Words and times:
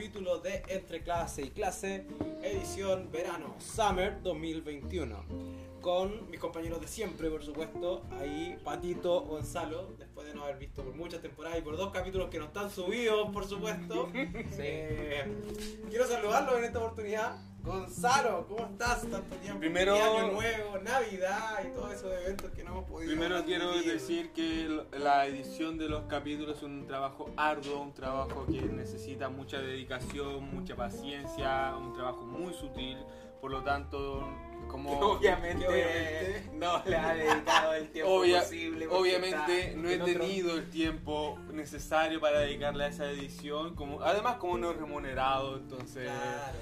capítulo 0.00 0.38
de 0.38 0.62
Entre 0.68 1.02
Clase 1.02 1.42
y 1.42 1.50
Clase, 1.50 2.06
edición 2.42 3.10
verano, 3.12 3.54
Summer 3.58 4.22
2021. 4.22 5.14
Con 5.82 6.30
mis 6.30 6.40
compañeros 6.40 6.80
de 6.80 6.88
siempre, 6.88 7.28
por 7.28 7.42
supuesto, 7.42 8.02
ahí 8.12 8.58
Patito 8.64 9.20
Gonzalo, 9.20 9.92
después 9.98 10.26
de 10.26 10.34
no 10.34 10.44
haber 10.44 10.56
visto 10.56 10.82
por 10.82 10.94
muchas 10.94 11.20
temporadas 11.20 11.58
y 11.58 11.60
por 11.60 11.76
dos 11.76 11.92
capítulos 11.92 12.30
que 12.30 12.38
no 12.38 12.46
están 12.46 12.70
subidos, 12.70 13.30
por 13.30 13.46
supuesto. 13.46 14.08
Eh, 14.62 15.22
quiero 15.90 16.06
saludarlo 16.06 16.56
en 16.56 16.64
esta 16.64 16.78
oportunidad. 16.78 17.49
Gonzalo, 17.62 18.46
¿cómo 18.48 18.66
estás? 18.66 19.02
Tanto 19.08 19.36
tiempo. 19.36 19.60
Primero- 19.60 19.94
Año 19.94 20.32
Nuevo, 20.32 20.78
Navidad 20.78 21.58
y 21.64 21.74
todos 21.74 21.92
esos 21.92 22.12
eventos 22.12 22.50
que 22.52 22.64
no 22.64 22.70
hemos 22.70 22.84
podido 22.84 23.10
Primero 23.10 23.44
quiero 23.44 23.72
decir 23.82 24.32
que 24.32 24.84
la 24.98 25.26
edición 25.26 25.76
de 25.76 25.88
los 25.88 26.04
capítulos 26.04 26.56
es 26.58 26.62
un 26.62 26.86
trabajo 26.86 27.30
arduo, 27.36 27.82
un 27.82 27.92
trabajo 27.92 28.46
que 28.46 28.62
necesita 28.62 29.28
mucha 29.28 29.58
dedicación, 29.58 30.42
mucha 30.54 30.74
paciencia, 30.74 31.74
un 31.76 31.92
trabajo 31.92 32.22
muy 32.24 32.54
sutil, 32.54 32.96
por 33.40 33.50
lo 33.50 33.62
tanto, 33.62 34.26
como 34.70 34.92
Obviamente, 35.00 36.48
no 36.54 36.82
le 36.84 36.96
ha 36.96 37.14
dedicado 37.14 37.74
el 37.74 37.90
tiempo 37.90 38.12
Obvia- 38.20 38.40
posible. 38.40 38.86
obviamente 38.88 39.68
está 39.68 39.78
no 39.80 39.88
he 39.90 39.94
otro- 40.00 40.06
tenido 40.06 40.56
el 40.56 40.70
tiempo 40.70 41.38
necesario 41.52 42.20
para 42.20 42.40
dedicarle 42.40 42.84
a 42.84 42.88
esa 42.88 43.10
edición, 43.10 43.74
como 43.74 44.00
además 44.02 44.36
como 44.36 44.58
no 44.58 44.72
remunerado, 44.72 45.56
entonces 45.56 46.08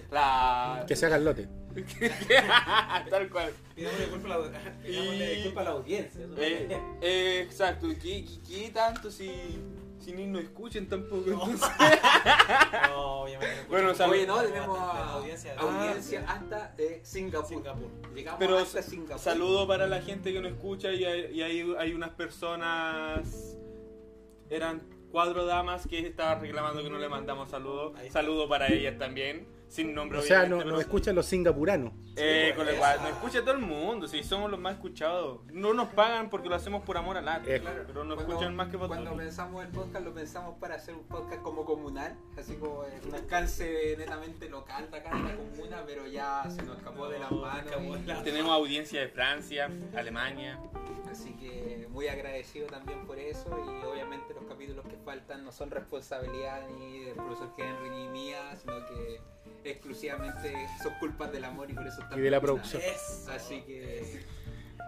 Claro. 0.09 0.77
la 0.81 0.85
Que 0.87 0.97
se 0.97 1.07
haga 1.07 1.17
el 1.17 1.25
lote. 1.25 1.49
tal 3.11 3.29
cual. 3.31 3.53
Pidámosle 3.75 4.07
disculpa 4.07 4.35
a 4.35 4.39
la, 4.39 4.89
Y- 4.89 5.35
disculpa 5.35 5.61
a 5.61 5.65
la 5.65 5.71
audiencia. 5.71 6.21
Eh, 6.37 6.81
eh, 7.03 7.41
exacto, 7.45 7.89
¿qué, 7.89 8.25
qué, 8.25 8.39
qué 8.49 8.71
tanto 8.71 9.11
si, 9.11 9.31
si 10.01 10.13
ni 10.13 10.27
nos 10.27 10.43
escuchen 10.43 10.89
tampoco? 10.89 11.31
entonces? 11.31 11.69
No, 12.91 13.21
obviamente. 13.23 13.65
Bueno, 13.69 13.95
sal- 13.95 14.11
Oye, 14.11 14.27
no, 14.27 14.41
tenemos 14.41 14.79
a- 14.79 15.13
audiencia 15.15 15.55
audiencia 15.59 16.25
hasta 16.29 16.75
eh, 16.79 17.01
Singapur. 17.03 17.49
Singapur. 17.49 17.89
Llegamos 18.15 18.39
Pero 18.39 18.59
hasta 18.59 18.83
Singapur. 18.83 19.19
Saludo 19.19 19.67
para 19.67 19.87
la 19.87 20.01
gente 20.03 20.33
que 20.33 20.41
nos 20.41 20.53
escucha 20.53 20.93
y 20.93 21.05
hay, 21.05 21.33
y 21.33 21.43
hay, 21.43 21.75
hay 21.79 21.93
unas 21.95 22.11
personas, 22.11 23.57
eran 24.51 24.83
cuatro 25.11 25.47
damas 25.47 25.87
que 25.87 26.01
estaban 26.07 26.41
reclamando 26.41 26.83
que 26.83 26.91
no 26.91 26.99
le 26.99 27.09
mandamos 27.09 27.51
saludos. 27.51 27.95
Ahí 27.97 28.07
está. 28.09 28.21
Saludo 28.21 28.49
para 28.49 28.69
ellas 28.69 28.99
también, 28.99 29.47
sin 29.69 29.95
nombre 29.95 30.19
O 30.19 30.23
sea, 30.23 30.41
obviamente, 30.41 30.57
no- 30.57 30.63
pero- 30.65 30.71
nos 30.77 30.81
escuchan 30.81 31.15
los 31.15 31.27
singapuranos. 31.27 31.93
Eh, 32.17 32.53
con 32.57 32.65
lo 32.67 32.71
pues, 32.73 32.79
cual, 32.81 32.99
nos 33.03 33.11
escucha 33.13 33.41
todo 33.43 33.53
el 33.53 33.59
mundo, 33.61 34.09
si 34.09 34.25
somos 34.25 34.51
los 34.51 34.59
más 34.59 34.75
escuchados. 34.75 35.41
No 35.53 35.73
nos 35.73 35.89
pagan 35.91 36.31
porque 36.31 36.49
lo 36.49 36.57
hacemos 36.57 36.83
por 36.83 36.97
amor 36.97 37.17
al 37.17 37.29
arte, 37.29 37.55
Eh, 37.57 37.61
Claro, 37.61 37.85
pero 37.87 38.03
nos 38.05 38.17
cuando- 38.17 38.33
escuchan 38.35 38.57
más 38.57 38.69
que 38.69 38.79
por 38.79 38.89
Cuando 38.89 39.17
pensamos 39.17 39.65
el 39.65 39.71
podcast, 39.71 40.05
lo 40.05 40.15
pensamos 40.15 40.59
para 40.59 40.75
hacer 40.75 40.95
un 40.95 41.05
podcast 41.05 41.43
como 41.43 41.65
comunal, 41.65 42.17
así 42.37 42.57
como 42.57 42.85
en 42.85 43.07
un 43.09 43.15
alcance 43.15 43.95
netamente 43.97 44.49
local 44.49 44.91
de 44.91 44.97
acá 44.99 45.11
en 45.13 45.25
la 45.25 45.37
comuna, 45.37 45.83
pero 45.87 46.07
ya 46.09 46.45
se 46.51 46.63
nos 46.65 46.79
escapó 46.79 47.09
de 47.09 47.19
las 47.21 47.31
No, 47.31 47.39
manos. 47.43 47.73
y- 47.81 48.23
Tenemos 48.25 48.51
audiencia 48.53 49.01
de 49.01 49.09
Francia, 49.09 49.71
Alemania. 49.97 50.59
Así 51.11 51.33
que 51.35 51.87
muy 51.91 52.07
agradecido 52.09 52.67
también 52.67 53.07
por 53.07 53.19
eso 53.19 53.49
y 53.65 53.85
obviamente 53.87 54.35
los 54.35 54.45
capítulos 54.45 54.85
que 54.87 54.97
faltan 55.05 55.43
no 55.45 55.51
son 55.53 55.71
responsabilidad 55.71 56.69
ni 56.79 57.01
del 57.01 57.15
profesor 57.15 57.51
Henry 57.57 57.89
ni 57.91 58.09
mía, 58.09 58.55
sino 58.61 58.75
que 58.87 59.21
exclusivamente 59.65 60.55
son 60.83 60.93
culpas 61.01 61.33
del 61.33 61.45
amor 61.45 61.71
y 61.71 61.75
por 61.75 61.87
eso 61.87 62.03
Y 62.17 62.21
de 62.21 62.31
la 62.31 62.41
producción. 62.41 62.83
Eso. 62.83 63.31
Así 63.31 63.63
que 63.63 64.25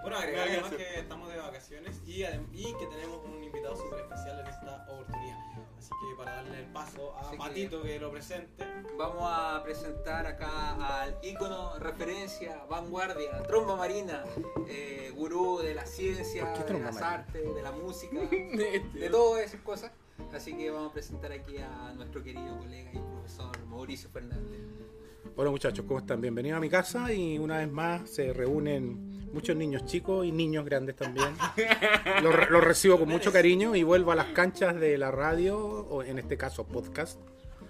Bueno, 0.03 0.17
agregar 0.17 0.49
además 0.49 0.71
que 0.73 0.99
estamos 1.01 1.31
de 1.31 1.37
vacaciones 1.39 2.01
y, 2.07 2.25
y 2.25 2.75
que 2.79 2.87
tenemos 2.87 3.21
un 3.25 3.43
invitado 3.45 3.77
súper 3.77 4.01
especial 4.01 4.41
en 4.41 4.47
esta 4.47 4.87
oportunidad. 4.89 5.39
Así 5.79 5.89
que 5.91 6.17
para 6.17 6.37
darle 6.37 6.59
el 6.61 6.67
paso 6.73 7.15
a 7.17 7.21
Así 7.21 7.31
que- 7.33 7.37
Patito 7.39 7.83
que 7.83 7.99
lo 7.99 8.11
presente. 8.11 8.65
vamos 8.99 9.23
a 9.25 9.63
presentar 9.63 10.27
acá 10.27 11.03
al 11.03 11.19
ícono, 11.23 11.79
referencia, 11.79 12.65
vanguardia, 12.69 13.43
tromba 13.45 13.77
marina, 13.77 14.25
eh, 14.69 15.11
gurú 15.15 15.59
de 15.59 15.75
la 15.75 15.85
ciencia, 15.87 16.53
¿Por 16.55 16.65
qué 16.67 16.73
de 16.75 16.81
las 16.81 16.95
marina? 16.95 17.13
artes, 17.15 17.55
de 17.55 17.63
la 17.63 17.73
música, 17.73 18.19
de 18.95 19.09
todas 19.11 19.43
esas 19.45 19.61
cosas. 19.63 19.91
Así 20.35 20.55
que 20.57 20.71
vamos 20.71 20.91
a 20.91 20.93
presentar 20.93 21.33
aquí 21.33 21.57
a 21.59 21.93
nuestro 21.95 22.23
querido 22.23 22.57
colega 22.59 22.91
y 22.93 22.99
profesor 22.99 23.59
Mauricio 23.67 24.11
Fernández. 24.11 24.61
Hola 25.37 25.51
muchachos, 25.51 25.85
¿cómo 25.87 26.01
están? 26.01 26.21
Bienvenidos 26.21 26.59
a 26.59 26.61
mi 26.61 26.69
casa 26.69 27.13
y 27.13 27.39
una 27.39 27.59
vez 27.59 27.71
más 27.71 28.09
se 28.11 28.33
reúnen 28.33 29.29
muchos 29.33 29.57
niños 29.57 29.85
chicos 29.87 30.27
y 30.27 30.33
niños 30.33 30.65
grandes 30.65 30.97
también. 30.97 31.29
Los, 32.23 32.51
los 32.51 32.63
recibo 32.65 32.99
con 32.99 33.09
mucho 33.09 33.33
cariño 33.33 33.75
y 33.77 33.83
vuelvo 33.83 34.13
a 34.13 34.15
las 34.17 34.27
canchas 34.27 34.79
de 34.79 34.99
la 34.99 35.11
radio, 35.11 35.59
o 35.59 36.03
en 36.03 36.19
este 36.19 36.37
caso 36.37 36.67
podcast, 36.67 37.19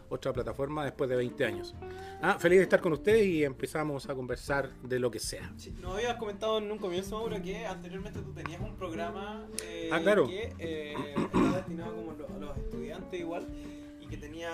otra 0.09 0.33
plataforma 0.33 0.85
después 0.85 1.09
de 1.11 1.17
20 1.17 1.45
años. 1.45 1.75
Ah, 2.23 2.37
feliz 2.39 2.59
de 2.59 2.65
estar 2.65 2.81
con 2.81 2.93
ustedes 2.93 3.25
y 3.27 3.45
empezamos 3.45 4.09
a 4.09 4.15
conversar 4.15 4.71
de 4.83 4.99
lo 4.99 5.11
que 5.11 5.21
sea. 5.21 5.53
Sí, 5.57 5.73
Nos 5.81 5.95
habías 5.95 6.17
comentado 6.17 6.59
en 6.59 6.71
un 6.73 6.79
comienzo, 6.79 7.19
Mauro, 7.19 7.41
que 7.43 7.65
anteriormente 7.67 8.21
tú 8.21 8.33
tenías 8.33 8.61
un 8.61 8.75
programa 8.77 9.47
eh, 9.65 9.91
Ah, 9.93 10.01
claro. 10.01 10.27
que 10.27 10.53
eh, 10.59 10.95
estaba 11.17 11.57
destinado 11.59 11.95
como 11.95 12.11
a 12.11 12.15
los, 12.15 12.31
a 12.31 12.39
los 12.39 12.59
estudiantes 12.59 13.21
igual 13.21 13.47
que 14.11 14.17
tenía 14.17 14.51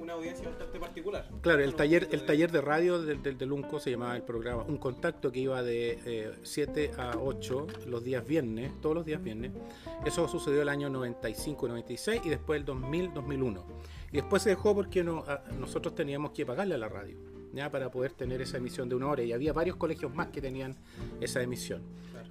una 0.00 0.12
audiencia 0.14 0.48
bastante 0.48 0.78
particular. 0.78 1.28
Claro, 1.40 1.62
el 1.62 1.74
taller, 1.74 2.04
el 2.12 2.20
de- 2.20 2.26
taller 2.26 2.50
de 2.52 2.60
radio 2.60 3.02
del, 3.02 3.22
del, 3.22 3.36
del 3.36 3.52
UNCO 3.52 3.80
se 3.80 3.90
llamaba 3.90 4.14
el 4.16 4.22
programa 4.22 4.62
Un 4.62 4.78
Contacto 4.78 5.30
que 5.32 5.40
iba 5.40 5.62
de 5.62 5.98
eh, 6.06 6.32
7 6.42 6.92
a 6.96 7.16
8 7.18 7.66
los 7.86 8.04
días 8.04 8.24
viernes, 8.26 8.72
todos 8.80 8.94
los 8.94 9.04
días 9.04 9.22
viernes. 9.22 9.50
Eso 10.06 10.28
sucedió 10.28 10.62
el 10.62 10.68
año 10.68 10.88
95, 10.88 11.68
96 11.68 12.22
y 12.24 12.28
después 12.30 12.58
el 12.60 12.64
2000, 12.64 13.12
2001. 13.12 13.66
Y 14.12 14.16
después 14.16 14.42
se 14.42 14.50
dejó 14.50 14.74
porque 14.74 15.02
no, 15.02 15.24
a- 15.26 15.42
nosotros 15.58 15.94
teníamos 15.94 16.30
que 16.32 16.46
pagarle 16.46 16.74
a 16.76 16.78
la 16.78 16.88
radio 16.88 17.16
ya 17.54 17.68
para 17.70 17.90
poder 17.90 18.12
tener 18.12 18.40
esa 18.40 18.56
emisión 18.56 18.88
de 18.88 18.94
una 18.94 19.08
hora 19.08 19.22
y 19.22 19.32
había 19.32 19.52
varios 19.52 19.76
colegios 19.76 20.14
más 20.14 20.28
que 20.28 20.40
tenían 20.40 20.74
esa 21.20 21.42
emisión. 21.42 21.82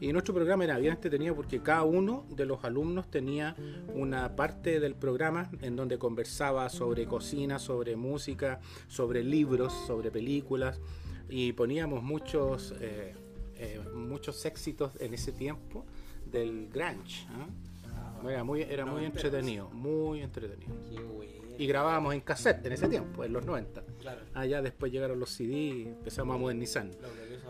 Y 0.01 0.11
nuestro 0.11 0.33
programa 0.33 0.63
era 0.63 0.79
bien 0.79 0.95
entretenido 0.95 1.35
porque 1.35 1.61
cada 1.61 1.83
uno 1.83 2.25
de 2.29 2.47
los 2.47 2.63
alumnos 2.63 3.11
tenía 3.11 3.55
una 3.93 4.35
parte 4.35 4.79
del 4.79 4.95
programa 4.95 5.51
en 5.61 5.75
donde 5.75 5.99
conversaba 5.99 6.67
sobre 6.69 7.05
cocina, 7.05 7.59
sobre 7.59 7.95
música, 7.95 8.59
sobre 8.87 9.23
libros, 9.23 9.71
sobre 9.85 10.09
películas 10.09 10.81
y 11.29 11.53
poníamos 11.53 12.01
muchos, 12.01 12.73
eh, 12.81 13.13
eh, 13.55 13.79
muchos 13.93 14.43
éxitos 14.43 14.99
en 14.99 15.13
ese 15.13 15.33
tiempo 15.33 15.85
del 16.25 16.67
grunge. 16.69 17.27
¿ah? 17.29 18.27
Era 18.27 18.43
muy, 18.43 18.63
era 18.63 18.87
muy 18.87 19.05
entretenido, 19.05 19.69
muy 19.69 20.21
entretenido. 20.21 20.73
Qué 20.89 20.99
bueno. 20.99 21.41
Y 21.59 21.67
grabábamos 21.67 22.15
en 22.15 22.21
cassette 22.21 22.65
en 22.65 22.73
ese 22.73 22.87
tiempo, 22.87 23.23
en 23.23 23.33
los 23.33 23.45
90. 23.45 23.83
Claro. 23.99 24.21
Allá 24.33 24.63
después 24.63 24.91
llegaron 24.91 25.19
los 25.19 25.29
CD 25.29 25.53
y 25.53 25.81
empezamos 25.89 26.35
a 26.35 26.39
modernizar. 26.39 26.89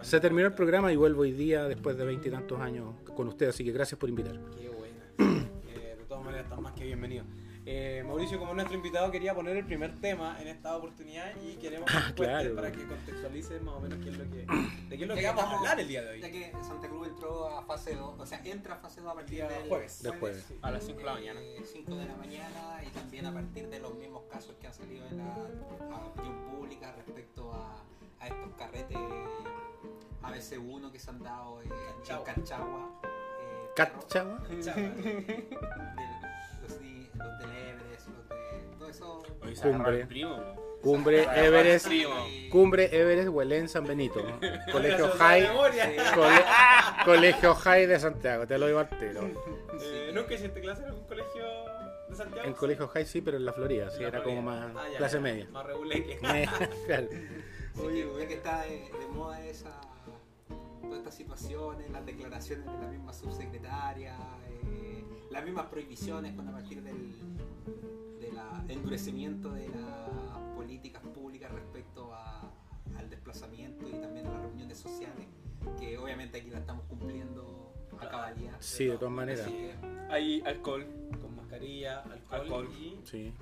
Se 0.01 0.19
terminó 0.19 0.47
el 0.47 0.53
programa 0.53 0.91
y 0.91 0.95
vuelvo 0.95 1.21
hoy 1.21 1.31
día 1.31 1.65
después 1.65 1.95
de 1.97 2.05
veintitantos 2.05 2.59
años 2.59 2.95
con 3.15 3.27
ustedes, 3.27 3.53
así 3.55 3.63
que 3.63 3.71
gracias 3.71 3.99
por 3.99 4.09
invitar. 4.09 4.39
Qué 4.59 4.69
buena. 4.69 4.91
Eh, 5.73 5.95
de 5.97 6.05
todas 6.05 6.23
maneras, 6.23 6.45
están 6.45 6.61
más 6.61 6.73
que 6.73 6.83
bienvenido. 6.83 7.23
Eh, 7.65 8.03
Mauricio, 8.05 8.39
como 8.39 8.53
nuestro 8.53 8.75
invitado, 8.75 9.11
quería 9.11 9.35
poner 9.35 9.55
el 9.55 9.65
primer 9.65 9.99
tema 10.01 10.41
en 10.41 10.47
esta 10.47 10.75
oportunidad 10.75 11.31
y 11.41 11.55
queremos 11.57 11.89
cuentes 11.91 12.15
claro. 12.15 12.55
para 12.55 12.71
que 12.71 12.85
contextualices 12.85 13.61
más 13.61 13.75
o 13.75 13.79
menos 13.79 13.99
qué 14.03 14.09
es 14.09 14.17
lo 14.17 14.23
que, 14.29 14.45
de 14.89 14.97
qué 14.97 15.03
es 15.03 15.07
lo 15.07 15.15
que 15.15 15.25
vamos 15.27 15.43
a 15.43 15.57
hablar 15.57 15.79
el 15.79 15.87
día 15.87 16.01
de 16.01 16.09
hoy. 16.09 16.21
Ya 16.21 16.31
que 16.31 16.51
Santa 16.63 16.89
Cruz 16.89 17.07
entró 17.07 17.47
a 17.47 17.63
fase 17.63 17.95
2, 17.95 18.19
o 18.19 18.25
sea, 18.25 18.41
entra 18.43 18.75
a 18.75 18.77
fase 18.77 19.01
2 19.01 19.11
a 19.11 19.13
partir 19.13 19.47
del 19.47 19.69
jueves. 19.69 20.01
Del 20.01 20.19
jueves. 20.19 20.45
Sí. 20.47 20.57
A 20.61 20.71
las 20.71 20.83
5 20.83 20.99
de 20.99 21.05
la 21.05 21.13
mañana. 21.13 21.39
5 21.63 21.95
de 21.95 22.05
la 22.05 22.15
mañana 22.15 22.83
y 22.85 22.89
también 22.89 23.25
a 23.27 23.33
partir 23.33 23.69
de 23.69 23.79
los 23.79 23.95
mismos 23.95 24.23
casos 24.23 24.55
que 24.59 24.67
han 24.67 24.73
salido 24.73 25.05
en 25.07 25.19
la 25.19 25.97
opinión 26.07 26.35
pública 26.49 26.91
respecto 26.93 27.53
a, 27.53 27.83
a 28.19 28.27
estos 28.27 28.53
carretes 28.57 28.97
ABC1 30.23 30.91
que 30.91 30.99
se 30.99 31.09
han 31.09 31.23
dado 31.23 31.61
eh, 31.61 31.65
en 31.65 31.69
Canchagua. 31.95 32.23
Canchagua. 32.25 32.99
eh, 33.03 33.69
¿Cachagua? 33.75 34.39
Chao. 34.61 34.75
del- 34.75 35.47
los, 36.61 36.79
di- 36.79 37.09
los 37.15 37.39
del 37.39 37.49
Everest, 37.51 38.07
los 38.09 38.29
de 38.29 38.77
todo 38.77 38.89
eso. 38.89 39.23
Hoy 39.43 39.55
se 39.55 39.69
Cumbre. 39.69 40.01
el 40.01 40.07
primo. 40.07 40.37
Cumbre 40.81 41.23
Everest, 41.35 41.87
primo. 41.87 42.15
Cumbre 42.51 42.85
Everest, 42.91 43.29
Huelén, 43.29 43.69
San 43.69 43.85
Benito. 43.85 44.19
Colegio 44.71 45.05
a 45.07 45.09
High, 45.11 45.41
memoria. 45.47 45.85
Sí. 45.85 45.95
cole- 46.15 46.45
Colegio 47.05 47.55
High 47.55 47.85
de 47.87 47.99
Santiago, 47.99 48.47
te 48.47 48.57
lo 48.57 48.67
digo 48.67 48.79
al 48.79 48.89
tiro. 48.89 49.21
Eh, 49.79 50.11
¿Nunca 50.13 50.33
hiciste 50.33 50.59
clase 50.61 50.81
en 50.83 50.87
algún 50.89 51.05
colegio 51.05 51.43
de 52.09 52.15
Santiago? 52.15 52.47
En 52.47 52.53
Colegio 52.53 52.87
High 52.87 53.05
sí, 53.05 53.21
pero 53.21 53.37
en 53.37 53.45
la 53.45 53.53
Florida, 53.53 53.89
sí, 53.91 54.01
la 54.01 54.07
era 54.09 54.23
como 54.23 54.41
más 54.41 54.71
Ah, 54.75 54.85
ya, 54.91 54.97
clase 54.97 55.15
ya. 55.17 55.21
media. 55.21 55.47
Más 55.51 55.65
reguleque. 55.65 56.19
Claro. 56.87 57.07
Oye, 57.83 58.05
que, 58.19 58.27
que 58.27 58.33
está 58.33 58.61
de, 58.63 58.69
de 58.99 59.07
moda 59.13 59.39
esa, 59.45 59.69
todas 60.81 60.97
estas 60.99 61.15
situaciones, 61.15 61.89
las 61.91 62.05
declaraciones 62.05 62.65
de 62.65 62.77
la 62.77 62.87
misma 62.87 63.13
subsecretaria, 63.13 64.15
eh, 64.65 65.03
las 65.29 65.43
mismas 65.45 65.67
prohibiciones 65.67 66.33
con 66.35 66.47
a 66.47 66.51
partir 66.51 66.81
del 66.83 67.11
de 68.19 68.31
la 68.31 68.63
endurecimiento 68.69 69.51
de 69.53 69.67
las 69.69 70.09
políticas 70.55 71.01
públicas 71.01 71.51
respecto 71.51 72.13
a- 72.13 72.51
al 72.97 73.09
desplazamiento 73.09 73.87
y 73.89 73.93
también 73.93 74.27
a 74.27 74.31
las 74.33 74.41
reuniones 74.41 74.77
sociales, 74.77 75.25
que 75.79 75.97
obviamente 75.97 76.39
aquí 76.39 76.49
la 76.49 76.59
estamos 76.59 76.85
cumpliendo 76.85 77.73
a 77.99 78.07
cabalidad. 78.07 78.55
Sí, 78.59 78.85
de 78.85 78.97
todas 78.97 79.13
maneras. 79.13 79.49
Hay 80.09 80.41
alcohol. 80.45 80.85
Con 81.21 81.35
mascarilla, 81.35 82.01
alcohol, 82.01 82.41
Alcohol. 82.41 82.69
y 82.79 82.99
Sí. 83.05 83.33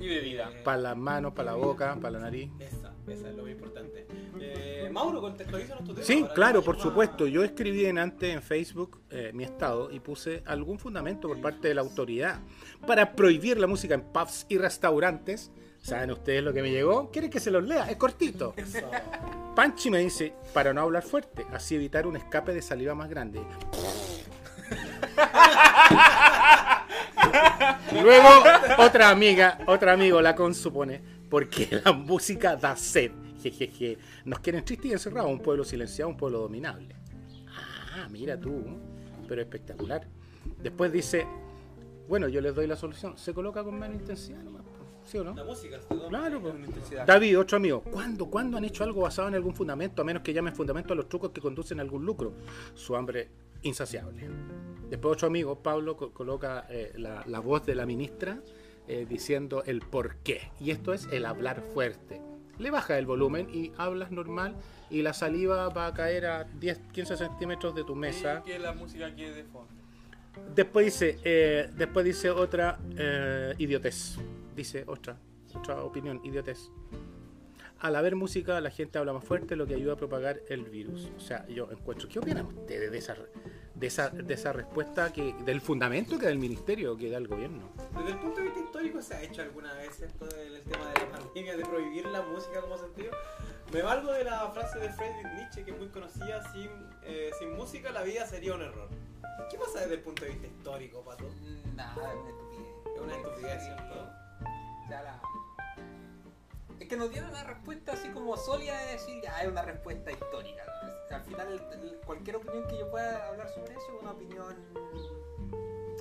Y 0.00 0.08
bebida. 0.08 0.50
Para 0.64 0.78
las 0.78 0.96
manos, 0.96 1.32
para 1.32 1.52
la 1.52 1.56
boca, 1.56 1.96
para 2.00 2.12
la 2.12 2.18
nariz. 2.20 2.50
Esa, 2.58 2.92
esa 3.06 3.28
es 3.28 3.36
lo 3.36 3.42
más 3.42 3.52
importante. 3.52 4.06
Eh, 4.40 4.88
Mauro, 4.92 5.20
contextualízanos 5.20 5.84
tu 5.84 5.94
tema. 5.94 6.04
Sí, 6.04 6.26
claro, 6.34 6.62
por 6.62 6.78
supuesto. 6.78 7.26
Yo 7.26 7.44
escribí 7.44 7.86
en 7.86 7.98
antes 7.98 8.34
en 8.34 8.42
Facebook 8.42 9.00
eh, 9.10 9.30
mi 9.32 9.44
estado 9.44 9.90
y 9.92 10.00
puse 10.00 10.42
algún 10.46 10.78
fundamento 10.78 11.28
por 11.28 11.40
parte 11.40 11.68
de 11.68 11.74
la 11.74 11.82
autoridad 11.82 12.40
para 12.86 13.12
prohibir 13.12 13.58
la 13.58 13.66
música 13.66 13.94
en 13.94 14.02
pubs 14.02 14.46
y 14.48 14.58
restaurantes. 14.58 15.52
¿Saben 15.78 16.12
ustedes 16.12 16.44
lo 16.44 16.52
que 16.52 16.62
me 16.62 16.70
llegó? 16.70 17.10
¿Quieren 17.10 17.30
que 17.30 17.40
se 17.40 17.50
los 17.50 17.64
lea? 17.64 17.90
Es 17.90 17.96
cortito. 17.96 18.54
Eso. 18.56 18.88
Panchi 19.56 19.90
me 19.90 19.98
dice, 19.98 20.32
para 20.54 20.72
no 20.72 20.80
hablar 20.80 21.02
fuerte, 21.02 21.44
así 21.52 21.74
evitar 21.74 22.06
un 22.06 22.16
escape 22.16 22.54
de 22.54 22.62
saliva 22.62 22.94
más 22.94 23.08
grande. 23.10 23.40
Luego, 28.02 28.28
otra 28.78 29.10
amiga, 29.10 29.58
otra 29.66 29.92
amigo 29.92 30.20
la 30.20 30.34
consupone, 30.34 31.00
porque 31.28 31.80
la 31.84 31.92
música 31.92 32.56
da 32.56 32.76
sed. 32.76 33.12
Jejeje. 33.42 33.98
Nos 34.24 34.38
quieren 34.38 34.64
tristes 34.64 34.90
y 34.90 34.92
encerrados, 34.92 35.30
un 35.30 35.40
pueblo 35.40 35.64
silenciado, 35.64 36.10
un 36.10 36.16
pueblo 36.16 36.38
dominable. 36.38 36.94
Ah, 37.94 38.08
mira 38.08 38.38
tú, 38.38 38.64
pero 39.28 39.42
espectacular. 39.42 40.06
Después 40.62 40.92
dice, 40.92 41.26
bueno, 42.08 42.28
yo 42.28 42.40
les 42.40 42.54
doy 42.54 42.66
la 42.66 42.76
solución, 42.76 43.18
se 43.18 43.34
coloca 43.34 43.64
con 43.64 43.78
menos 43.78 43.96
intensidad 43.96 44.42
nomás. 44.42 44.62
¿sí 45.04 45.18
o 45.18 45.24
no? 45.24 45.34
La 45.34 45.44
música. 45.44 45.78
Claro, 46.08 46.40
pues. 46.40 46.54
David, 47.06 47.38
otro 47.38 47.56
amigo. 47.56 47.82
¿Cuándo, 47.82 48.26
¿Cuándo 48.26 48.56
han 48.56 48.64
hecho 48.64 48.84
algo 48.84 49.02
basado 49.02 49.28
en 49.28 49.34
algún 49.34 49.54
fundamento, 49.54 50.02
a 50.02 50.04
menos 50.04 50.22
que 50.22 50.32
llamen 50.32 50.54
fundamento 50.54 50.92
a 50.92 50.96
los 50.96 51.08
trucos 51.08 51.30
que 51.30 51.40
conducen 51.40 51.78
a 51.78 51.82
algún 51.82 52.04
lucro? 52.04 52.34
Su 52.74 52.96
hambre 52.96 53.30
insaciable. 53.62 54.28
Después 54.92 55.14
otro 55.14 55.26
amigo, 55.28 55.62
Pablo, 55.62 55.96
co- 55.96 56.12
coloca 56.12 56.66
eh, 56.68 56.92
la, 56.96 57.24
la 57.26 57.40
voz 57.40 57.64
de 57.64 57.74
la 57.74 57.86
ministra 57.86 58.40
eh, 58.88 59.06
diciendo 59.08 59.62
el 59.64 59.80
por 59.80 60.16
qué. 60.16 60.50
Y 60.60 60.70
esto 60.70 60.92
es 60.92 61.08
el 61.10 61.24
hablar 61.24 61.62
fuerte. 61.72 62.20
Le 62.58 62.70
baja 62.70 62.98
el 62.98 63.06
volumen 63.06 63.48
y 63.50 63.72
hablas 63.78 64.10
normal 64.10 64.54
y 64.90 65.00
la 65.00 65.14
saliva 65.14 65.70
va 65.70 65.86
a 65.86 65.94
caer 65.94 66.26
a 66.26 66.44
10, 66.44 66.78
15 66.92 67.16
centímetros 67.16 67.74
de 67.74 67.84
tu 67.84 67.94
mesa. 67.96 68.42
Y 68.44 68.50
que 68.50 68.58
la 68.58 68.74
música 68.74 69.14
quede 69.16 69.32
de 69.34 69.44
fondo. 69.44 69.72
Después 70.54 70.84
dice, 70.84 71.18
eh, 71.24 71.70
después 71.74 72.04
dice 72.04 72.28
otra 72.28 72.78
idiotez. 73.56 74.18
Dice 74.54 74.84
otra, 74.86 75.16
otra 75.54 75.82
opinión, 75.82 76.20
idiotez. 76.22 76.70
Al 77.80 77.96
haber 77.96 78.14
música, 78.14 78.60
la 78.60 78.70
gente 78.70 78.98
habla 78.98 79.14
más 79.14 79.24
fuerte, 79.24 79.56
lo 79.56 79.66
que 79.66 79.74
ayuda 79.74 79.94
a 79.94 79.96
propagar 79.96 80.40
el 80.50 80.64
virus. 80.64 81.10
O 81.16 81.20
sea, 81.20 81.46
yo 81.48 81.70
encuentro. 81.72 82.08
¿Qué 82.10 82.18
opinan 82.18 82.44
ustedes 82.44 82.92
de 82.92 82.98
esa, 82.98 83.16
de 83.82 83.88
esa, 83.88 84.10
de 84.10 84.32
esa 84.34 84.52
respuesta 84.52 85.12
que, 85.12 85.34
del 85.44 85.60
fundamento 85.60 86.16
que 86.16 86.26
da 86.26 86.30
el 86.30 86.38
ministerio, 86.38 86.96
que 86.96 87.10
da 87.10 87.18
el 87.18 87.26
gobierno? 87.26 87.68
Desde 87.96 88.10
el 88.12 88.18
punto 88.20 88.36
de 88.36 88.44
vista 88.44 88.60
histórico, 88.60 89.02
¿se 89.02 89.14
ha 89.14 89.22
hecho 89.22 89.42
alguna 89.42 89.74
vez 89.74 90.00
esto 90.00 90.24
del 90.24 90.54
el 90.54 90.62
tema 90.62 90.86
de 90.92 91.00
la 91.00 91.10
pandemia, 91.10 91.56
de 91.56 91.64
prohibir 91.66 92.06
la 92.06 92.22
música 92.22 92.60
como 92.60 92.78
sentido? 92.78 93.10
Me 93.72 93.82
valgo 93.82 94.12
de 94.12 94.22
la 94.22 94.48
frase 94.52 94.78
de 94.78 94.88
Friedrich 94.92 95.26
Nietzsche, 95.34 95.64
que 95.64 95.72
es 95.72 95.78
muy 95.78 95.88
conocida, 95.88 96.52
sin, 96.52 96.70
eh, 97.02 97.32
sin 97.40 97.56
música 97.56 97.90
la 97.90 98.02
vida 98.04 98.24
sería 98.24 98.54
un 98.54 98.62
error. 98.62 98.88
¿Qué 99.50 99.58
pasa 99.58 99.80
desde 99.80 99.94
el 99.94 100.00
punto 100.02 100.24
de 100.24 100.30
vista 100.30 100.46
histórico, 100.46 101.02
Pato? 101.02 101.24
Nada, 101.74 101.92
es 102.12 102.16
una 102.20 102.30
estupidez. 102.30 102.94
Es 102.94 103.00
una 103.02 103.16
estupidez, 103.16 103.62
¿cierto? 103.64 104.10
Sea, 104.86 105.02
la- 105.02 105.22
Es 106.82 106.88
que 106.88 106.96
nos 106.96 107.12
dieron 107.12 107.30
una 107.30 107.44
respuesta 107.44 107.92
así 107.92 108.08
como 108.08 108.36
sólida 108.36 108.76
de 108.86 108.94
decir, 108.94 109.22
ya, 109.22 109.40
es 109.40 109.48
una 109.48 109.62
respuesta 109.62 110.10
histórica. 110.10 110.64
Al 111.12 111.22
final, 111.22 112.00
cualquier 112.04 112.36
opinión 112.36 112.66
que 112.66 112.76
yo 112.76 112.90
pueda 112.90 113.28
hablar 113.28 113.48
sobre 113.50 113.74
eso 113.74 113.84
es 113.94 114.02
una 114.02 114.10
opinión 114.10 114.56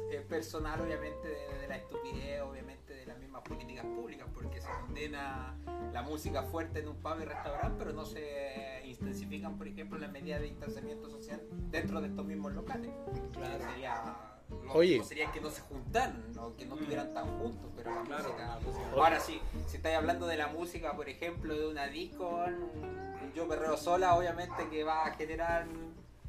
eh, 0.10 0.26
personal, 0.28 0.82
obviamente, 0.82 1.28
de, 1.28 1.60
de 1.60 1.68
la 1.68 1.76
estupidez, 1.76 2.42
obviamente, 2.42 2.96
de 2.96 3.06
las 3.06 3.20
mismas 3.20 3.44
políticas 3.44 3.86
públicas, 3.86 4.28
porque 4.34 4.60
se 4.60 4.70
condena 4.70 5.56
la 5.94 6.02
música 6.02 6.42
fuerte 6.42 6.80
en 6.80 6.88
un 6.88 6.96
pub 6.96 7.20
y 7.22 7.26
restaurante, 7.26 7.76
pero 7.78 7.94
no 7.94 8.04
se 8.04 8.82
intensifican, 8.84 9.60
por 9.60 9.68
ejemplo, 9.68 10.00
las 10.00 10.12
medidas 10.12 10.42
de 10.42 10.48
distanciamiento 10.48 11.12
social 11.12 11.44
dentro 11.70 12.02
de 12.02 12.08
estos 12.08 12.26
mismos 12.26 12.54
locales. 12.54 12.90
Claro. 13.34 13.64
Sería, 13.66 14.31
lo 14.66 14.74
Oye. 14.74 15.04
sería 15.04 15.32
que 15.32 15.42
no 15.42 15.50
se 15.50 15.62
juntaran, 15.62 16.24
¿no? 16.34 16.56
que 16.56 16.66
no 16.66 16.76
estuvieran 16.76 17.14
tan 17.14 17.26
juntos, 17.40 17.70
pero 17.76 17.94
la 17.96 18.02
Claro, 18.04 18.24
música... 18.24 18.48
la 18.48 18.60
música. 18.60 18.86
Ahora 18.96 19.20
sí, 19.20 19.42
si 19.68 19.78
estáis 19.78 19.98
hablando 19.98 20.28
de 20.28 20.38
la 20.38 20.48
música, 20.48 20.96
por 20.96 21.10
ejemplo, 21.10 21.58
de 21.58 21.68
una 21.68 21.88
disco, 21.88 22.46
mm, 22.48 23.34
yo 23.36 23.48
perreo 23.48 23.78
sola, 23.78 24.16
obviamente 24.16 24.68
que 24.70 24.84
va 24.84 25.06
a 25.06 25.14
generar... 25.16 25.66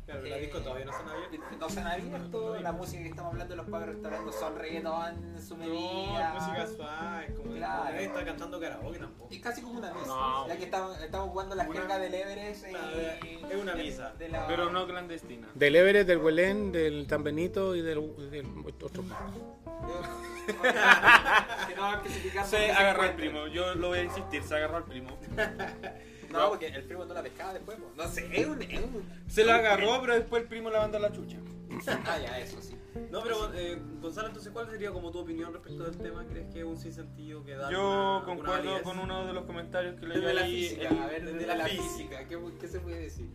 Claro, 0.04 0.22
la 0.24 0.36
eh, 0.36 0.40
disco 0.40 0.58
todavía 0.60 0.84
no 0.84 0.92
se 0.92 0.98
han 1.02 1.08
abierto. 1.08 1.36
No 1.60 1.68
se 1.70 1.80
han 1.80 1.86
abierto, 1.86 2.56
la 2.60 2.72
música 2.72 3.02
que 3.02 3.08
estamos 3.08 3.32
hablando 3.32 3.52
de 3.52 3.56
los 3.56 3.66
pubs 3.66 3.82
y 3.82 3.86
restaurantes 3.86 4.34
son 4.34 4.58
reggaetón 4.58 5.34
en 5.36 5.42
su 5.42 5.56
No, 5.56 5.64
medida. 5.64 6.34
música 6.34 6.66
suave, 6.66 7.34
como 7.36 7.54
Claro. 7.54 7.84
nadie 7.84 8.04
está 8.06 8.24
cantando 8.24 8.60
karaoke 8.60 8.98
tampoco. 8.98 9.32
Es 9.32 9.40
casi 9.40 9.62
como 9.62 9.78
una 9.78 9.92
misa, 9.94 10.06
No. 10.06 10.48
ya 10.48 10.56
que 10.56 10.64
estamos, 10.64 11.00
estamos 11.00 11.30
jugando 11.30 11.54
la 11.54 11.64
Una- 11.68 11.78
jerga 11.80 11.98
del 12.00 12.14
Everest. 12.14 12.66
Y- 12.66 12.74
es 13.48 13.56
una 13.62 13.74
de- 13.74 13.82
misa. 13.82 14.12
de 14.18 14.28
la- 14.28 14.46
Pero 14.48 14.70
no 14.70 14.86
clandestina. 14.86 15.48
Del 15.54 15.76
Everest, 15.76 16.08
del 16.08 16.18
Huelén, 16.18 16.72
del 16.72 17.06
Tan 17.06 17.22
Benito 17.22 17.76
y 17.76 17.82
del, 17.82 18.30
del 18.30 18.46
otro 18.82 19.02
más. 19.04 19.18
que 21.68 21.74
no 21.76 21.92
especificar 21.94 22.44
Se 22.46 22.56
dónde 22.58 22.72
agarró 22.72 23.02
al 23.02 23.14
primo, 23.14 23.46
yo 23.46 23.74
lo 23.76 23.88
voy 23.88 24.00
a 24.00 24.02
insistir, 24.02 24.42
se 24.42 24.56
agarró 24.56 24.78
al 24.78 24.84
primo. 24.84 25.16
No, 26.32 26.48
porque 26.50 26.66
el 26.68 26.84
primo 26.84 27.04
no 27.04 27.14
la 27.14 27.22
pescaba 27.22 27.52
después. 27.54 27.76
po. 27.78 27.90
No 27.96 28.08
sé, 28.08 28.28
es 28.32 28.46
un. 28.46 28.62
Es 28.62 28.80
un... 28.80 29.04
Se 29.28 29.44
lo 29.44 29.52
agarró, 29.52 30.00
pero 30.00 30.14
después 30.14 30.42
el 30.42 30.48
primo 30.48 30.70
le 30.70 30.78
mandó 30.78 30.98
la 30.98 31.12
chucha. 31.12 31.38
Ah, 32.06 32.18
ya, 32.18 32.38
eso 32.38 32.60
sí. 32.60 32.76
No, 33.10 33.22
pero 33.22 33.50
eh, 33.54 33.80
Gonzalo, 34.00 34.28
entonces, 34.28 34.52
¿cuál 34.52 34.68
sería 34.70 34.90
como 34.90 35.10
tu 35.10 35.20
opinión 35.20 35.52
respecto 35.54 35.84
del 35.84 35.96
tema? 35.96 36.26
¿Crees 36.26 36.52
que 36.52 36.58
es 36.60 36.64
un 36.66 36.76
sinsentido 36.76 37.42
que 37.44 37.52
da 37.54 37.70
Yo 37.70 37.78
alguna- 37.80 38.16
alguna 38.18 38.26
concuerdo 38.26 38.64
validez? 38.64 38.82
con 38.82 38.98
uno 38.98 39.26
de 39.26 39.32
los 39.32 39.44
comentarios 39.44 39.98
que 39.98 40.06
leí 40.06 40.20
Desde 40.20 40.34
la 40.34 40.40
ahí. 40.42 40.62
física, 40.68 40.88
el- 40.88 40.98
a 40.98 41.06
ver, 41.06 41.24
desde 41.24 41.46
la 41.46 41.54
la 41.56 41.64
física. 41.64 41.82
física, 41.88 42.28
¿qué, 42.28 42.38
qué 42.60 42.68
se 42.68 42.80
puede 42.80 42.98
decir? 42.98 43.30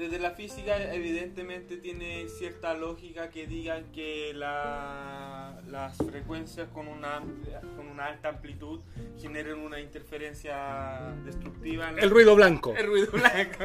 Desde 0.00 0.18
la 0.18 0.30
física, 0.30 0.94
evidentemente 0.94 1.76
tiene 1.76 2.26
cierta 2.30 2.72
lógica 2.72 3.28
que 3.28 3.46
digan 3.46 3.92
que 3.92 4.32
la- 4.34 5.60
las 5.68 5.94
frecuencias 5.98 6.68
con 6.70 6.88
una, 6.88 7.16
amplia- 7.18 7.60
con 7.76 7.86
una 7.86 8.06
alta 8.06 8.30
amplitud 8.30 8.80
generan 9.20 9.58
una 9.58 9.78
interferencia 9.78 11.12
destructiva 11.22 11.90
en 11.90 11.98
El 11.98 12.08
ruido 12.08 12.34
blanco. 12.34 12.74
el 12.78 12.86
ruido 12.86 13.12
blanco. 13.12 13.58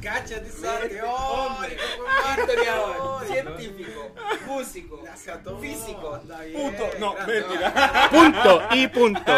Cáchate, 0.00 0.48
sabe, 0.48 1.02
hombre, 1.02 1.76
Historiador, 2.38 3.26
científico, 3.26 4.14
músico, 4.46 5.02
físico. 5.60 6.18
Puto, 6.54 6.90
no, 6.98 7.14
mentira. 7.26 8.08
Punto 8.10 8.62
y 8.72 8.88
punto. 8.88 9.32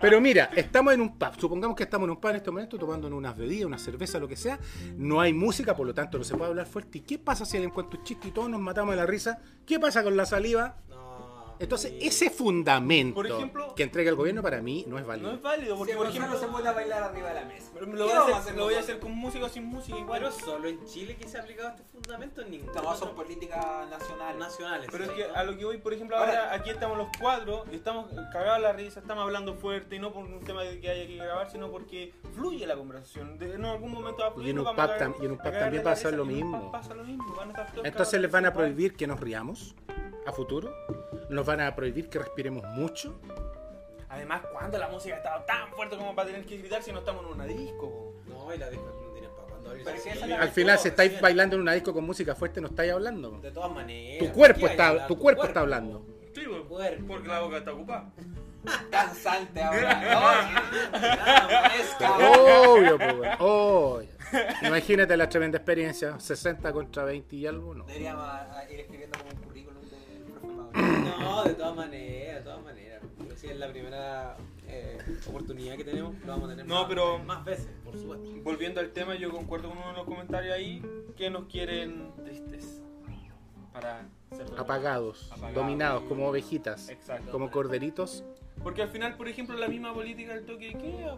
Pero 0.00 0.20
mira, 0.20 0.50
estamos 0.54 0.94
en 0.94 1.00
un 1.00 1.18
pub. 1.18 1.32
Supongamos 1.38 1.76
que 1.76 1.82
estamos 1.82 2.06
en 2.06 2.10
un 2.10 2.20
pub 2.20 2.30
en 2.30 2.36
este 2.36 2.50
momento 2.52 2.78
tomando 2.78 3.08
unas 3.08 3.36
bebidas, 3.36 3.66
una 3.66 3.78
cerveza, 3.78 4.20
lo 4.20 4.28
que 4.28 4.36
sea. 4.36 4.60
No 5.08 5.22
hay 5.22 5.32
música, 5.32 5.74
por 5.74 5.86
lo 5.86 5.94
tanto 5.94 6.18
no 6.18 6.24
se 6.24 6.36
puede 6.36 6.50
hablar 6.50 6.66
fuerte. 6.66 6.98
¿Y 6.98 7.00
qué 7.00 7.18
pasa 7.18 7.46
si 7.46 7.56
alguien 7.56 7.72
cuenta 7.72 7.96
un 7.96 8.04
chiste 8.04 8.28
y 8.28 8.30
todos 8.30 8.50
nos 8.50 8.60
matamos 8.60 8.90
de 8.92 8.98
la 8.98 9.06
risa? 9.06 9.38
¿Qué 9.64 9.80
pasa 9.80 10.02
con 10.02 10.18
la 10.18 10.26
saliva? 10.26 10.76
Entonces, 11.60 11.92
ese 12.00 12.30
fundamento 12.30 13.14
Por 13.14 13.26
ejemplo- 13.26 13.74
que 13.74 13.82
entrega 13.82 14.10
el 14.10 14.16
gobierno 14.16 14.42
para 14.42 14.60
mí 14.62 14.84
no 14.86 14.96
es 14.96 15.02
No 15.02 15.08
válido. 15.08 15.32
es 15.32 15.42
válido, 15.42 15.76
porque 15.76 15.92
Si 15.92 15.98
por 15.98 16.06
ejemplo. 16.08 16.38
se 16.38 16.46
pone 16.46 16.68
a 16.68 16.72
bailar 16.72 17.02
arriba 17.02 17.28
de 17.28 17.34
la 17.34 17.44
mesa. 17.46 17.70
Lo 17.80 17.80
¿Qué 17.86 18.02
voy, 18.02 18.10
a 18.12 18.36
hacer, 18.36 18.56
lo 18.56 18.64
voy 18.64 18.74
a 18.74 18.80
hacer 18.80 18.98
con 18.98 19.12
música 19.12 19.44
o 19.46 19.48
sin 19.48 19.64
música 19.64 19.98
igual. 19.98 20.20
Pero 20.20 20.32
solo 20.32 20.68
en 20.68 20.84
Chile 20.86 21.16
que 21.16 21.28
se 21.28 21.38
ha 21.38 21.42
aplicado 21.42 21.70
este 21.70 21.82
fundamento 21.84 22.42
en 22.42 22.50
ningún 22.50 22.72
No, 22.74 22.94
son 22.96 23.14
políticas 23.14 23.88
nacionales. 23.90 24.38
nacionales. 24.38 24.88
Pero 24.90 25.04
es 25.04 25.10
que 25.10 25.24
a 25.24 25.42
lo 25.44 25.56
que 25.56 25.64
voy, 25.64 25.78
por 25.78 25.92
ejemplo, 25.92 26.16
Ahora- 26.16 26.44
ahora 26.44 26.54
aquí 26.54 26.70
estamos 26.70 26.96
los 26.98 27.08
cuadros 27.20 27.62
y 27.72 27.76
estamos 27.76 28.06
cagados 28.32 28.60
la 28.62 28.72
risa, 28.72 29.00
estamos 29.00 29.22
hablando 29.24 29.54
fuerte 29.54 29.96
y 29.96 29.98
no 29.98 30.12
por 30.12 30.24
un 30.24 30.40
tema 30.44 30.62
de 30.62 30.80
que 30.80 30.90
haya 30.90 31.06
que 31.06 31.16
grabar, 31.16 31.50
sino 31.50 31.70
porque 31.70 32.12
fluye 32.34 32.66
la 32.66 32.76
conversación. 32.76 33.38
De, 33.38 33.54
en 33.54 33.64
algún 33.64 33.92
momento 33.92 34.22
va 34.22 34.28
a 34.28 34.30
fluir. 34.32 34.48
Y 34.48 34.50
en 34.50 34.58
un 34.58 35.38
también 35.38 35.82
pasa 35.82 36.10
lo 36.10 36.24
mismo. 36.24 36.70
Pasa 36.72 36.94
lo 36.94 37.04
Entonces 37.84 38.20
les 38.20 38.30
van 38.30 38.46
a 38.46 38.52
prohibir 38.52 38.94
que 38.94 39.06
nos 39.06 39.20
riamos 39.20 39.74
a 40.28 40.32
futuro. 40.32 40.74
Nos 41.28 41.44
van 41.46 41.60
a 41.60 41.74
prohibir 41.74 42.08
que 42.08 42.18
respiremos 42.18 42.64
mucho. 42.64 43.20
Además, 44.08 44.42
¿cuándo 44.52 44.78
la 44.78 44.88
música 44.88 45.14
ha 45.14 45.18
estado 45.18 45.42
tan 45.44 45.68
fuerte 45.72 45.96
como 45.96 46.14
para 46.14 46.28
tener 46.28 46.46
que 46.46 46.56
gritar 46.56 46.82
si 46.82 46.92
no 46.92 47.00
estamos 47.00 47.24
en 47.26 47.32
una 47.32 47.44
disco? 47.44 48.14
No, 48.26 48.54
y 48.54 48.58
la 48.58 48.70
disco 48.70 48.86
no 48.86 49.12
tiene 49.12 49.28
para 49.28 49.48
cuando 49.48 49.70
Al 50.42 50.50
final, 50.50 50.78
si 50.78 50.88
estáis 50.88 51.10
recién. 51.10 51.22
bailando 51.22 51.56
en 51.56 51.62
una 51.62 51.72
disco 51.74 51.92
con 51.92 52.04
música 52.04 52.34
fuerte, 52.34 52.60
no 52.60 52.68
estáis 52.68 52.92
hablando. 52.92 53.38
De 53.40 53.50
todas 53.50 53.70
maneras. 53.70 54.26
Tu 54.26 54.32
cuerpo 54.32 54.60
¿qué 54.60 54.64
hay 54.64 54.68
que 54.68 54.72
está, 54.72 54.88
hablar? 54.88 55.06
tu 55.08 55.18
cuerpo 55.18 55.44
está 55.44 55.60
hablando. 55.60 56.06
Sí, 56.34 56.44
Cuerpo. 56.68 57.04
porque 57.06 57.28
la 57.28 57.40
boca 57.40 57.58
está 57.58 57.72
ocupada. 57.72 58.10
Cansante 58.90 59.62
ahora. 59.62 60.62
No. 62.00 62.72
Obvio, 62.72 62.98
pues, 62.98 63.30
obvio. 63.40 64.08
Imagínate 64.62 65.16
la 65.16 65.28
tremenda 65.28 65.58
experiencia, 65.58 66.18
60 66.20 66.72
contra 66.72 67.04
20 67.04 67.36
y 67.36 67.46
algo, 67.46 67.74
no. 67.74 67.84
Deberíamos 67.84 68.26
ir 68.70 68.80
escribiendo 68.80 69.18
como 69.18 69.30
un 69.30 69.36
currículum. 69.42 69.77
No, 71.18 71.44
de 71.44 71.54
todas 71.54 71.76
maneras, 71.76 72.36
de 72.36 72.42
todas 72.42 72.62
maneras. 72.64 73.02
Si 73.36 73.46
es 73.46 73.56
la 73.56 73.68
primera 73.68 74.36
eh, 74.66 74.98
oportunidad 75.28 75.76
que 75.76 75.84
tenemos, 75.84 76.14
lo 76.20 76.26
vamos 76.32 76.46
a 76.46 76.50
tener 76.50 76.66
No, 76.66 76.74
más, 76.80 76.88
pero- 76.88 77.18
más 77.20 77.44
veces, 77.44 77.68
por 77.84 77.96
supuesto. 77.96 78.28
Volviendo 78.42 78.80
al 78.80 78.90
tema, 78.90 79.14
yo 79.14 79.30
concuerdo 79.30 79.68
con 79.68 79.78
uno 79.78 79.88
de 79.88 79.92
los 79.94 80.04
comentarios 80.04 80.54
ahí 80.54 80.82
que 81.16 81.30
nos 81.30 81.44
quieren 81.46 82.12
tristes. 82.24 82.82
Para 83.72 84.08
ser 84.32 84.46
Apagados, 84.58 85.28
Apagados. 85.30 85.54
dominados, 85.54 86.02
como 86.04 86.26
ovejitas, 86.28 86.88
Exacto. 86.88 87.30
como 87.30 87.48
corderitos 87.50 88.24
Porque 88.62 88.82
al 88.82 88.88
final, 88.88 89.16
por 89.16 89.28
ejemplo, 89.28 89.56
la 89.56 89.68
misma 89.68 89.94
política 89.94 90.34
del 90.34 90.44
toque 90.46 90.68
de 90.68 90.74
queda. 90.78 91.16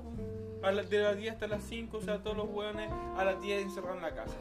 A 0.63 0.71
de 0.73 0.99
las 0.99 1.17
10 1.17 1.33
hasta 1.33 1.47
las 1.47 1.63
5, 1.63 1.97
o 1.97 2.01
sea, 2.03 2.23
todos 2.23 2.37
los 2.37 2.49
hueones 2.51 2.91
a 3.17 3.25
las 3.25 3.41
10 3.41 3.63
encerrados 3.63 3.97
en 3.97 4.03
la 4.03 4.15
casa. 4.15 4.37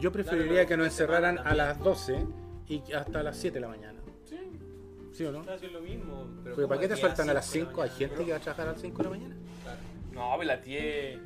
Yo 0.00 0.10
preferiría 0.10 0.52
Claro, 0.52 0.68
que 0.68 0.76
nos 0.78 0.86
encerraran 0.86 1.38
a 1.38 1.54
las 1.54 1.78
12 1.78 2.26
y 2.68 2.80
hasta 2.94 3.22
las 3.22 3.36
7 3.36 3.56
de 3.56 3.60
la 3.60 3.68
mañana. 3.68 3.95
Sí. 5.16 5.24
¿Sí 5.24 5.24
o 5.24 5.32
no? 5.32 5.50
Es 5.52 5.62
lo 5.72 5.80
mismo. 5.80 6.26
Pero 6.44 6.54
Porque 6.56 6.68
¿para 6.68 6.80
qué 6.80 6.88
te 6.88 6.94
¿cómo 6.94 7.00
sueltan 7.00 7.30
a 7.30 7.34
las 7.34 7.46
cinco 7.46 7.66
de 7.68 7.72
5? 7.72 7.82
Hay 7.82 7.88
la 7.88 7.94
gente 7.96 8.24
que 8.24 8.30
va 8.32 8.36
a 8.36 8.40
trabajar 8.40 8.68
a 8.68 8.72
las 8.72 8.80
5 8.80 8.96
de 8.98 9.04
la 9.04 9.10
mañana. 9.10 9.36
Claro. 9.62 9.78
No, 10.12 10.30
pero 10.38 10.44
las 10.44 10.64
10. 10.64 11.20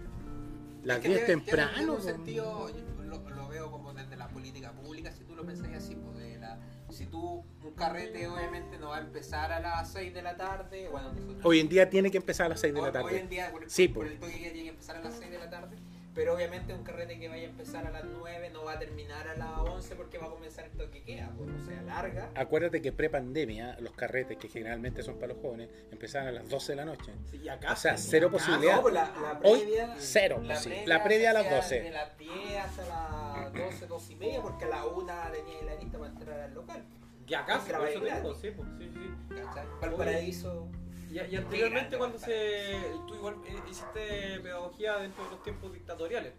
Las 0.84 0.96
Es 0.98 1.02
que 1.02 1.08
10 1.08 1.26
tiene- 1.26 1.42
tiene- 1.42 1.44
temprano. 1.44 1.72
tiene 1.76 1.90
un 1.92 2.02
sentido, 2.02 2.70
lo, 3.04 3.30
lo 3.30 3.48
veo 3.48 3.70
como 3.70 3.92
desde 3.92 4.16
la 4.16 4.28
política 4.28 4.72
pública, 4.72 5.12
si 5.12 5.24
tú 5.24 5.34
lo 5.34 5.44
pensás 5.44 5.68
así, 5.76 5.94
pues, 5.96 6.16
de 6.18 6.38
la- 6.38 6.58
si 6.88 7.06
tú, 7.06 7.44
un 7.62 7.74
carrete 7.74 8.26
obviamente 8.28 8.78
no 8.78 8.88
va 8.90 8.96
a 8.98 9.00
empezar 9.00 9.52
a 9.52 9.60
las 9.60 9.92
6 9.92 10.14
de 10.14 10.22
la 10.22 10.36
tarde, 10.36 10.88
bueno, 10.88 11.12
nosotros... 11.12 11.44
Hoy 11.44 11.60
en 11.60 11.68
día 11.68 11.90
tiene 11.90 12.10
que 12.10 12.16
empezar 12.16 12.46
a 12.46 12.48
las 12.50 12.60
6 12.60 12.72
de 12.72 12.80
hoy- 12.80 12.90
la 12.92 13.02
Hoy 13.02 13.12
en 13.14 13.18
tarde. 13.20 13.28
día, 13.28 13.50
por, 13.52 13.68
Sí, 13.70 13.88
por 13.88 14.04
pues. 14.04 14.12
el 14.14 14.18
toque 14.20 14.32
que 14.38 14.50
tiene 14.50 14.62
que 14.62 14.68
empezar 14.70 14.96
a 14.96 15.00
las 15.00 15.14
6 15.14 15.30
de 15.30 15.38
la 15.38 15.50
tarde, 15.50 15.76
pero 16.14 16.34
obviamente 16.34 16.74
un 16.74 16.82
carrete 16.82 17.18
que 17.18 17.28
vaya 17.28 17.46
a 17.46 17.50
empezar 17.50 17.86
a 17.86 17.90
las 17.90 18.04
9 18.04 18.50
no 18.50 18.64
va 18.64 18.72
a 18.72 18.78
terminar 18.78 19.28
a 19.28 19.36
las 19.36 19.58
11 19.58 19.94
porque 19.94 20.18
va 20.18 20.26
a 20.26 20.30
comenzar 20.30 20.64
el 20.64 20.72
toque 20.72 21.00
que 21.00 21.14
queda, 21.14 21.30
pues, 21.36 21.50
o 21.50 21.66
sea, 21.66 21.82
larga. 21.82 22.30
Acuérdate 22.34 22.82
que 22.82 22.92
pre-pandemia, 22.92 23.76
los 23.80 23.92
carretes, 23.92 24.36
que 24.38 24.48
generalmente 24.48 25.02
son 25.02 25.16
para 25.16 25.28
los 25.28 25.42
jóvenes, 25.42 25.68
empezaban 25.90 26.28
a 26.28 26.32
las 26.32 26.48
12 26.48 26.72
de 26.72 26.76
la 26.76 26.84
noche. 26.84 27.12
Sí, 27.30 27.40
y 27.42 27.48
acá 27.48 27.72
O 27.72 27.76
sea, 27.76 27.96
cero 27.96 28.28
acá 28.28 28.38
posibilidad. 28.38 28.76
No, 28.76 28.82
pues 28.82 28.94
la, 28.94 29.04
la 29.04 29.40
Hoy, 29.44 29.60
previa, 29.60 29.94
cero, 29.98 30.42
pues 30.44 30.58
sí. 30.60 30.72
La 30.86 31.02
previa 31.02 31.30
a 31.30 31.32
las 31.34 31.42
se 31.44 31.48
hacía 31.54 31.78
12. 31.78 31.82
De 31.82 31.90
las 31.90 32.18
10 32.18 32.32
hasta 32.56 32.86
las 32.86 33.52
12, 33.52 33.86
12 33.86 34.12
y 34.12 34.16
media, 34.16 34.42
porque 34.42 34.64
a 34.64 34.68
la 34.68 34.86
1 34.86 35.06
tenía 35.32 35.62
la 35.62 35.74
lista 35.80 35.98
para 35.98 36.10
entrar 36.10 36.40
al 36.40 36.54
local. 36.54 36.84
Y 37.26 37.34
acá, 37.34 37.60
por 37.60 37.88
eso 37.88 38.00
te 38.00 38.06
Trabajar 38.06 38.22
digo, 38.22 38.34
sí, 38.34 38.50
pues, 38.50 38.68
sí, 38.76 38.90
sí. 38.92 39.34
¿cachai? 39.36 39.64
Valparaíso. 39.80 40.68
Y, 41.10 41.18
y 41.18 41.36
anteriormente 41.36 41.98
cuando 41.98 42.18
se... 42.18 42.78
Tú 43.08 43.14
igual 43.14 43.34
eh, 43.46 43.54
hiciste 43.68 44.40
pedagogía 44.40 44.96
dentro 44.98 45.24
de 45.24 45.30
los 45.30 45.42
tiempos 45.42 45.72
dictatoriales. 45.72 46.32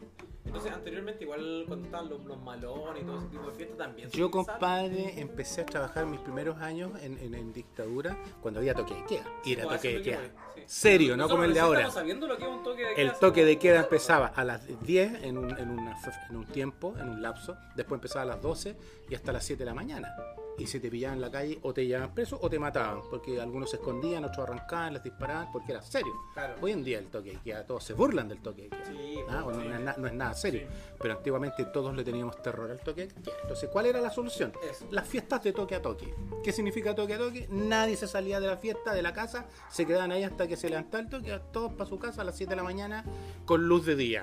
Entonces 0.46 0.72
anteriormente 0.72 1.24
igual 1.24 1.66
cuando 1.68 1.86
estaban 1.86 2.10
los, 2.10 2.25
los 2.25 2.42
malones 2.42 3.04
y 3.04 3.06
todo 3.06 3.18
ese 3.20 3.28
tipo 3.28 3.50
de 3.50 3.56
fiestas 3.56 3.78
también. 3.78 4.10
Yo, 4.10 4.32
compadre, 4.32 5.20
empecé 5.20 5.62
a 5.62 5.66
trabajar 5.66 6.06
mis 6.08 6.20
primeros 6.22 6.58
años 6.60 6.92
en, 7.01 7.18
en- 7.20 7.36
en 7.36 7.54
dictadura 7.54 8.18
cuando 8.42 8.60
había 8.60 8.74
toque 8.74 8.96
de 8.96 9.06
queda. 9.06 9.25
Y 9.46 9.54
era 9.54 9.63
Pues, 9.66 9.78
toque 9.78 9.94
de 9.98 10.01
queda. 10.01 10.20
sí. 10.56 10.62
Serio, 10.66 11.16
no 11.18 11.28
como 11.30 11.44
el 11.44 11.54
de 11.54 11.60
ahora. 11.60 11.88
lo 11.88 12.38
que 12.38 12.44
es 12.44 12.50
un 12.50 12.63
toque 12.63 12.82
de 12.82 12.90
El 12.90 12.96
queda, 13.10 13.20
toque 13.20 13.42
así 13.42 13.50
de 13.50 13.60
queda 13.60 13.80
empezaba 13.82 14.28
a 14.28 14.44
las 14.44 14.68
10 14.84 15.24
en 15.24 15.38
un, 15.38 15.58
en, 15.58 15.70
una 15.70 15.98
en 16.30 16.36
un 16.36 16.46
tiempo, 16.48 16.96
en 17.00 17.10
un 17.10 17.22
lapso, 17.22 17.56
después 17.75 17.98
empezaba 18.00 18.24
a 18.24 18.25
las 18.25 18.42
12 18.42 18.75
y 19.10 19.16
hasta 19.16 19.32
las 19.32 19.44
7 19.46 19.60
de 19.63 19.66
la 19.66 19.74
mañana. 19.75 20.13
Y 20.62 20.68
si 20.68 20.80
te 20.80 20.89
pillaban 20.91 21.18
en 21.18 21.22
la 21.22 21.32
calle 21.32 21.58
o 21.63 21.74
te 21.74 21.86
llevaban 21.88 22.13
preso 22.13 22.38
o 22.41 22.50
te 22.50 22.60
mataban, 22.60 23.01
porque 23.10 23.41
algunos 23.41 23.70
se 23.72 23.77
escondían, 23.77 24.24
otros 24.25 24.48
arrancaban, 24.48 24.94
les 24.94 25.03
disparaban, 25.03 25.51
porque 25.51 25.72
era 25.72 25.82
serio. 25.82 26.13
Claro. 26.34 26.56
Hoy 26.62 26.72
en 26.72 26.84
día 26.84 27.00
el 27.00 27.08
toque 27.08 27.32
de 27.32 27.38
queda, 27.39 27.65
todos 27.65 27.84
se 27.84 27.94
burlan 27.94 28.27
del 28.30 28.39
toque. 28.41 28.70
Sí, 28.88 29.15
Ah, 29.27 29.41
pues, 29.44 29.56
bueno, 29.58 29.62
sí. 29.63 29.68
no, 29.70 29.75
es 29.75 29.82
na- 29.82 29.96
no 29.98 30.08
es 30.08 30.13
nada 30.13 30.34
serio. 30.34 30.62
Sí. 30.70 30.94
Pero 31.01 31.15
antiguamente 31.15 31.65
todos 31.65 31.96
le 31.96 32.03
teníamos 32.03 32.41
terror 32.41 32.70
al 32.70 32.80
toque. 32.80 33.10
Entonces, 33.41 33.70
¿cuál 33.72 33.88
era 33.88 34.00
la 34.01 34.12
solución? 34.12 34.53
Eso. 34.70 34.86
Las 34.91 35.08
fiestas 35.08 35.41
de 35.44 35.51
toque 35.53 35.75
a 35.75 35.82
toque. 35.82 36.13
¿Qué 36.44 36.51
significa 36.51 36.94
toque 36.94 37.15
a 37.15 37.18
toque? 37.18 37.48
Nadie 37.50 37.98
se 37.98 38.08
salía 38.08 38.39
de 38.39 38.48
la 38.48 38.58
fiesta, 38.58 38.94
de 38.94 39.01
la 39.01 39.13
casa, 39.13 39.46
se 39.70 39.86
quedaban 39.88 40.12
ahí 40.12 40.24
hasta 40.24 40.48
que 40.48 40.58
se 40.58 40.70
levantaba 40.70 41.01
el 41.03 41.10
toque, 41.10 41.39
todos 41.51 41.74
para 41.74 41.89
su 41.89 41.98
casa 41.98 42.22
a 42.22 42.25
las 42.25 42.36
7 42.38 42.51
de 42.51 42.56
la 42.58 42.63
mañana 42.63 43.03
con 43.46 43.68
luz 43.68 43.86
de 43.86 43.96
día. 43.96 44.22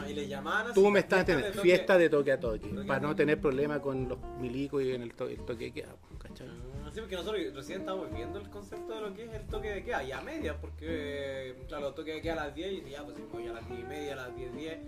Ah, 0.00 0.08
y 0.10 0.14
le 0.14 0.28
llamaban 0.28 0.66
así, 0.66 0.74
Tú 0.74 0.90
me 0.90 1.00
estás 1.00 1.20
entendiendo, 1.20 1.56
toque- 1.56 1.62
fiesta 1.62 1.98
de 1.98 2.10
toque 2.10 2.32
a 2.32 2.40
toque, 2.40 2.68
Toque 2.68 2.82
a 2.82 2.86
para 2.86 3.00
no 3.00 3.08
toque. 3.08 3.16
tener 3.22 3.40
problemas 3.40 3.80
con 3.80 4.08
los 4.08 4.18
milicos 4.40 4.82
y 4.82 4.92
en 4.92 5.02
el, 5.02 5.14
to- 5.14 5.28
el 5.28 5.44
toque 5.44 5.66
de 5.66 5.72
queda. 5.72 5.94
¿cachai? 6.18 6.46
Ah, 6.48 6.90
Sí, 6.92 7.00
porque 7.00 7.16
nosotros 7.16 7.40
recién 7.54 7.80
estamos 7.80 8.12
viendo 8.12 8.38
el 8.38 8.48
concepto 8.50 8.94
de 8.94 9.00
lo 9.02 9.14
que 9.14 9.24
es 9.24 9.32
el 9.34 9.46
toque 9.46 9.68
de 9.70 9.84
queda, 9.84 10.02
y 10.02 10.10
a 10.12 10.20
medias, 10.20 10.56
porque, 10.60 11.54
claro, 11.68 11.88
el 11.88 11.94
toque 11.94 12.14
de 12.14 12.20
queda 12.22 12.32
a 12.32 12.46
las 12.46 12.54
10 12.54 12.72
y 12.86 12.90
ya, 12.90 13.04
pues 13.04 13.16
si 13.16 13.22
me 13.22 13.28
voy 13.28 13.46
a 13.46 13.52
las 13.52 13.68
10 13.68 13.80
y 13.80 13.82
media, 13.84 14.12
a 14.14 14.16
las 14.16 14.34
10, 14.36 14.54
10, 14.56 14.78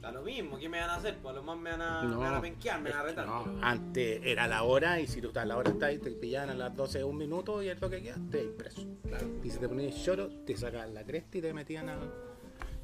da 0.00 0.12
lo 0.12 0.22
mismo, 0.22 0.58
¿qué 0.58 0.68
me 0.68 0.78
van 0.78 0.90
a 0.90 0.94
hacer? 0.96 1.16
Pues 1.20 1.32
a 1.32 1.36
lo 1.36 1.42
más 1.42 1.58
me 1.58 1.70
van 1.70 1.82
a, 1.82 2.02
me 2.04 2.14
van 2.16 2.34
a 2.34 2.40
penquear, 2.40 2.80
me 2.80 2.90
van 2.90 3.00
a 3.00 3.02
retar. 3.02 3.26
no, 3.26 3.42
pero- 3.44 3.58
antes 3.62 4.20
era 4.24 4.46
la 4.46 4.62
hora 4.62 5.00
y 5.00 5.06
si 5.08 5.20
tú 5.20 5.28
estás 5.28 5.42
a 5.42 5.46
la 5.46 5.56
hora 5.56 5.70
estás 5.70 5.92
y 5.94 5.98
te 5.98 6.10
pillaban 6.12 6.50
a 6.50 6.54
las 6.54 6.76
12 6.76 7.02
un 7.02 7.16
minuto 7.16 7.62
y 7.62 7.68
el 7.68 7.78
toque 7.80 7.96
de 7.96 8.02
queda, 8.02 8.16
te 8.30 8.38
preso. 8.44 8.86
Claro. 9.08 9.26
Y 9.42 9.50
si 9.50 9.58
te 9.58 9.68
ponías 9.68 9.96
lloro, 10.04 10.28
te 10.46 10.56
sacaban 10.56 10.94
la 10.94 11.02
cresta 11.04 11.38
y 11.38 11.40
te 11.42 11.52
metían 11.52 11.88
a... 11.88 11.98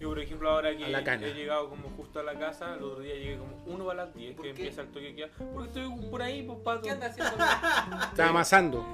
Yo, 0.04 0.11
por 0.11 0.18
ejemplo, 0.18 0.50
ahora 0.50 0.76
que 0.76 0.84
he 0.84 1.32
llegado 1.32 1.70
como 1.70 1.88
justo 1.96 2.20
a 2.20 2.23
la 2.23 2.38
casa, 2.38 2.75
el 2.75 2.82
otro 2.82 3.00
día 3.00 3.14
llegué 3.14 3.38
como 3.38 3.56
uno 3.64 3.88
a 3.88 3.94
las 3.94 4.14
10, 4.14 4.37
¿Por 4.37 4.44
que 4.44 4.52
qué? 4.52 4.61
empieza 4.61 4.82
el 4.82 4.88
toque 4.88 5.14
queda. 5.14 5.30
Porque 5.54 5.68
estoy 5.80 6.11
por 6.11 6.20
ahí, 6.20 6.42
pues, 6.42 6.58
pato. 6.58 6.82
¿Qué 6.82 6.90
andas 6.90 7.12
haciendo? 7.12 7.42
Estaba 8.11 8.28
amasando. 8.28 8.87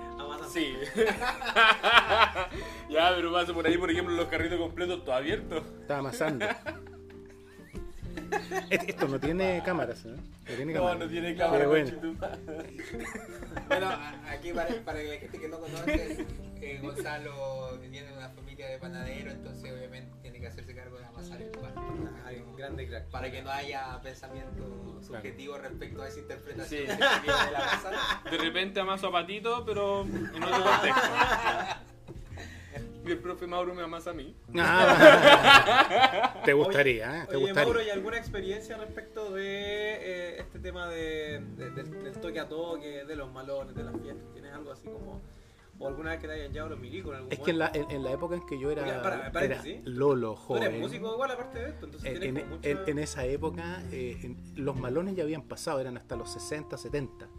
Sí. 0.53 0.73
ya, 2.91 3.13
pero 3.17 3.33
paso 3.33 3.53
por 3.55 3.67
ahí, 3.67 3.77
por 3.77 3.91
ejemplo, 3.91 4.15
los 4.15 4.27
carritos 4.27 4.61
completos, 4.61 5.05
todo 5.05 5.17
abiertos. 5.17 5.65
Estaba 5.81 5.99
amasando. 5.99 6.47
Et- 8.71 8.89
Esto 8.91 9.09
no 9.09 9.19
tiene 9.19 9.63
cámaras, 9.65 10.05
¿eh? 10.05 10.15
No 10.17 10.55
tiene 10.57 10.73
No, 10.73 10.81
cámaras. 10.81 10.99
no 11.01 11.09
tiene 11.09 11.33
Qué 11.33 11.39
cámara, 11.39 11.67
bueno. 11.67 11.91
Bueno, 13.69 13.89
aquí 14.29 14.53
para, 14.53 14.75
para 14.85 15.03
la 15.03 15.17
gente 15.19 15.39
que 15.39 15.49
no 15.49 15.59
conoce, 15.61 16.27
eh, 16.61 16.79
Gonzalo 16.83 17.79
viene 17.79 18.03
de 18.05 18.13
una 18.17 18.29
familia 18.31 18.67
de 18.69 18.79
panaderos, 18.79 19.35
entonces 19.35 19.73
obviamente 19.73 20.13
tiene 20.23 20.41
que 20.41 20.47
hacerse 20.49 20.75
cargo 20.75 20.99
de 20.99 21.05
amasar 21.07 21.41
el 21.41 21.51
pan. 21.51 21.73
Ay, 22.27 22.45
grande 22.57 22.89
crack. 22.89 23.05
Para 23.11 23.31
que 23.31 23.43
no 23.43 23.51
haya 23.51 24.01
pensamiento 24.03 25.01
subjetivo 25.03 25.57
respecto 25.59 26.03
a 26.03 26.09
esa 26.09 26.19
interpretación 26.19 26.81
Sí. 26.81 26.87
que 26.87 26.93
de 26.93 27.53
la 27.53 27.59
pasada. 27.59 28.23
De 28.31 28.39
repente 28.39 28.81
amaso 28.81 29.07
a 29.09 29.13
patito, 29.13 29.65
pero 29.65 30.03
en 30.03 30.43
otro 30.43 30.65
contexto. 30.65 31.11
Y 33.11 33.13
el 33.15 33.19
profe 33.19 33.45
Mauro 33.49 33.75
me 33.75 33.83
amasa 33.83 34.11
a 34.11 34.13
mí. 34.15 34.37
Ah, 34.57 36.41
te 36.45 36.53
gustaría, 36.53 37.23
¿eh? 37.23 37.27
Te 37.29 37.35
Oye, 37.37 37.47
gustaría. 37.47 37.65
Mauro, 37.65 37.83
¿y 37.85 37.91
alguna 37.91 38.19
experiencia 38.19 38.77
respecto 38.77 39.33
de 39.33 39.43
eh, 39.47 40.41
este 40.41 40.61
tema 40.61 40.87
de, 40.89 41.41
de- 41.57 41.71
del, 41.71 42.05
del 42.05 42.13
toque 42.21 42.39
a 42.39 42.49
toque, 42.49 43.05
de 43.05 43.17
los 43.17 43.33
malones, 43.33 43.75
de 43.75 43.83
las 43.83 44.01
fiestas? 44.01 44.33
¿Tienes 44.33 44.53
algo 44.53 44.71
así 44.71 44.87
como... 44.87 45.21
o 45.81 45.89
alguna 45.89 46.11
vez 46.11 46.21
que 46.21 46.29
te 46.29 46.35
hayan 46.35 46.53
llevado 46.53 46.71
los 46.71 46.79
milicos 46.79 47.11
en 47.11 47.17
algún 47.17 47.33
Es 47.33 47.41
que 47.41 47.51
en 47.51 47.59
la, 47.59 47.73
en, 47.75 47.91
en 47.91 48.05
la 48.05 48.13
época 48.13 48.37
en 48.37 48.47
que 48.47 48.61
yo 48.61 48.71
era, 48.71 48.83
Oye, 48.85 48.93
para, 49.03 49.17
era 49.23 49.33
paréntesis. 49.33 49.81
Lolo, 49.87 50.35
Tú 50.47 50.55
eres 50.55 50.69
joven, 50.69 50.81
músico 50.83 51.13
igual 51.15 51.31
aparte 51.33 51.59
de 51.59 51.69
esto, 51.71 51.87
entonces 51.87 52.13
en, 52.13 52.21
tienes 52.21 52.43
en- 52.45 52.49
como 52.49 52.57
mucha... 52.59 52.71
en- 52.71 52.79
en 52.91 52.99
esa 53.01 53.25
época 53.27 53.83
eh, 53.91 54.19
en- 54.23 54.39
los 54.55 54.77
malones 54.77 55.17
ya 55.17 55.25
habían 55.25 55.43
pasado, 55.43 55.81
eran 55.81 55.97
hasta 55.97 56.15
los 56.15 56.31
60, 56.33 56.79
70. 56.79 57.27
Mm. 57.27 57.31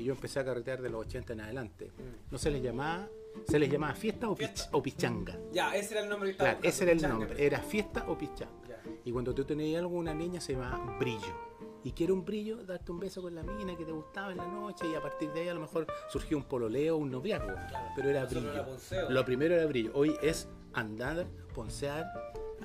Y 0.00 0.04
yo 0.04 0.14
empecé 0.14 0.40
a 0.40 0.44
carretear 0.46 0.80
de 0.80 0.88
los 0.88 1.02
80 1.02 1.34
en 1.34 1.40
adelante. 1.42 1.92
Mm. 1.98 2.30
No 2.32 2.38
se 2.38 2.50
les 2.50 2.62
llamaba, 2.62 3.08
se 3.46 3.58
les 3.58 3.70
llamaba 3.70 3.94
fiesta 3.94 4.28
o, 4.28 4.34
pich- 4.34 4.38
Fiesta. 4.38 4.68
o 4.72 4.82
pichanga. 4.82 5.38
Ya, 5.52 5.74
ese 5.76 5.94
era 5.94 6.02
el 6.04 6.08
nombre 6.10 6.28
que 6.28 6.32
estaba 6.32 6.50
Claro, 6.50 6.58
buscando, 6.62 6.68
ese 6.74 6.82
era 6.84 6.92
el 6.92 7.02
nombre, 7.18 7.46
era 7.46 7.58
fiesta 7.60 8.04
o 8.08 8.16
pichanga. 8.18 8.68
Ya. 8.68 8.80
Y 9.04 9.12
cuando 9.12 9.34
tú 9.34 9.44
tenías 9.44 9.80
algo, 9.80 9.96
una 9.96 10.14
niña 10.14 10.40
se 10.40 10.52
llamaba 10.54 10.98
brillo. 10.98 11.48
Y 11.84 11.92
quiero 11.92 12.12
un 12.14 12.24
brillo, 12.24 12.64
darte 12.64 12.90
un 12.92 12.98
beso 12.98 13.22
con 13.22 13.34
la 13.34 13.42
mina 13.42 13.76
que 13.76 13.84
te 13.84 13.92
gustaba 13.92 14.32
en 14.32 14.38
la 14.38 14.46
noche 14.46 14.86
y 14.90 14.94
a 14.94 15.00
partir 15.00 15.32
de 15.32 15.40
ahí 15.42 15.48
a 15.48 15.54
lo 15.54 15.60
mejor 15.60 15.86
surgió 16.10 16.36
un 16.36 16.42
pololeo, 16.44 16.96
un 16.96 17.10
noviazgo. 17.10 17.46
Claro. 17.54 17.88
Pero 17.94 18.10
era 18.10 18.24
brillo. 18.26 18.52
era. 18.90 19.08
Lo 19.08 19.24
primero 19.24 19.54
era 19.54 19.64
brillo. 19.66 19.92
Hoy 19.94 20.14
es 20.20 20.48
andar, 20.74 21.26
poncear, 21.54 22.04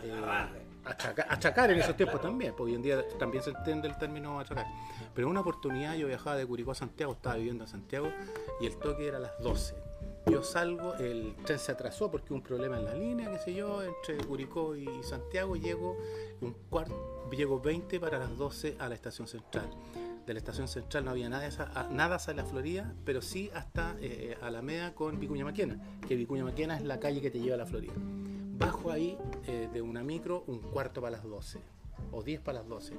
eh, 0.04 0.12
achacar, 0.86 1.28
achacar 1.30 1.72
en 1.72 1.80
esos 1.80 1.96
tiempos 1.96 2.20
también, 2.22 2.54
porque 2.58 2.72
hoy 2.72 2.76
en 2.76 2.82
día 2.82 3.08
también 3.18 3.44
se 3.44 3.52
entiende 3.52 3.88
el 3.88 3.98
término 3.98 4.40
achacar. 4.40 4.66
Pero 5.14 5.30
una 5.30 5.42
oportunidad 5.42 5.96
yo 5.96 6.08
viajaba 6.08 6.36
de 6.36 6.46
Curicó 6.46 6.72
a 6.72 6.76
Santiago, 6.76 7.14
estaba 7.14 7.36
viviendo 7.36 7.64
en 7.64 7.70
Santiago 7.70 8.10
y 8.60 8.66
el 8.66 8.76
toque 8.78 9.08
era 9.08 9.18
a 9.18 9.22
las 9.22 9.40
12. 9.42 9.76
Yo 10.30 10.42
salgo, 10.42 10.94
el 10.96 11.36
tren 11.46 11.60
se 11.60 11.72
atrasó 11.74 12.10
porque 12.10 12.28
hubo 12.32 12.38
un 12.38 12.44
problema 12.44 12.78
en 12.80 12.86
la 12.86 12.94
línea, 12.94 13.30
qué 13.32 13.40
sé 13.40 13.54
yo, 13.54 13.84
entre 13.84 14.18
Curicó 14.26 14.76
y 14.76 14.88
Santiago, 15.04 15.56
llego 15.56 15.98
un 16.42 16.54
cuarto, 16.70 17.30
llego 17.32 17.60
20 17.60 18.00
para 18.00 18.18
las 18.20 18.38
12 18.38 18.78
a 18.80 18.88
la 18.88 18.96
estación 18.96 19.28
central. 19.28 19.70
De 20.26 20.34
la 20.34 20.40
estación 20.40 20.70
central 20.70 21.04
no 21.04 21.12
había 21.12 21.28
nada, 21.28 21.46
esa- 21.46 21.70
a- 21.76 21.90
nada 21.90 22.16
hacia 22.16 22.34
la 22.34 22.46
Florida, 22.46 22.94
pero 23.04 23.22
sí 23.22 23.52
hasta 23.54 23.98
eh, 24.00 24.38
Alameda 24.42 24.96
con 24.96 25.20
Vicuña 25.20 25.44
Maquena, 25.44 25.78
que 26.08 26.16
Vicuña 26.16 26.46
Maquena 26.46 26.78
es 26.78 26.84
la 26.84 27.00
calle 27.02 27.20
que 27.20 27.30
te 27.30 27.40
lleva 27.42 27.56
a 27.56 27.58
la 27.58 27.66
Florida. 27.66 27.94
Bajo 27.98 28.92
ahí 28.92 29.18
eh, 29.48 29.68
de 29.74 29.82
una 29.82 30.04
micro 30.04 30.46
un 30.48 30.60
cuarto 30.60 31.02
para 31.02 31.18
las 31.18 31.24
12 31.24 31.60
o 32.14 32.24
10 32.24 32.40
para 32.40 32.60
las 32.60 32.68
12. 32.70 32.94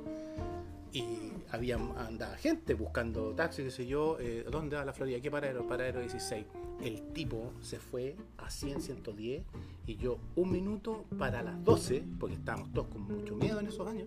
Y 0.95 1.33
había 1.51 1.75
andaba 1.75 2.37
gente 2.37 2.75
buscando 2.75 3.35
taxi, 3.35 3.65
qué 3.65 3.73
sé 3.73 3.85
yo, 3.85 4.17
eh, 4.21 4.47
¿dónde 4.49 4.77
va 4.77 4.85
la 4.85 4.93
Florida? 4.93 5.21
¿Qué 5.21 5.29
paradero? 5.29 5.67
Paradero 5.67 5.99
16. 5.99 6.47
El 6.85 7.13
tipo 7.13 7.53
se 7.61 7.81
fue 7.81 8.15
a 8.39 8.49
100, 8.49 8.81
110 8.81 9.43
y 9.89 9.97
yo 9.97 10.19
un 10.37 10.53
minuto 10.53 11.05
para 11.19 11.43
las 11.43 11.65
12, 11.65 12.05
porque 12.21 12.37
estábamos 12.37 12.73
todos 12.73 12.87
con 12.87 13.03
mucho 13.03 13.35
miedo 13.35 13.59
en 13.59 13.67
esos 13.67 13.89
años, 13.89 14.07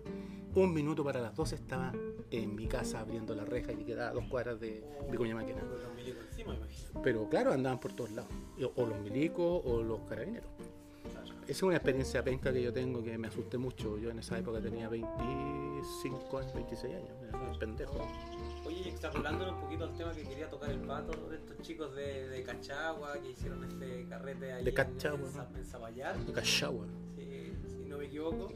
un 0.54 0.72
minuto 0.72 1.04
para 1.04 1.20
las 1.20 1.36
12 1.36 1.56
estaba 1.56 1.92
en 2.30 2.54
mi 2.54 2.66
casa 2.66 3.00
abriendo 3.00 3.34
la 3.34 3.44
reja 3.44 3.72
y 3.72 3.84
quedaba 3.84 4.08
a 4.08 4.14
dos 4.14 4.24
cuadras 4.24 4.58
de 4.58 4.82
Vicuña 5.10 5.34
Maquena. 5.34 5.62
Pero 7.02 7.28
claro, 7.28 7.52
andaban 7.52 7.80
por 7.80 7.92
todos 7.92 8.12
lados, 8.12 8.32
o 8.62 8.82
o 8.82 8.86
los 8.86 8.98
milicos 9.00 9.62
o 9.62 9.82
los 9.82 10.00
carabineros. 10.08 10.48
Esa 11.48 11.58
es 11.58 11.62
una 11.62 11.76
experiencia 11.76 12.22
penca 12.22 12.52
que 12.52 12.62
yo 12.62 12.72
tengo 12.72 13.02
que 13.02 13.16
me 13.18 13.28
asusté 13.28 13.56
mucho. 13.58 13.96
Yo 13.98 14.10
en 14.10 14.18
esa 14.18 14.38
época 14.38 14.60
tenía 14.60 14.88
25 14.88 16.38
años, 16.38 16.54
26 16.54 16.94
años, 16.94 17.08
era 17.26 17.38
un 17.38 17.58
pendejo. 17.58 18.06
Oye, 18.66 18.82
y 18.84 18.88
extrapolando 18.88 19.50
un 19.52 19.60
poquito 19.60 19.84
al 19.84 19.96
tema 19.96 20.12
que 20.12 20.22
quería 20.24 20.48
tocar 20.50 20.70
el 20.70 20.80
pato 20.80 21.28
de 21.30 21.36
estos 21.36 21.58
chicos 21.62 21.94
de, 21.94 22.28
de 22.28 22.42
Cachagua 22.42 23.14
que 23.20 23.30
hicieron 23.30 23.64
este 23.64 24.06
carrete 24.08 24.52
ahí 24.52 24.64
De 24.64 24.70
en- 24.70 24.76
Cachagua, 24.76 25.26
en, 25.26 25.32
Za- 25.32 25.48
en 25.56 25.64
Zapallar, 25.64 26.18
De 26.18 26.32
Cachagua. 26.32 26.86
si, 27.16 27.52
si 27.70 27.84
no 27.88 27.98
me 27.98 28.04
equivoco. 28.06 28.52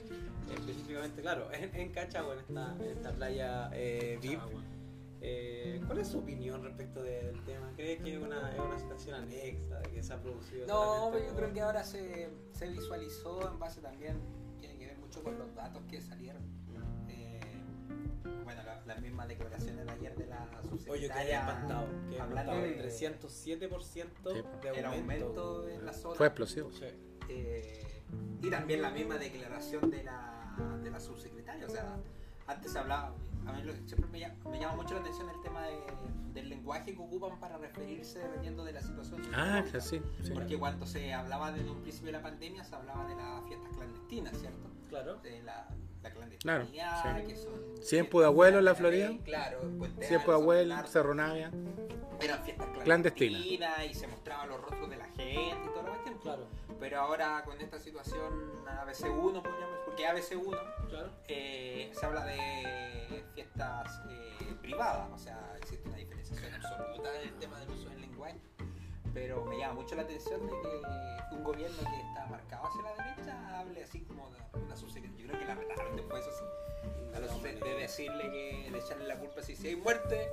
Específicamente, 0.54 1.22
claro, 1.22 1.48
en, 1.52 1.74
en 1.74 1.92
Cachagua, 1.92 2.34
en 2.34 2.40
esta, 2.40 2.76
en 2.78 2.90
esta 2.90 3.12
playa 3.14 3.70
eh, 3.72 4.18
VIP. 4.20 4.38
Eh, 5.24 5.80
¿Cuál 5.86 5.98
es 6.00 6.08
su 6.08 6.18
opinión 6.18 6.62
respecto 6.64 7.00
de- 7.02 7.22
del 7.22 7.44
tema? 7.44 7.70
¿Cree 7.76 7.98
que 7.98 8.16
es 8.16 8.22
una, 8.22 8.52
es 8.52 8.58
una 8.58 8.78
situación 8.78 9.14
anexa 9.14 9.78
de 9.78 9.90
que 9.90 10.02
se 10.02 10.12
ha 10.12 10.20
producido? 10.20 10.66
No, 10.66 10.82
solamente 10.96 11.20
yo 11.26 11.32
por- 11.32 11.36
creo 11.42 11.52
que 11.54 11.60
ahora 11.60 11.84
se, 11.84 12.28
se 12.52 12.68
visualizó 12.68 13.48
en 13.52 13.58
base 13.60 13.80
también, 13.80 14.18
tiene 14.58 14.76
que 14.78 14.86
ver 14.86 14.98
mucho 14.98 15.22
con 15.22 15.38
los 15.38 15.54
datos 15.54 15.80
que 15.88 16.00
salieron. 16.00 16.42
Eh, 17.08 17.40
bueno, 18.44 18.62
la- 18.64 18.82
las 18.84 19.00
mismas 19.00 19.28
declaraciones 19.28 19.86
de 19.86 19.92
ayer 19.92 20.16
de 20.16 20.26
la 20.26 20.42
Oye, 20.42 20.60
que 20.60 20.68
subsecretaria 20.68 21.38
espantado. 21.40 21.86
Que 22.10 22.20
hablando 22.20 22.52
de 22.56 22.74
307% 22.74 24.32
Sí. 24.32 24.42
de 24.62 24.68
el 24.78 24.84
aumento. 24.86 25.26
aumento 25.28 25.68
en 25.68 25.86
la 25.86 25.92
zona. 25.92 26.16
Fue 26.16 26.26
explosivo. 26.26 26.72
Sí. 26.72 26.86
Eh, 27.28 28.02
y 28.42 28.50
también 28.50 28.82
la 28.82 28.90
misma 28.90 29.18
declaración 29.18 29.88
de 29.88 30.02
la, 30.02 30.80
de 30.82 30.90
la 30.90 30.98
subsecretaria. 30.98 31.64
O 31.66 31.70
sea, 31.70 31.96
antes 32.48 32.72
se 32.72 32.78
hablaba, 32.80 33.14
a 33.46 33.52
mí 33.52 33.62
lo- 33.62 33.72
siempre 33.86 34.06
me 34.10 34.20
llama, 34.20 34.34
me 34.50 34.58
llama 34.60 34.76
mucho 34.76 34.94
la 34.94 35.00
atención 35.00 35.28
el 35.28 35.40
tema 35.42 35.62
de- 35.66 35.78
del 36.34 36.48
lenguaje 36.48 36.94
que 36.94 36.98
ocupan 37.00 37.38
para 37.40 37.58
referirse 37.58 38.18
dependiendo 38.18 38.64
de 38.64 38.72
la 38.72 38.80
situación. 38.80 39.20
Ah, 39.34 39.62
socioeconómica. 39.70 39.80
sí, 39.80 40.02
sí. 40.22 40.30
Porque 40.32 40.58
cuando 40.58 40.86
se 40.86 41.12
hablaba 41.12 41.52
desde 41.52 41.70
un 41.70 41.82
principio 41.82 42.06
de 42.06 42.12
la 42.12 42.22
pandemia, 42.22 42.64
se 42.64 42.74
hablaba 42.74 43.06
de 43.06 43.14
las 43.16 43.44
fiestas 43.46 43.70
clandestinas, 43.76 44.36
¿cierto? 44.38 44.70
Claro. 44.88 45.16
De 45.16 45.42
la, 45.42 45.68
la 46.02 46.10
clandestinidad, 46.10 46.68
Claro, 46.70 47.20
sí. 47.20 47.26
que 47.26 47.36
son... 47.36 47.52
Tiempo 47.88 48.20
de 48.20 48.26
abuelo 48.26 48.58
en 48.58 48.64
la 48.64 48.74
Florida. 48.74 49.10
Claro, 49.24 49.60
Puente 49.78 50.06
Siempre 50.06 50.32
Alto, 50.32 50.42
abuelo, 50.42 50.74
San 50.74 50.86
Cerro 50.86 51.14
Navia. 51.14 51.50
Eran 52.22 52.42
fiestas 52.44 52.66
Clandestina. 52.84 53.38
clandestinas 53.38 53.84
y 53.86 53.94
se 53.94 54.06
mostraban 54.06 54.48
los 54.48 54.60
rostros 54.60 54.90
de 54.90 54.96
la 54.96 55.06
gente 55.06 55.32
y 55.34 55.68
toda 55.68 55.82
la 55.82 55.88
cuestión. 55.90 56.18
Claro, 56.18 56.46
Pero 56.78 57.00
ahora 57.00 57.42
con 57.44 57.60
esta 57.60 57.78
situación 57.78 58.52
ABC1, 58.66 59.42
podríamos 59.42 59.42
decir, 59.42 59.84
porque 59.84 60.06
ABC1 60.08 60.88
claro. 60.88 61.10
eh, 61.28 61.90
se 61.92 62.06
habla 62.06 62.24
de 62.24 63.24
fiestas 63.34 64.00
eh, 64.10 64.54
privadas, 64.60 65.10
o 65.12 65.18
sea, 65.18 65.54
existe 65.58 65.88
una 65.88 65.96
diferenciación 65.98 66.54
absoluta 66.54 67.20
en 67.20 67.28
el 67.28 67.34
tema 67.38 67.58
del 67.60 67.70
uso 67.70 67.88
del 67.88 68.00
lenguaje. 68.00 68.40
Pero 69.14 69.44
me 69.44 69.58
llama 69.58 69.74
mucho 69.74 69.94
la 69.94 70.02
atención 70.02 70.40
de 70.46 70.52
que 70.52 71.34
un 71.36 71.44
gobierno 71.44 71.76
que 71.78 72.00
está 72.08 72.26
marcado 72.26 72.66
hacia 72.66 72.82
la 72.82 73.04
derecha 73.04 73.58
hable 73.60 73.82
así 73.84 74.00
como 74.02 74.30
de 74.30 74.58
una 74.60 74.74
subsecretaria. 74.76 75.26
Yo 75.26 75.28
creo 75.28 75.40
que 75.40 75.46
la 75.46 75.54
retaron 75.54 75.96
después, 75.96 76.26
eso 76.26 76.32
sí, 76.38 77.01
a 77.14 77.20
la 77.20 77.26
subse- 77.28 77.58
de 77.62 77.74
decirle 77.74 78.30
que 78.30 78.68
de 78.70 78.78
echarle 78.78 79.06
la 79.06 79.18
culpa 79.18 79.42
si, 79.42 79.54
si 79.56 79.68
hay 79.68 79.76
muerte, 79.76 80.28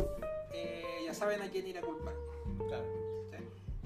eh, 0.53 0.83
ya 1.05 1.13
saben 1.13 1.41
a 1.41 1.49
quién 1.49 1.67
ir 1.67 1.77
a 1.77 1.81
culpar. 1.81 2.13
Claro. 2.67 2.85
¿sí? 3.29 3.35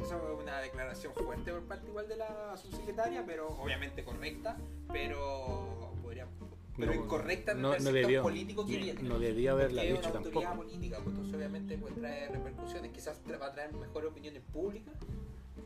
Eso 0.04 0.16
es 0.34 0.42
una 0.42 0.60
declaración 0.60 1.14
fuerte 1.14 1.52
por 1.52 1.64
parte 1.64 1.88
igual 1.88 2.08
de 2.08 2.18
la 2.18 2.56
subsecretaria, 2.58 3.24
pero 3.26 3.48
obviamente 3.50 4.04
correcta, 4.04 4.58
pero 4.92 5.94
podría 6.02 6.28
pero 6.76 6.92
No, 6.96 7.04
incorrecta 7.04 7.54
no- 7.54 7.78
no 7.78 7.92
debió- 7.92 8.24
político 8.24 8.66
que 8.66 8.78
viene. 8.78 9.04
No 9.04 9.20
debía 9.20 9.52
haberla 9.52 9.82
Porque 9.84 9.90
es 9.94 9.98
dicho 9.98 10.10
una 10.10 10.18
autoridad 10.18 10.42
tampoco. 10.50 10.68
política, 10.70 10.98
pues 10.98 11.10
entonces 11.10 11.36
obviamente 11.36 11.78
pues, 11.78 11.94
trae 11.96 12.28
repercusiones, 12.30 12.92
quizás 12.92 13.22
va 13.42 13.46
a 13.46 13.52
traer 13.54 13.74
mejores 13.74 14.10
opiniones 14.10 14.41
públicas, 14.52 14.94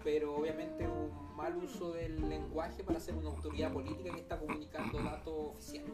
pero 0.04 0.36
obviamente 0.36 0.88
un 0.88 1.36
mal 1.36 1.56
uso 1.58 1.92
del 1.94 2.28
lenguaje 2.30 2.84
para 2.84 3.00
ser 3.00 3.16
una 3.16 3.30
autoridad 3.30 3.72
política 3.72 4.12
que 4.14 4.22
está 4.22 4.38
comunicando 4.40 4.98
datos 5.04 5.34
oficiales. 5.56 5.92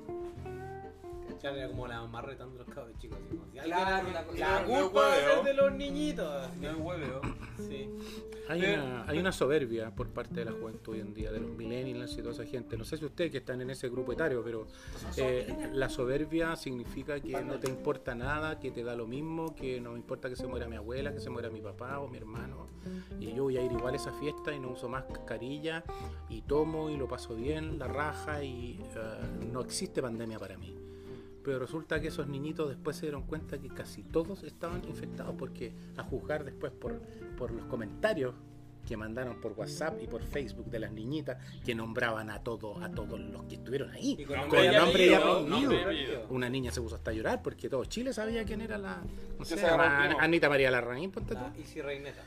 Claro, 1.40 1.58
era 1.58 1.68
como 1.68 1.88
la 1.88 2.00
mamá 2.02 2.22
retando 2.22 2.56
a 2.62 2.64
los 2.66 2.74
cabros 2.74 2.98
chicos. 3.00 3.18
así 3.26 3.36
como, 3.36 3.46
si 3.52 3.58
Claro, 3.60 3.96
alguien- 3.96 4.16
una 4.16 4.24
cosa- 4.26 4.40
la 4.62 4.66
culpa 4.66 5.00
va 5.02 5.14
a 5.14 5.16
ser 5.20 5.44
de 5.44 5.54
los 5.54 5.74
niñitos. 5.74 6.56
No 6.58 6.70
es 6.70 6.78
hueveo. 6.78 7.22
Sí. 7.58 7.90
Hay 8.50 8.62
Pero- 8.62 8.84
una, 8.84 9.06
hay 9.08 9.18
una 9.20 9.32
soberbia 9.32 9.92
por 9.96 10.08
parte 10.10 10.36
de 10.36 10.46
la 10.46 10.52
juventud 10.52 10.94
hoy 10.94 11.00
en 11.02 11.14
día, 11.14 11.32
de 11.32 11.40
los 11.40 11.50
millennials 11.52 12.14
y 12.14 12.18
toda 12.22 12.32
esa 12.32 12.46
gente. 12.46 12.78
No 12.78 12.86
sé 12.86 12.98
si 12.98 13.06
ustedes 13.06 13.32
que 13.32 13.38
están 13.40 13.60
en 13.62 13.70
ese 13.70 13.90
grupo 13.90 14.12
etario, 14.14 14.42
pero 14.44 14.68
eh, 15.18 15.70
la 15.74 15.90
soberbia 15.90 16.56
significa 16.56 17.20
que 17.20 17.42
no 17.42 17.60
te 17.60 17.70
importa 17.70 18.16
nada, 18.16 18.60
que 18.60 18.72
te 18.72 18.84
da 18.84 18.96
lo 18.96 19.08
mismo, 19.08 19.54
que 19.56 19.80
no 19.82 19.92
me 19.92 19.98
importa 19.98 20.30
que 20.30 20.36
se 20.38 20.46
muera 20.48 20.68
mi 20.68 20.76
abuela, 20.78 21.14
que 21.14 21.20
se 21.20 21.30
muera 21.30 21.50
mi 21.50 21.62
papá 21.62 22.00
o 22.00 22.08
mi 22.08 22.18
hermano. 22.18 22.68
Y 23.20 23.34
yo 23.34 23.44
voy 23.44 23.58
a 23.58 23.62
ir 23.64 23.72
igual 23.72 23.83
a 23.92 23.96
esa 23.96 24.12
fiesta 24.14 24.54
y 24.54 24.60
no 24.60 24.70
uso 24.72 24.88
más 24.90 25.10
mascarilla 25.10 25.84
y 26.30 26.42
tomo 26.42 26.90
y 26.90 26.98
lo 26.98 27.08
paso 27.08 27.36
bien, 27.36 27.78
la 27.78 27.88
raja 27.88 28.44
y 28.44 28.80
eh, 28.96 29.48
no 29.52 29.62
existe 29.62 30.02
pandemia 30.02 30.40
para 30.40 30.58
mí. 30.58 30.76
Pero 31.44 31.60
resulta 31.60 32.00
que 32.00 32.08
esos 32.08 32.28
niñitos 32.28 32.70
después 32.70 32.96
se 32.96 33.08
dieron 33.08 33.24
cuenta 33.24 33.58
que 33.60 33.68
casi 33.68 34.04
todos 34.04 34.44
estaban 34.44 34.84
infectados 34.88 35.36
porque 35.38 35.74
a 35.98 36.04
juzgar 36.04 36.46
después 36.46 36.72
por, 36.72 37.02
por 37.38 37.52
los 37.52 37.66
comentarios 37.66 38.34
que 38.88 38.98
mandaron 38.98 39.40
por 39.40 39.54
WhatsApp 39.54 40.02
y 40.02 40.08
por 40.08 40.22
Facebook 40.24 40.66
de 40.66 40.80
las 40.80 40.92
niñitas 40.92 41.38
que 41.64 41.74
nombraban 41.74 42.30
a 42.30 42.44
todos 42.44 42.82
a 42.82 42.90
todos 42.90 43.20
los 43.20 43.44
que 43.46 43.56
estuvieron 43.56 43.92
ahí. 43.92 44.18
Y 44.20 44.26
con 44.26 44.38
y 44.38 44.42
nombre 44.42 45.06
y 45.06 45.10
nombre 45.10 45.76
y 45.78 45.82
apellido. 45.82 46.26
Una 46.30 46.50
niña 46.50 46.72
se 46.72 46.82
puso 46.82 46.96
hasta 46.96 47.12
a 47.12 47.14
llorar 47.14 47.42
porque 47.42 47.70
todo 47.70 47.86
Chile 47.86 48.14
sabía 48.14 48.44
quién 48.44 48.62
era 48.62 48.78
la 48.78 49.02
no 49.38 49.46
sé. 49.46 49.66
Anita 49.66 50.50
María 50.50 50.70
Larraín, 50.72 51.12
ponte 51.12 51.34
tú. 51.34 51.42
La 51.42 51.54
Easy 51.58 51.82
Reineta. 51.82 52.24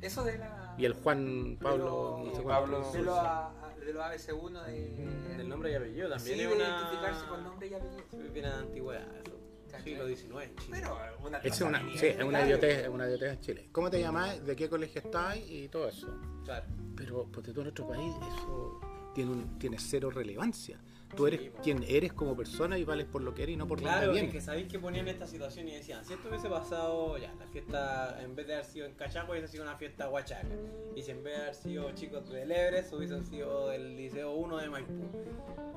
Eso 0.00 0.24
de 0.24 0.38
la... 0.38 0.74
Y 0.78 0.84
el 0.84 0.92
Juan 0.94 1.58
Pablo, 1.60 2.20
de 2.22 2.24
no 2.30 2.30
sé 2.36 2.42
los- 2.42 2.46
Pablo- 2.52 2.92
de 2.92 3.02
los, 3.02 3.18
a- 3.18 3.52
de 3.84 3.92
los 3.92 4.02
ABC1 4.04 4.64
de... 4.66 5.36
Del 5.38 5.48
nombre 5.48 5.72
y 5.72 5.74
apellido 5.74 6.08
también 6.08 6.36
sí, 6.36 6.42
es 6.42 6.48
de 6.48 6.54
una. 6.54 6.64
identificarse 6.68 7.26
con 7.26 7.44
nombre 7.44 7.66
y 7.68 7.74
apellido. 7.74 8.32
Viene 8.32 8.48
de 8.48 8.54
antigüedad, 8.54 9.06
eso. 9.16 9.38
Siglo 9.84 10.06
XIX. 10.08 10.50
Pero 10.70 10.96
una 11.24 11.38
Esa 11.38 11.46
es 11.54 11.60
una, 11.60 11.80
sí, 11.96 12.06
es 12.06 12.22
una 12.24 12.44
idiotez, 12.44 12.78
es 12.84 12.88
una 12.88 13.06
idiotez 13.06 13.32
en 13.34 13.40
Chile. 13.40 13.68
¿Cómo 13.70 13.90
te 13.90 14.00
llamás? 14.00 14.44
¿De 14.44 14.56
qué 14.56 14.68
colegio 14.68 15.00
estás? 15.00 15.36
Y 15.36 15.68
todo 15.68 15.88
eso. 15.88 16.08
Claro. 16.44 16.66
Pero 16.96 17.26
porque 17.30 17.50
en 17.50 17.56
nuestro 17.62 17.86
país 17.86 18.12
eso 18.34 18.80
tiene, 19.14 19.30
un, 19.30 19.58
tiene 19.58 19.78
cero 19.78 20.10
relevancia. 20.10 20.80
Tú 21.16 21.26
eres 21.26 21.40
Sí, 21.40 21.50
quien 21.62 21.84
eres 21.88 22.12
como 22.12 22.36
persona 22.36 22.78
y 22.78 22.84
vales 22.84 23.06
por 23.06 23.22
lo 23.22 23.34
que 23.34 23.42
eres 23.42 23.54
y 23.54 23.56
no 23.56 23.66
por 23.66 23.78
Claro, 23.78 24.06
dónde 24.06 24.06
es 24.08 24.12
vienes. 24.14 24.32
que 24.32 24.40
sabéis 24.40 24.68
que 24.68 24.78
ponían 24.78 25.08
esta 25.08 25.26
situación 25.26 25.66
y 25.68 25.72
decían, 25.74 26.04
si 26.04 26.12
esto 26.12 26.28
hubiese 26.28 26.48
pasado, 26.48 27.16
ya, 27.18 27.32
la 27.38 27.46
fiesta, 27.46 28.18
en 28.22 28.36
vez 28.36 28.46
de 28.46 28.54
haber 28.54 28.64
sido 28.66 28.86
en 28.86 28.94
Cachaco, 28.94 29.32
hubiese 29.32 29.48
sido 29.48 29.64
una 29.64 29.76
fiesta 29.76 30.08
huachaca. 30.08 30.46
Y 30.94 31.02
si 31.02 31.10
en 31.10 31.22
vez 31.24 31.36
de 31.36 31.42
haber 31.42 31.54
sido 31.54 31.90
chicos 31.92 32.28
del 32.28 32.50
Everest, 32.52 32.92
hubiesen 32.92 33.24
sido 33.24 33.68
del 33.68 33.96
Liceo 33.96 34.32
1 34.32 34.56
de 34.58 34.70
Maipú. 34.70 34.92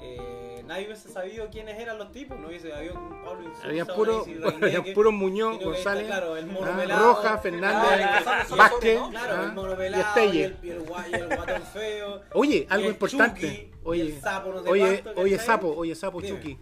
Eh, 0.04 0.64
nadie 0.68 0.86
hubiese 0.88 1.10
sabido 1.10 1.48
quiénes 1.50 1.80
eran 1.80 1.98
los 1.98 2.12
tipos, 2.12 2.40
no 2.40 2.48
hubiese 2.48 2.74
habido 2.74 2.96
un 2.96 3.24
Pablo 3.24 3.44
Insulza, 3.48 3.68
Había 3.68 3.86
puro, 3.86 4.26
había 4.62 4.94
puro 4.94 5.12
Muñoz, 5.12 5.58
que 5.60 5.66
ahí 5.66 5.72
está, 5.72 5.92
González, 5.94 6.06
claro, 6.08 6.38
el 6.38 6.50
ah, 6.50 6.78
pelado, 6.78 7.14
Roja, 7.14 7.38
Fernández, 7.38 8.06
Ah, 8.26 8.46
Vázquez. 8.58 9.00
Claro, 9.12 9.36
ah, 9.80 9.86
el 9.86 9.94
Estelle. 9.94 10.44
el, 10.46 10.58
el, 10.64 10.72
el 11.14 11.28
guatón 11.36 11.62
feo. 11.74 12.22
Oye, 12.34 12.66
algo 12.70 12.88
importante. 12.90 13.42
Chucky, 13.42 13.72
oye, 13.84 14.02
el 14.02 14.20
sapo 14.22 14.50
no 14.54 14.62
oye, 14.70 15.04
oye, 15.16 15.38
sapo, 15.40 15.74
oye, 15.76 15.96
sapo, 15.96 16.22
Dime. 16.22 16.38
Chucky. 16.38 16.60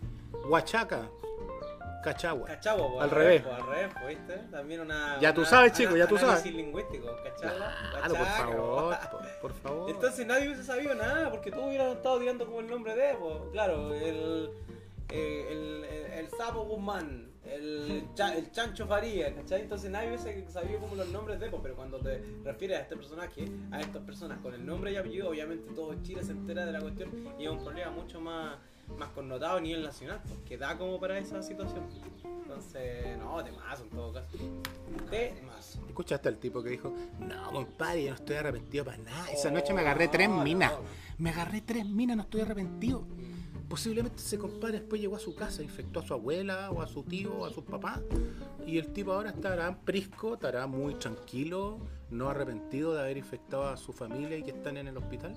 Huachaca, 0.48 1.10
Cachagua. 2.04 2.48
Cachagua, 2.48 2.88
po, 2.88 3.02
Al 3.02 3.12
revés. 3.12 3.42
po, 3.44 3.54
Al 3.54 3.66
revés, 3.68 3.94
po, 3.94 4.08
¿viste? 4.08 4.38
También 4.52 4.80
una. 4.82 5.20
Ya 5.20 5.34
tú 5.34 5.42
una- 5.42 5.50
sabes, 5.50 5.74
chico, 5.74 5.90
ana- 5.90 6.00
ya 6.00 6.08
tú 6.08 6.18
sabes. 6.18 6.46
lingüístico, 6.46 7.08
¿cachagua? 7.24 7.74
Claro, 7.92 8.08
por 8.08 8.20
Huachaca, 8.22 8.38
favor, 8.38 8.98
po. 8.98 9.18
por, 9.18 9.40
por 9.42 9.54
favor. 9.54 9.90
Entonces 9.90 10.26
nadie 10.26 10.46
hubiese 10.48 10.64
sabido 10.64 10.96
nada, 10.96 11.30
porque 11.30 11.52
todos 11.52 11.68
hubieran 11.68 11.90
estado 11.92 12.20
tirando 12.20 12.46
como 12.46 12.62
el 12.62 12.68
nombre 12.68 12.96
de, 12.96 13.14
po. 13.16 13.50
claro, 13.52 13.94
el, 13.94 14.50
eh, 15.10 15.48
el, 15.52 15.84
el, 15.84 16.06
el 16.14 16.30
sapo 16.30 16.62
Guzmán, 16.64 17.29
el, 17.46 18.04
cha- 18.16 18.36
el 18.36 18.52
chancho 18.52 18.86
Faría, 18.88 19.34
¿cachai? 19.34 19.62
Entonces 19.62 19.90
nadie 19.90 20.10
hubiese 20.10 20.48
sabido 20.50 20.80
como 20.80 20.96
los 20.96 21.08
nombres 21.10 21.40
de, 21.40 21.50
po, 21.50 21.62
pero 21.62 21.76
cuando 21.76 22.00
te 22.00 22.22
refieres 22.44 22.78
a 22.78 22.82
este 22.82 22.96
personaje, 22.96 23.46
a 23.72 23.82
estas 23.82 24.04
personas 24.04 24.40
con 24.40 24.54
el 24.54 24.66
nombre 24.66 24.92
y 24.92 24.98
apellido, 24.98 25.30
obviamente 25.30 25.72
todo 25.74 25.94
Chile 26.04 26.24
se 26.24 26.32
entera 26.34 26.66
de 26.66 26.72
la 26.72 26.80
cuestión 26.82 27.10
y 27.40 27.46
es 27.46 27.50
un 27.50 27.64
problema 27.64 27.92
mucho 27.92 28.20
más, 28.22 28.58
más 28.98 29.10
connotado 29.10 29.58
a 29.58 29.62
nivel 29.62 29.84
nacional, 29.84 30.22
po, 30.24 30.36
que 30.46 30.58
da 30.58 30.78
como 30.78 31.00
para 31.00 31.18
esa 31.18 31.42
situación. 31.42 31.84
Entonces, 32.24 33.18
no, 33.20 33.44
temazo 33.44 33.84
en 33.84 33.90
todo 33.90 34.12
caso. 34.14 34.38
Temazo. 35.10 35.86
¿Escuchaste 35.88 36.30
al 36.30 36.38
tipo 36.38 36.62
que 36.64 36.70
dijo, 36.72 36.94
no, 37.20 37.52
compadre, 37.52 38.04
yo 38.06 38.10
no 38.10 38.16
estoy 38.16 38.36
arrepentido 38.38 38.86
para 38.86 38.98
nada? 38.98 39.30
Esa 39.32 39.52
noche 39.52 39.74
me 39.74 39.82
agarré 39.82 40.08
tres 40.08 40.30
minas. 40.30 40.72
no. 40.74 40.80
Me 41.20 41.30
agarré 41.32 41.62
tres 41.62 41.86
minas, 41.86 42.16
no 42.18 42.24
estoy 42.24 42.42
arrepentido. 42.42 43.04
Posiblemente 43.70 44.18
ese 44.18 44.40
compadre 44.40 44.80
después 44.80 45.00
llegó 45.00 45.16
a 45.16 45.20
su 45.20 45.36
casa, 45.36 45.62
infectó 45.62 46.00
a 46.00 46.04
su 46.06 46.14
abuela 46.14 46.72
o 46.72 46.82
a 46.82 46.88
su 46.88 47.04
tío 47.04 47.32
o 47.34 47.46
a 47.46 47.52
sus 47.52 47.64
papás. 47.64 48.02
Y 48.66 48.80
el 48.80 48.92
tipo 48.92 49.14
ahora 49.14 49.30
estará 49.30 49.80
prisco, 49.82 50.34
estará 50.34 50.66
muy 50.66 50.96
tranquilo, 50.96 51.78
no 52.10 52.30
arrepentido 52.30 52.96
de 52.96 53.02
haber 53.02 53.18
infectado 53.18 53.68
a 53.68 53.78
su 53.78 53.94
familia 53.94 54.38
y 54.38 54.44
que 54.44 54.52
están 54.52 54.78
en 54.78 54.88
el 54.88 54.98
hospital. 54.98 55.36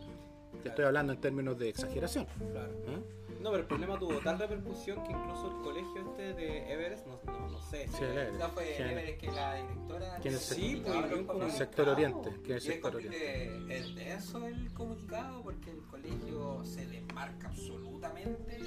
Te 0.63 0.71
estoy 0.71 0.87
hablando 0.87 1.13
en 1.13 1.21
términos 1.21 1.59
de 1.59 1.69
exageración. 1.69 2.27
Claro. 2.53 2.73
¿eh? 2.87 3.03
No, 3.43 3.51
pero 3.51 3.63
el 3.63 3.67
problema 3.67 3.99
tuvo 3.99 4.19
tal 4.21 4.39
repercusión 4.39 5.03
que 5.03 5.11
incluso 5.13 5.49
el 5.51 5.63
colegio 5.65 6.01
este 6.11 6.33
de 6.35 6.73
Everest, 6.73 7.07
no, 7.07 7.19
no, 7.27 7.49
no 7.49 7.61
sé. 7.61 7.89
Sí, 7.89 8.05
el 8.05 8.11
Everest. 8.11 8.39
No 8.39 8.49
fue 8.51 8.75
¿Quién? 8.77 8.89
Everest 8.91 9.19
que 9.21 9.27
la 9.33 9.55
directora. 9.57 10.19
¿Quién 10.23 10.35
es 10.35 10.53
el- 10.53 10.57
Sí, 10.59 10.83
pues, 10.85 10.97
comunicado. 11.27 11.51
sector 11.51 11.89
oriente, 11.89 12.31
¿quién 12.45 12.57
es 12.59 12.65
es 12.67 12.73
sector 12.73 12.93
completamente- 12.93 13.77
Es 13.79 13.95
denso 13.97 14.47
el 14.47 14.73
comunicado 14.73 15.43
porque 15.43 15.71
el 15.71 15.83
colegio 15.87 16.65
se 16.65 16.87
desmarca 16.87 17.49
absolutamente. 17.49 18.59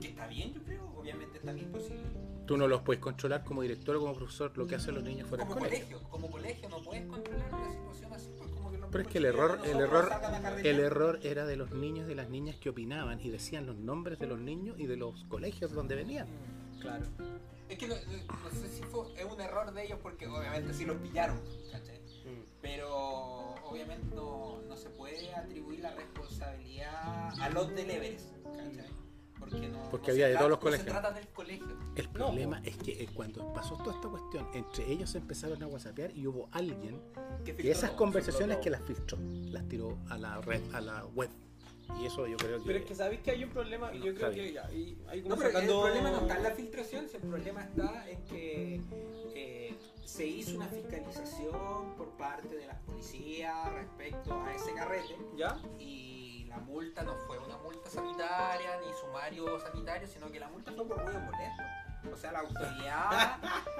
Que 0.00 0.08
está 0.08 0.26
bien, 0.26 0.52
yo 0.52 0.62
creo. 0.62 0.92
Obviamente 0.96 1.38
está 1.38 1.52
bien 1.52 1.70
posible. 1.72 2.02
Tú 2.46 2.56
no 2.56 2.68
los 2.68 2.82
puedes 2.82 3.00
controlar 3.02 3.42
como 3.44 3.62
director 3.62 3.96
o 3.96 4.00
como 4.00 4.14
profesor 4.14 4.52
lo 4.56 4.66
que 4.66 4.74
hacen 4.76 4.94
los 4.94 5.02
niños 5.02 5.28
fuera 5.28 5.44
del 5.44 5.54
colegio. 5.54 5.86
colegio, 5.86 6.08
como 6.10 6.30
colegio 6.30 6.68
no 6.68 6.80
puedes 6.82 7.06
controlar 7.06 7.54
una 7.54 7.70
situación 7.72 8.12
así, 8.12 8.28
Pero 8.90 9.02
es 9.02 9.08
que 9.08 9.18
el 9.18 9.24
error, 9.26 9.58
el 9.64 9.80
error, 9.80 10.10
el 10.62 10.80
error 10.80 11.18
era 11.22 11.44
de 11.46 11.56
los 11.56 11.70
niños 11.72 12.06
y 12.06 12.08
de 12.10 12.14
las 12.14 12.28
niñas 12.28 12.56
que 12.56 12.68
opinaban 12.70 13.20
y 13.20 13.30
decían 13.30 13.66
los 13.66 13.76
nombres 13.76 14.18
de 14.18 14.26
los 14.26 14.38
niños 14.38 14.78
y 14.78 14.86
de 14.86 14.96
los 14.96 15.24
colegios 15.24 15.72
donde 15.72 15.94
venían. 15.94 16.26
Claro. 16.80 17.04
Es 17.68 17.78
que 17.78 17.88
no, 17.88 17.94
no- 17.96 18.34
no 18.44 18.50
sé 18.50 18.68
si 18.68 18.82
fue 18.84 19.06
es 19.16 19.24
un 19.24 19.40
error 19.40 19.72
de 19.72 19.84
ellos 19.84 19.98
porque 20.02 20.26
obviamente 20.28 20.72
sí 20.72 20.84
los 20.84 20.96
pillaron, 20.98 21.40
¿cachai? 21.72 21.98
Mm. 21.98 22.44
Pero 22.62 22.88
obviamente 23.64 24.14
no, 24.14 24.60
no 24.68 24.76
se 24.76 24.88
puede 24.90 25.34
atribuir 25.34 25.80
la 25.80 25.92
responsabilidad 25.94 27.32
a 27.40 27.50
los 27.50 27.74
del 27.74 27.90
Everest, 27.90 28.30
¿cachai? 28.44 28.86
Porque, 29.38 29.68
no, 29.68 29.90
Porque 29.90 30.06
no 30.08 30.12
había 30.12 30.26
se 30.26 30.30
de 30.30 30.34
trata- 30.34 30.38
todos 30.38 30.50
los 30.50 30.58
no 30.58 30.62
colegios. 30.62 30.84
se 30.84 30.90
trata 30.90 31.10
del 31.12 31.28
colegio. 31.28 31.76
El 31.94 32.08
problema 32.08 32.60
es 32.64 32.76
que 32.78 33.02
eh, 33.02 33.08
cuando 33.14 33.52
pasó 33.52 33.76
toda 33.76 33.94
esta 33.96 34.08
cuestión, 34.08 34.48
entre 34.54 34.90
ellos 34.90 35.14
empezaron 35.14 35.62
a 35.62 35.66
whatsappear 35.66 36.10
y 36.16 36.26
hubo 36.26 36.48
alguien 36.52 37.00
Que 37.44 37.54
que 37.54 37.70
esas 37.70 37.90
filtró, 37.90 37.96
conversaciones 37.96 38.56
que 38.58 38.70
las 38.70 38.82
filtró, 38.82 39.18
las 39.20 39.68
tiró 39.68 39.98
a 40.08 40.18
la 40.18 40.40
red, 40.40 40.60
a 40.74 40.80
la 40.80 41.04
web. 41.06 41.30
Y 42.00 42.06
eso 42.06 42.26
yo 42.26 42.36
creo 42.36 42.58
que... 42.58 42.66
Pero 42.66 42.78
es 42.80 42.84
que 42.84 42.94
sabéis 42.96 43.20
que 43.20 43.30
hay 43.30 43.44
un 43.44 43.50
problema 43.50 43.94
y 43.94 44.00
No, 44.00 44.06
yo 44.06 44.14
creo 44.14 44.30
está 44.30 44.42
que 44.42 44.52
ya, 44.52 44.72
y 44.72 44.98
hay 45.06 45.22
como 45.22 45.34
No, 45.36 45.40
pero 45.40 45.52
sacando... 45.52 45.86
el 45.86 45.92
problema 45.92 46.10
no 46.10 46.20
está 46.22 46.36
en 46.38 46.42
la 46.42 46.50
filtración, 46.50 47.08
si 47.08 47.16
el 47.16 47.22
problema 47.22 47.62
está 47.62 48.10
en 48.10 48.24
que 48.24 48.80
eh, 49.36 49.76
se 50.04 50.26
hizo 50.26 50.56
una 50.56 50.66
fiscalización 50.66 51.94
por 51.96 52.08
parte 52.16 52.48
de 52.56 52.66
las 52.66 52.78
policías 52.80 53.72
respecto 53.72 54.34
a 54.34 54.52
ese 54.54 54.74
carrete 54.74 55.16
¿Ya? 55.36 55.56
y 55.78 56.25
la 56.56 56.62
multa 56.64 57.02
no 57.02 57.14
fue 57.26 57.38
una 57.38 57.56
multa 57.58 57.90
sanitaria 57.90 58.78
ni 58.80 58.92
sumario 58.94 59.58
sanitario, 59.60 60.08
sino 60.08 60.30
que 60.30 60.40
la 60.40 60.48
multa 60.48 60.72
fue 60.72 60.86
por 60.86 60.98
ruido 61.04 61.20
molesto. 61.20 61.62
O 62.12 62.16
sea, 62.16 62.32
la 62.32 62.38
autoridad... 62.40 63.38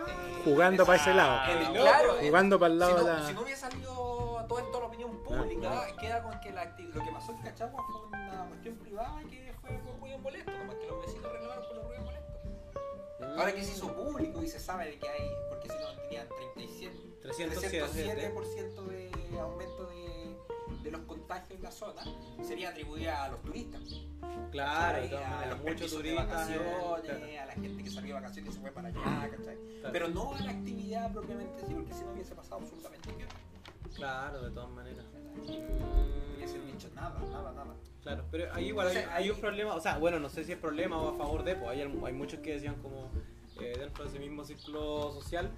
eh, 0.09 0.43
Jugando 0.45 0.85
para 0.85 1.01
ese 1.01 1.15
lado. 1.15 1.73
claro, 1.73 2.17
Jugando 2.21 2.59
para 2.59 2.73
el 2.75 2.79
si 2.79 2.81
lado 2.81 2.97
no, 2.99 3.05
de 3.05 3.13
la... 3.21 3.27
si 3.27 3.33
no 3.35 3.41
hubiera 3.43 3.61
salido 3.61 4.45
todo 4.49 4.59
esto 4.59 4.77
a 4.77 4.81
la 4.81 4.87
opinión 4.87 5.23
pública, 5.23 5.71
Ah, 5.73 5.97
queda 6.01 6.23
con 6.23 6.41
que 6.41 6.51
la 6.53 6.65
lo 6.65 7.05
que 7.05 7.11
pasó 7.13 7.33
en 7.33 7.39
Cachagua 7.43 7.85
fue 7.87 8.07
una 8.09 8.47
cuestión 8.49 8.77
privada 8.77 9.23
y 9.23 9.27
que 9.31 9.53
fue 9.61 9.71
por 9.79 10.01
ruido 10.01 10.19
molesto, 10.19 10.51
nomás 10.51 10.77
que 10.77 10.87
los 10.87 11.01
vecinos 11.07 11.33
reclamaron 11.33 11.65
por 11.67 11.77
los 11.77 11.87
ruidos 11.87 12.05
molestos. 12.05 13.39
Ahora 13.39 13.55
que 13.55 13.63
se 13.65 13.73
hizo 13.73 13.95
público 13.95 14.43
y 14.43 14.49
se 14.49 14.59
sabe 14.61 14.87
de 14.87 14.99
que 14.99 15.09
hay, 15.09 15.31
porque 15.49 15.69
si 15.69 15.75
no 15.79 16.03
tenían 16.03 16.29
37, 16.29 16.97
307. 17.23 18.33
307% 18.33 18.83
de 19.31 19.41
aumento 19.41 19.87
de, 19.87 20.06
de 20.87 20.93
los 20.93 21.01
contagios 21.03 21.51
en 21.51 21.63
la 21.63 21.71
zona, 21.71 22.03
sería 22.43 22.71
atribuida 22.71 23.25
a 23.25 23.29
los 23.29 23.43
turistas. 23.43 23.83
Claro, 24.53 24.99
a 24.99 25.47
los 25.47 25.59
muchos 25.59 25.93
permisos 25.93 26.03
de 26.03 26.11
turistas. 26.11 26.27
vacaciones, 26.27 27.41
a 27.41 27.47
la 27.47 27.53
gente 27.53 27.83
que 27.83 27.91
salió 27.91 28.15
de 28.15 28.21
vacaciones 28.21 28.51
y 28.51 28.55
se 28.55 28.61
fue 28.61 28.71
para 28.71 28.89
allá, 28.89 29.31
¿cachai? 29.31 29.57
claro. 29.81 29.93
Pero 29.93 30.09
no 30.09 30.35
a 30.35 30.41
la 30.41 30.51
actividad 30.53 31.13
propiamente 31.13 31.67
sí, 31.67 31.75
porque 31.75 31.93
si 31.93 32.05
no 32.05 32.13
hubiese 32.13 32.35
pasado 32.35 32.61
absolutamente 32.63 33.13
nada. 33.13 33.29
Claro, 33.95 34.43
de 34.43 34.51
todas 34.51 34.71
maneras. 34.71 35.05
No 35.37 36.37
hubiese 36.37 36.59
dicho 36.61 36.89
nada, 36.95 37.19
nada, 37.31 37.53
nada. 37.53 37.75
Claro, 38.03 38.25
pero 38.31 38.55
ahí 38.55 38.67
igual 38.67 38.89
hay, 39.11 39.31
un 39.31 39.41
problema, 39.41 39.75
o 39.75 39.81
sea, 39.81 39.99
bueno, 39.99 40.21
no 40.21 40.29
sé 40.29 40.45
si 40.45 40.53
es 40.53 40.59
problema 40.59 40.97
o 40.97 41.09
a 41.09 41.17
favor 41.17 41.43
de, 41.43 41.57
pues 41.57 41.71
hay, 41.71 41.81
hay 41.81 42.13
muchos 42.13 42.39
que 42.39 42.53
decían 42.53 42.77
como 42.77 43.11
eh, 43.61 43.75
dentro 43.77 44.05
de 44.05 44.11
ese 44.11 44.21
mismo 44.21 44.45
círculo 44.45 45.13
social 45.13 45.51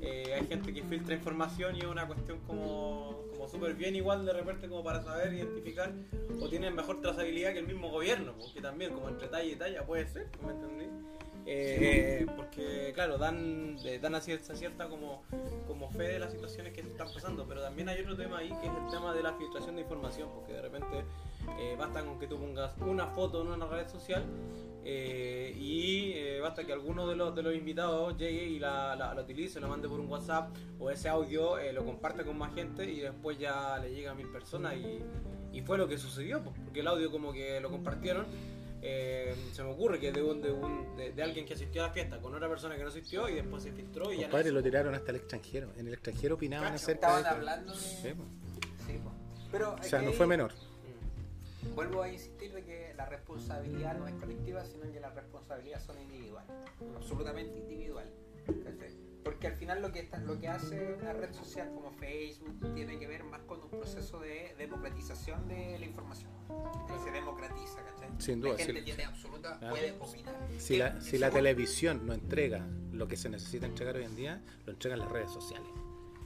eh, 0.00 0.34
hay 0.34 0.46
gente 0.46 0.72
que 0.72 0.82
filtra 0.82 1.14
información 1.14 1.76
y 1.76 1.80
es 1.80 1.86
una 1.86 2.06
cuestión 2.06 2.38
como, 2.46 3.24
como 3.32 3.48
súper 3.48 3.74
bien 3.74 3.94
igual 3.96 4.26
de 4.26 4.32
repente 4.32 4.68
como 4.68 4.82
para 4.82 5.02
saber 5.02 5.32
identificar 5.32 5.92
o 6.40 6.48
tienen 6.48 6.74
mejor 6.74 7.00
trazabilidad 7.00 7.52
que 7.52 7.60
el 7.60 7.66
mismo 7.66 7.90
gobierno, 7.90 8.34
porque 8.38 8.60
también 8.60 8.92
como 8.92 9.08
entre 9.08 9.28
talla 9.28 9.50
y 9.50 9.56
talla 9.56 9.86
puede 9.86 10.06
ser, 10.06 10.28
¿me 10.44 10.52
entendí? 10.52 10.86
Eh, 11.48 12.22
eh, 12.22 12.26
porque 12.34 12.90
claro, 12.92 13.18
dan, 13.18 13.76
dan 14.02 14.14
a 14.16 14.20
cierta, 14.20 14.56
cierta 14.56 14.88
como, 14.88 15.22
como 15.68 15.88
fe 15.90 16.02
de 16.08 16.18
las 16.18 16.32
situaciones 16.32 16.72
que 16.72 16.80
están 16.80 17.06
pasando, 17.12 17.46
pero 17.46 17.62
también 17.62 17.88
hay 17.88 18.00
otro 18.00 18.16
tema 18.16 18.38
ahí 18.38 18.48
que 18.48 18.66
es 18.66 18.72
el 18.72 18.90
tema 18.90 19.14
de 19.14 19.22
la 19.22 19.32
filtración 19.34 19.76
de 19.76 19.82
información, 19.82 20.28
porque 20.34 20.54
de 20.54 20.62
repente 20.62 21.04
eh, 21.60 21.76
basta 21.78 22.04
con 22.04 22.18
que 22.18 22.26
tú 22.26 22.36
pongas 22.36 22.72
una 22.78 23.06
foto 23.06 23.42
en 23.42 23.48
una 23.48 23.66
red 23.66 23.88
social 23.88 24.24
eh, 24.88 25.52
y 25.58 26.12
eh, 26.14 26.38
basta 26.40 26.62
que 26.64 26.72
alguno 26.72 27.08
de 27.08 27.16
los, 27.16 27.34
de 27.34 27.42
los 27.42 27.52
invitados 27.56 28.16
llegue 28.16 28.44
y 28.44 28.60
la, 28.60 28.94
la, 28.94 29.14
la 29.14 29.22
utilice, 29.22 29.58
lo 29.58 29.66
mande 29.66 29.88
por 29.88 29.98
un 29.98 30.06
WhatsApp 30.08 30.54
o 30.78 30.90
ese 30.90 31.08
audio 31.08 31.58
eh, 31.58 31.72
lo 31.72 31.84
comparte 31.84 32.24
con 32.24 32.38
más 32.38 32.54
gente 32.54 32.88
y 32.88 33.00
después 33.00 33.36
ya 33.36 33.78
le 33.78 33.92
llega 33.92 34.12
a 34.12 34.14
mil 34.14 34.28
personas 34.28 34.74
y, 34.76 35.02
y 35.52 35.60
fue 35.62 35.76
lo 35.76 35.88
que 35.88 35.98
sucedió, 35.98 36.40
pues, 36.44 36.54
porque 36.64 36.80
el 36.80 36.86
audio 36.86 37.10
como 37.10 37.32
que 37.32 37.58
lo 37.60 37.68
compartieron. 37.70 38.26
eh, 38.82 39.34
se 39.52 39.64
me 39.64 39.70
ocurre 39.70 39.98
que 39.98 40.12
de, 40.12 40.22
un, 40.22 40.40
de, 40.40 40.52
un- 40.52 40.94
de- 40.96 41.10
de 41.10 41.22
alguien 41.22 41.44
que 41.46 41.54
asistió 41.54 41.82
a 41.82 41.88
la 41.88 41.92
fiesta 41.92 42.18
con 42.20 42.32
otra 42.32 42.48
persona 42.48 42.76
que 42.76 42.82
no 42.82 42.88
asistió 42.88 43.28
y 43.28 43.34
después 43.34 43.64
se 43.64 43.72
filtró 43.72 44.12
y 44.12 44.18
ya 44.18 44.26
no 44.26 44.30
Compadre, 44.30 44.52
lo 44.52 44.62
tiraron 44.62 44.94
hasta 44.94 45.10
el 45.10 45.16
extranjero. 45.16 45.72
En 45.76 45.88
el 45.88 45.94
extranjero 45.94 46.36
opinaban 46.36 46.70
Cacho, 46.72 46.84
acerca 46.84 47.10
de 47.10 47.16
Estaban 47.16 47.38
hablando 47.38 47.72
de... 47.72 47.78
Sí, 47.80 48.08
pues. 48.14 48.28
Sí. 48.86 49.00
Pero 49.50 49.74
O 49.74 49.82
sea, 49.82 50.00
no 50.02 50.10
ahí 50.10 50.14
fue 50.14 50.26
menor. 50.28 50.52
Mm. 50.52 51.74
Vuelvo 51.74 52.02
a 52.02 52.08
insistir 52.08 52.52
de 52.52 52.62
que 52.62 52.85
la 52.96 53.06
responsabilidad 53.06 53.96
no 53.98 54.06
es 54.08 54.14
colectiva, 54.14 54.64
sino 54.64 54.90
que 54.90 55.00
las 55.00 55.14
responsabilidades 55.14 55.84
son 55.84 56.00
individuales, 56.00 56.50
absolutamente 56.96 57.58
individuales. 57.58 58.12
¿cachai? 58.64 58.90
Porque 59.24 59.48
al 59.48 59.54
final 59.54 59.82
lo 59.82 59.90
que, 59.90 59.98
está, 60.00 60.18
lo 60.18 60.38
que 60.38 60.46
hace 60.48 60.94
una 61.00 61.12
red 61.12 61.32
social 61.34 61.68
como 61.74 61.90
Facebook 61.90 62.74
tiene 62.74 62.96
que 62.98 63.08
ver 63.08 63.24
más 63.24 63.40
con 63.42 63.60
un 63.60 63.70
proceso 63.70 64.20
de 64.20 64.54
democratización 64.56 65.48
de 65.48 65.78
la 65.80 65.84
información. 65.84 66.30
Que 66.86 66.96
se 67.02 67.10
democratiza, 67.10 67.82
¿cachai? 67.84 68.08
Sin 68.18 68.40
duda, 68.40 68.52
La 68.52 68.58
gente 68.64 68.78
sí. 68.80 68.84
tiene 68.84 69.04
absoluta, 69.04 69.58
Ah. 69.60 69.70
puede 69.70 69.96
opinar. 69.98 70.36
Si 70.58 70.76
la, 70.76 70.94
que 70.94 71.00
si 71.00 71.18
la 71.18 71.30
televisión 71.30 72.06
no 72.06 72.12
entrega 72.12 72.64
lo 72.92 73.08
que 73.08 73.16
se 73.16 73.28
necesita 73.28 73.66
entregar 73.66 73.96
hoy 73.96 74.04
en 74.04 74.14
día, 74.14 74.42
lo 74.64 74.72
entregan 74.72 75.00
las 75.00 75.10
redes 75.10 75.32
sociales. 75.32 75.68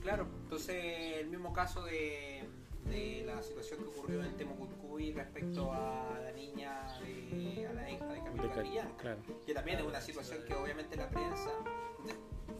Claro, 0.03 0.27
entonces 0.43 0.75
el 1.17 1.27
mismo 1.27 1.51
caso 1.53 1.83
de, 1.83 2.43
de 2.85 3.23
la 3.25 3.41
situación 3.41 3.79
que 3.79 3.85
ocurrió 3.85 4.23
en 4.23 4.35
Respecto 5.09 5.71
a 5.73 6.19
la 6.23 6.31
niña, 6.31 6.97
de, 7.01 7.67
a 7.67 7.73
la 7.73 7.89
hija 7.89 8.05
de 8.05 8.23
Camilo 8.23 8.43
De 8.49 8.81
claro. 9.01 9.17
que 9.45 9.53
también 9.53 9.79
es 9.79 9.85
una 9.85 9.99
situación 9.99 10.43
que 10.47 10.53
obviamente 10.53 10.95
la 10.95 11.09
prensa... 11.09 11.49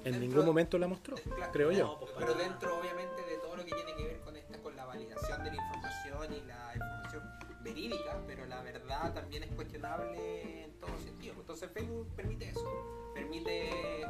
En 0.03 0.19
ningún 0.19 0.45
momento 0.45 0.79
la 0.79 0.87
mostró, 0.87 1.15
Claro, 1.15 1.51
creo 1.51 1.71
no, 1.71 1.77
yo. 1.77 1.99
pues, 1.99 2.11
Pero 2.17 2.33
dentro 2.33 2.79
obviamente 2.79 3.21
de 3.23 3.37
todo 3.37 3.55
lo 3.57 3.63
que 3.63 3.75
tiene 3.75 3.93
que 3.95 4.03
ver 4.05 4.19
con 4.21 4.35
esta, 4.35 4.57
con 4.59 4.75
la 4.75 4.85
validación 4.85 5.43
de 5.43 5.51
la 5.51 5.55
información 5.57 6.33
y 6.33 6.41
la 6.47 6.71
información 6.73 7.23
verídica, 7.61 8.19
pero 8.25 8.45
la 8.47 8.61
verdad 8.63 9.13
también 9.13 9.43
es 9.43 9.51
cuestionable 9.51 10.63
en 10.63 10.79
todo 10.79 10.97
sentido. 10.97 11.35
Entonces 11.37 11.69
Facebook 11.71 12.07
permite 12.15 12.49
eso, 12.49 13.11
permite 13.13 14.01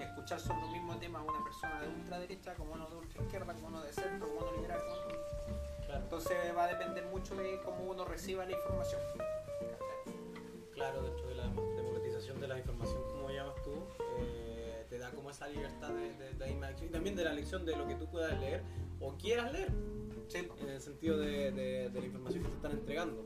escuchar 0.00 0.40
sobre 0.40 0.64
un 0.64 0.72
mismo 0.72 0.96
tema 0.98 1.20
a 1.20 1.22
una 1.22 1.44
persona 1.44 1.80
de 1.80 1.88
ultraderecha, 1.88 2.54
como 2.54 2.72
uno 2.72 2.88
de 2.88 2.96
ultraizquierda, 2.96 3.54
como 3.54 3.68
uno 3.68 3.82
de 3.82 3.92
centro, 3.92 4.26
como 4.26 4.40
uno 4.40 4.52
liberal, 4.56 4.80
como 4.80 4.92
otro. 4.94 5.65
Entonces 5.96 6.36
va 6.56 6.64
a 6.64 6.68
depender 6.68 7.04
mucho 7.06 7.34
de 7.36 7.60
cómo 7.64 7.90
uno 7.90 8.04
reciba 8.04 8.44
la 8.44 8.52
información. 8.52 9.00
Claro, 10.72 11.02
dentro 11.02 11.26
de 11.28 11.34
la 11.34 11.48
democratización 11.48 12.40
de 12.40 12.48
la 12.48 12.58
información, 12.58 13.02
como 13.10 13.30
llamas 13.30 13.54
tú, 13.62 13.72
eh, 14.18 14.84
te 14.90 14.98
da 14.98 15.10
como 15.10 15.30
esa 15.30 15.48
libertad 15.48 15.88
de, 15.88 16.12
de, 16.14 16.32
de 16.34 16.46
misma 16.46 16.66
elección 16.68 16.88
y 16.90 16.92
también 16.92 17.16
de 17.16 17.24
la 17.24 17.32
elección 17.32 17.64
de 17.64 17.76
lo 17.76 17.86
que 17.88 17.94
tú 17.94 18.06
puedas 18.10 18.38
leer 18.38 18.62
o 19.00 19.16
quieras 19.16 19.52
leer, 19.52 19.70
Sí, 20.28 20.38
en 20.60 20.68
el 20.68 20.80
sentido 20.80 21.16
de, 21.18 21.52
de- 21.52 21.90
de 21.90 22.00
la 22.00 22.06
información 22.06 22.42
que 22.42 22.48
te 22.50 22.56
están 22.56 22.72
entregando. 22.72 23.24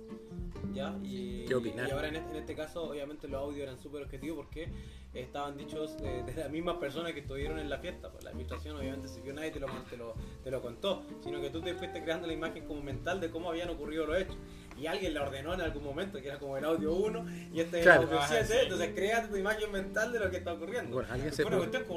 ¿Ya? 0.75 0.97
Y, 1.03 1.47
¿Qué 1.47 1.55
opinar? 1.57 1.89
y 1.89 1.91
ahora 1.91 2.09
en 2.09 2.17
este, 2.17 2.31
en 2.31 2.37
este 2.37 2.55
caso, 2.55 2.85
obviamente, 2.91 3.27
los 3.27 3.41
audios 3.43 3.63
eran 3.65 3.79
súper 3.79 4.03
objetivos 4.03 4.37
porque 4.45 4.69
estaban 5.15 5.57
dichos 5.57 5.97
de, 6.01 6.23
de 6.23 6.35
las 6.35 6.51
mismas 6.51 6.77
personas 6.77 7.13
que 7.13 7.21
estuvieron 7.21 7.59
en 7.59 7.69
la 7.69 7.79
fiesta. 7.79 8.11
Pues 8.13 8.23
la 8.25 8.31
filtración, 8.33 8.77
obviamente, 8.77 9.09
si 9.09 9.21
que 9.21 9.33
nadie 9.33 9.51
te 9.51 9.59
lo, 9.59 9.67
te, 9.89 9.97
lo, 9.97 10.15
te 10.45 10.51
lo 10.51 10.61
contó, 10.63 11.03
sino 11.25 11.41
que 11.41 11.51
tú 11.51 11.61
te 11.61 11.75
fuiste 11.75 12.03
creando 12.05 12.27
la 12.29 12.35
imagen 12.35 12.67
como 12.67 12.83
mental 12.83 13.21
de 13.21 13.31
cómo 13.31 13.51
habían 13.51 13.71
ocurrido 13.71 14.07
los 14.07 14.19
hechos. 14.19 14.37
Y 14.81 14.87
alguien 14.87 15.13
la 15.15 15.23
ordenó 15.23 15.53
en 15.55 15.61
algún 15.61 15.85
momento, 15.85 16.21
que 16.21 16.29
era 16.29 16.39
como 16.39 16.57
el 16.57 16.65
audio 16.65 16.95
1 16.95 17.27
y 17.53 17.61
este 17.61 17.79
es 17.81 17.85
Claro. 17.85 18.03
el 18.03 18.07
audio 18.09 18.21
Ah, 18.21 18.27
7. 18.29 18.45
sí. 18.47 18.55
Entonces, 18.63 18.91
creas 18.95 19.29
tu 19.29 19.37
imagen 19.37 19.71
mental 19.71 20.11
de 20.13 20.19
lo 20.21 20.31
que 20.31 20.39
está 20.39 20.55
ocurriendo. 20.55 20.95
Bueno, 20.95 21.09
alguien 21.13 21.33
se, 21.33 21.45
una 21.45 21.57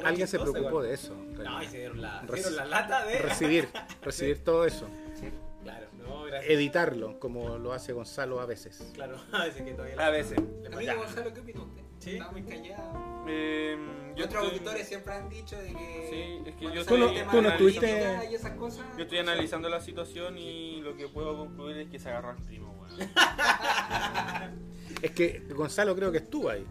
alguien 0.09 0.27
se 0.27 0.37
preocupó 0.39 0.67
igual. 0.69 0.85
de 0.87 0.93
eso. 0.93 1.13
en 1.13 1.33
No, 1.43 1.63
y 1.63 1.67
se 1.67 1.77
dieron 1.77 2.01
la, 2.01 2.21
Reci- 2.23 2.33
dieron 2.35 2.55
la 2.57 2.65
lata 2.65 3.05
de. 3.05 3.19
Recibir, 3.19 3.69
recibir 4.01 4.43
todo 4.43 4.65
eso. 4.65 4.87
Claro, 5.63 5.87
no, 5.97 6.23
gracias. 6.25 6.51
Editarlo, 6.51 7.19
como 7.21 7.57
lo 7.57 7.71
hace 7.71 7.93
Gonzalo 7.93 8.41
a 8.41 8.45
veces. 8.45 8.91
Claro, 8.93 9.15
a 9.31 9.45
veces 9.45 9.61
que 9.61 9.71
todavía 9.71 10.05
A 10.05 10.09
veces. 10.09 10.37
Amigo. 10.37 10.93
Gonzalo, 10.97 11.33
¿qué 11.33 11.39
opina 11.39 11.61
usted? 11.63 11.81
Sí. 11.99 12.11
Está 12.17 12.31
muy 12.31 12.43
callado. 12.43 13.23
Eh, 13.29 13.77
yo 14.17 14.25
Otros 14.25 14.43
estoy- 14.43 14.57
auditores 14.57 14.87
siempre 14.89 15.13
han 15.13 15.29
dicho 15.29 15.55
de 15.57 15.67
que. 15.73 16.07
Sí, 16.43 16.49
es 16.49 16.55
que 16.57 16.65
yo 16.65 16.83
sale 16.83 16.83
Tú 16.83 16.95
tú 16.97 17.37
de 17.37 17.41
no 17.41 17.41
la 17.47 17.55
estuviste- 17.55 17.79
política 17.79 18.25
Y 18.29 18.35
esas 18.35 18.51
cosas, 18.57 18.85
Yo 18.97 19.03
estoy 19.03 19.19
analizando 19.19 19.69
la 19.69 19.79
situación 19.79 20.37
y 20.37 20.81
lo 20.81 20.97
que 20.97 21.07
puedo 21.07 21.37
concluir 21.37 21.77
es 21.77 21.87
que 21.89 21.99
se 21.99 22.09
agarró 22.09 22.31
al 22.31 22.35
primo, 22.43 22.72
weón. 22.97 23.09
Es 25.01 25.11
que 25.11 25.39
Gonzalo 25.53 25.95
creo 25.95 26.11
que 26.11 26.19
estuvo 26.19 26.49
ahí. 26.49 26.65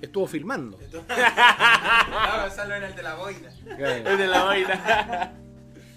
Estuvo 0.00 0.26
filmando. 0.26 0.78
No, 0.92 2.42
Gonzalo 2.42 2.74
era 2.74 2.88
el 2.88 2.94
de 2.96 3.02
la 3.02 3.14
boina. 3.16 3.48
Es 3.50 4.18
de 4.18 4.26
la 4.26 4.44
vaina. 4.44 5.32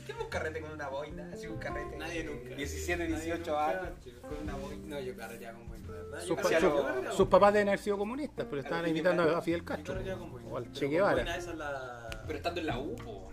¿Qué 0.05 0.11
es 0.11 0.17
un 0.19 0.27
carrete 0.29 0.59
con 0.61 0.71
una 0.73 0.89
boina? 0.89 1.29
Así 1.33 1.47
un 1.47 1.57
carrete. 1.57 1.97
Nadie 1.97 2.23
nunca. 2.25 2.55
17, 2.55 3.03
Nadie 3.07 3.15
18 3.15 3.37
nunca, 3.51 3.69
años. 3.69 3.89
Con 4.21 4.37
una 4.43 4.55
boina. 4.55 4.81
No, 4.87 4.99
yo 4.99 5.15
carreteaba 5.15 5.57
con 5.57 5.67
boina, 5.69 5.87
¿verdad? 5.87 6.21
Sus, 6.21 6.35
pa- 6.37 7.29
papás 7.29 7.53
deben 7.53 7.69
haber 7.69 7.79
sido 7.79 7.97
comunistas, 7.97 8.45
pero 8.49 8.61
estaban 8.61 8.87
invitando 8.87 9.23
a 9.23 9.41
Fidel 9.41 9.63
Castro. 9.63 9.95
boina. 9.95 10.47
O 10.49 10.57
al 10.57 10.63
Pero 10.65 10.75
Che 10.79 10.87
Guevara. 10.87 11.15
boina 11.15 11.37
esa 11.37 11.51
es 11.51 11.57
la... 11.57 12.09
Pero 12.27 12.37
estando 12.37 12.59
en 12.61 12.67
la 12.67 12.77
U, 12.79 12.95
po. 12.95 13.31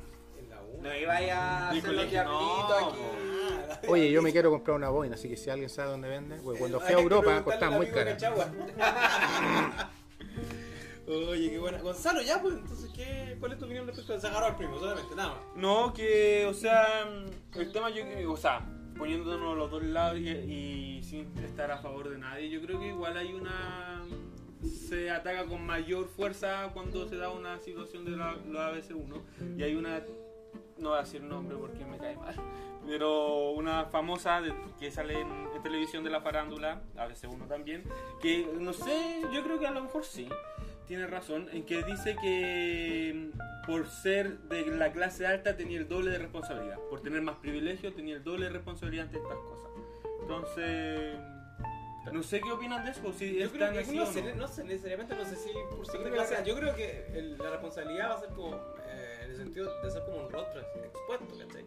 No 0.81 0.97
ibais 0.97 1.31
a 1.31 1.71
hacer 1.71 1.93
los 1.93 2.05
no, 2.05 2.11
diablitos 2.11 2.73
aquí. 2.83 3.01
Ah, 3.71 3.81
Oye, 3.89 4.11
yo 4.11 4.23
me 4.23 4.33
quiero 4.33 4.51
comprar 4.51 4.77
una 4.77 4.89
boina, 4.89 5.15
así 5.15 5.29
que 5.29 5.37
si 5.37 5.51
alguien 5.51 5.69
sabe 5.69 5.91
dónde 5.91 6.09
vende, 6.09 6.37
pues 6.37 6.59
cuando 6.59 6.79
Eh, 6.79 6.81
fui 6.85 6.95
a 6.95 6.99
Europa 6.99 7.43
costaba 7.45 7.73
al 7.77 7.79
muy 7.79 7.91
cara. 7.91 8.17
Oye, 11.07 11.51
qué 11.51 11.59
buena. 11.59 11.79
Gonzalo, 11.79 12.23
ya, 12.23 12.41
pues, 12.41 12.55
entonces, 12.55 12.91
¿qué, 12.95 13.37
¿cuál 13.41 13.53
es 13.53 13.59
tu 13.59 13.65
opinión 13.65 13.87
respecto 13.87 14.15
a 14.15 14.21
sacar 14.21 14.45
al 14.45 14.57
primo? 14.57 14.79
Solamente, 14.79 15.15
nada 15.17 15.31
más. 15.31 15.39
No, 15.57 15.93
que, 15.93 16.47
o 16.47 16.55
sea, 16.55 16.87
el 17.55 17.73
tema, 17.73 17.91
yo, 17.91 18.05
o 18.31 18.37
sea, 18.37 18.65
poniéndonos 18.97 19.57
los 19.57 19.71
dos 19.71 19.83
lados 19.83 20.19
y, 20.21 20.29
y 20.29 21.03
sin 21.03 21.37
estar 21.39 21.71
a 21.73 21.79
favor 21.79 22.11
de 22.11 22.19
nadie, 22.19 22.49
yo 22.49 22.61
creo 22.63 22.79
que 22.79 22.89
igual 22.89 23.17
hay 23.17 23.33
una. 23.33 24.05
Se 24.89 25.11
ataca 25.11 25.47
con 25.47 25.65
mayor 25.65 26.07
fuerza 26.09 26.71
cuando 26.75 27.09
se 27.09 27.17
da 27.17 27.31
una 27.31 27.59
situación 27.61 28.05
de 28.05 28.11
la, 28.13 28.37
la 28.49 28.73
ABC1 28.73 29.57
y 29.57 29.63
hay 29.63 29.75
una. 29.75 30.03
No 30.81 30.91
voy 30.91 30.99
a 30.99 31.03
decir 31.03 31.23
nombre 31.23 31.57
porque 31.59 31.85
me 31.85 31.99
cae 31.99 32.17
mal, 32.17 32.35
pero 32.87 33.51
una 33.51 33.85
famosa 33.87 34.41
de- 34.41 34.55
que 34.79 34.91
sale 34.91 35.21
en, 35.21 35.29
en 35.55 35.63
televisión 35.63 36.03
de 36.05 36.11
la 36.11 36.21
farándula, 36.23 36.81
ABC1 36.97 37.47
también, 37.49 37.85
que 38.21 38.47
no 38.59 38.73
sé, 38.73 39.21
yo 39.33 39.43
creo 39.45 39.59
que 39.59 39.67
a 39.67 39.71
lo 39.73 39.83
mejor 39.83 40.05
sí 40.05 40.29
tiene 40.87 41.07
razón 41.07 41.49
en 41.53 41.65
que 41.65 41.83
dice 41.85 42.17
que 42.21 43.31
mm, 43.35 43.67
por 43.67 43.87
ser 43.89 44.39
de 44.49 44.67
la 44.67 44.91
clase 44.91 45.27
alta 45.27 45.57
tenía 45.57 45.79
el 45.79 45.87
doble 45.87 46.11
de 46.11 46.19
responsabilidad. 46.19 46.79
Por 46.89 47.01
tener 47.03 47.21
más 47.23 47.37
privilegio 47.37 47.93
tenía 47.93 48.17
el 48.17 48.25
doble 48.25 48.47
de 48.47 48.53
responsabilidad 48.53 49.05
ante 49.07 49.19
estas 49.19 49.39
cosas. 49.39 49.71
Entonces, 50.23 51.17
no 52.13 52.23
sé 52.23 52.41
qué 52.41 52.51
opinan 52.51 52.85
de 52.85 52.91
eso. 52.93 53.13
Si 53.13 53.37
Yo 53.39 53.45
es 53.47 53.53
creo 53.53 53.67
tan 53.67 53.75
que 53.75 53.81
así 53.81 53.97
no, 53.97 54.03
o 54.03 54.07
sé, 54.07 54.23
no. 54.23 54.35
no 54.41 54.49
sé, 54.49 54.65
necesariamente 54.65 55.15
no 55.15 55.25
sé 55.25 55.37
si 55.37 55.51
por 55.77 55.87
ser 55.87 55.97
Yo 56.01 56.05
de 56.07 56.11
creo 56.11 56.27
clase. 56.27 56.43
que- 56.43 56.49
Yo 56.51 56.57
creo 56.57 56.75
que 56.75 57.07
el- 57.19 57.39
la 57.39 57.51
responsabilidad 57.51 58.11
va 58.11 58.15
a 58.15 58.21
ser 58.21 58.31
como 58.31 58.57
eh, 58.87 59.10
sentido 59.45 59.71
de 59.83 59.91
ser 59.91 60.03
como 60.05 60.19
un 60.25 60.31
rostro 60.31 60.61
expuesto, 60.61 61.39
¿cachai? 61.39 61.65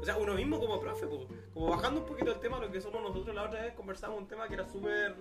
O 0.00 0.04
sea, 0.04 0.16
uno 0.16 0.34
mismo 0.34 0.58
como 0.58 0.80
profe, 0.80 1.06
po, 1.06 1.26
como 1.52 1.68
bajando 1.68 2.00
un 2.00 2.06
poquito 2.06 2.32
el 2.32 2.40
tema, 2.40 2.58
lo 2.58 2.70
que 2.70 2.80
somos 2.80 3.02
nosotros 3.02 3.34
la 3.34 3.42
otra 3.44 3.62
vez 3.62 3.74
conversamos 3.74 4.18
un 4.18 4.26
tema 4.28 4.46
que 4.48 4.54
era 4.54 4.66
súper 4.66 5.14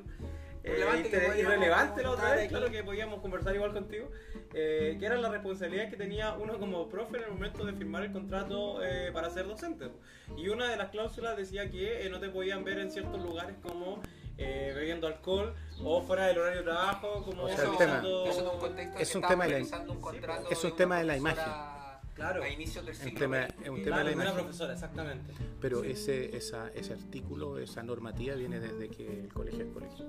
eh, 0.63 0.71
Relevante 0.73 1.09
podíamos 1.09 1.37
irrelevante 1.37 2.03
la 2.03 2.11
otra 2.11 2.31
vez, 2.31 2.39
aquí. 2.41 2.49
claro 2.49 2.69
que 2.69 2.83
podíamos 2.83 3.21
conversar 3.21 3.55
igual 3.55 3.71
contigo, 3.73 4.09
eh, 4.53 4.97
que 4.99 5.05
era 5.05 5.15
la 5.17 5.29
responsabilidad 5.29 5.89
que 5.89 5.95
tenía 5.97 6.33
uno 6.35 6.59
como 6.59 6.87
profe 6.89 7.17
en 7.17 7.23
el 7.23 7.31
momento 7.31 7.63
de 7.65 7.73
firmar 7.73 8.03
el 8.03 8.11
contrato 8.11 8.83
eh, 8.83 9.09
para 9.13 9.29
ser 9.29 9.47
docente. 9.47 9.89
Y 10.37 10.49
una 10.49 10.69
de 10.69 10.75
las 10.77 10.89
cláusulas 10.89 11.35
decía 11.37 11.69
que 11.71 12.05
eh, 12.05 12.09
no 12.09 12.19
te 12.19 12.29
podían 12.29 12.63
ver 12.63 12.79
en 12.79 12.91
ciertos 12.91 13.21
lugares 13.21 13.55
como 13.63 14.01
eh, 14.37 14.71
bebiendo 14.75 15.07
alcohol 15.07 15.53
o 15.83 16.01
fuera 16.01 16.27
del 16.27 16.37
horario 16.37 16.59
de 16.59 16.63
trabajo, 16.65 17.23
como 17.25 17.43
O 17.43 17.47
sea, 17.49 17.55
el 17.65 17.77
tema- 17.77 17.93
usando- 17.99 18.25
Eso 18.25 18.39
en 18.41 18.47
un 18.47 18.59
contexto 18.59 18.99
es 18.99 19.09
que 19.11 19.17
un 19.17 19.27
tema 19.27 19.47
de 19.47 19.51
la- 19.51 19.79
un 19.91 20.01
contrato 20.01 20.47
es 20.49 20.63
un 20.63 20.69
de 20.71 20.75
tema 20.77 20.97
de 20.99 21.03
la 21.05 21.13
profesora 21.17 21.75
Claro. 22.19 22.43
A 22.43 22.49
inicios 22.49 22.85
del 22.85 22.95
siglo 22.95 23.17
tema- 23.19 23.47
XX. 23.47 23.61
es 23.63 23.69
un 23.69 23.83
tema 23.83 24.03
de 24.03 24.13
una 24.15 24.33
profesora, 24.33 24.73
exactamente. 24.73 25.33
Pero 25.61 25.83
ese, 25.83 26.35
esa, 26.35 26.67
ese 26.69 26.93
artículo, 26.93 27.57
esa 27.57 27.81
normativa 27.81 28.35
viene 28.35 28.59
desde 28.59 28.89
que 28.89 29.21
el 29.21 29.33
colegio 29.33 29.63
es 29.65 29.71
colegio. 29.71 30.05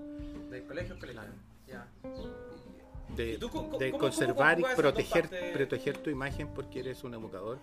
Del 0.50 0.64
colegio, 0.66 0.98
colegio. 0.98 1.20
Claro. 1.22 1.32
Ya. 1.68 1.86
De, 3.16 3.32
¿Y 3.34 3.38
tú 3.38 3.48
cómo- 3.50 3.76
de 3.78 3.90
cómo- 3.90 4.00
conservar 4.00 4.60
cómo 4.60 4.72
y 4.72 4.76
proteger, 4.76 5.52
proteger 5.52 5.98
tu 5.98 6.10
imagen 6.10 6.48
porque 6.54 6.80
eres 6.80 7.02
un 7.04 7.14
educador 7.14 7.58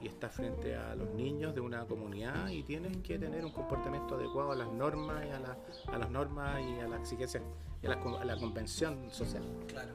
y 0.00 0.06
estás 0.08 0.32
frente 0.32 0.76
a 0.76 0.94
los 0.94 1.10
niños 1.14 1.54
de 1.54 1.60
una 1.60 1.84
comunidad 1.86 2.48
y 2.48 2.62
tienes 2.62 2.96
que 2.98 3.18
tener 3.18 3.44
un 3.44 3.52
comportamiento 3.52 4.14
adecuado 4.16 4.52
a 4.52 4.56
las 4.56 4.70
normas 4.72 5.24
y 5.26 5.30
a, 5.30 5.40
la- 5.40 5.58
a 5.92 5.98
las 5.98 6.10
normas 6.10 6.60
y 6.60 6.80
a 6.80 6.88
las 6.88 7.00
exigencias 7.00 7.42
y 7.82 7.86
a 7.86 7.90
la, 7.90 7.96
a 8.20 8.24
la 8.24 8.36
convención 8.36 9.10
social. 9.10 9.42
Claro, 9.66 9.90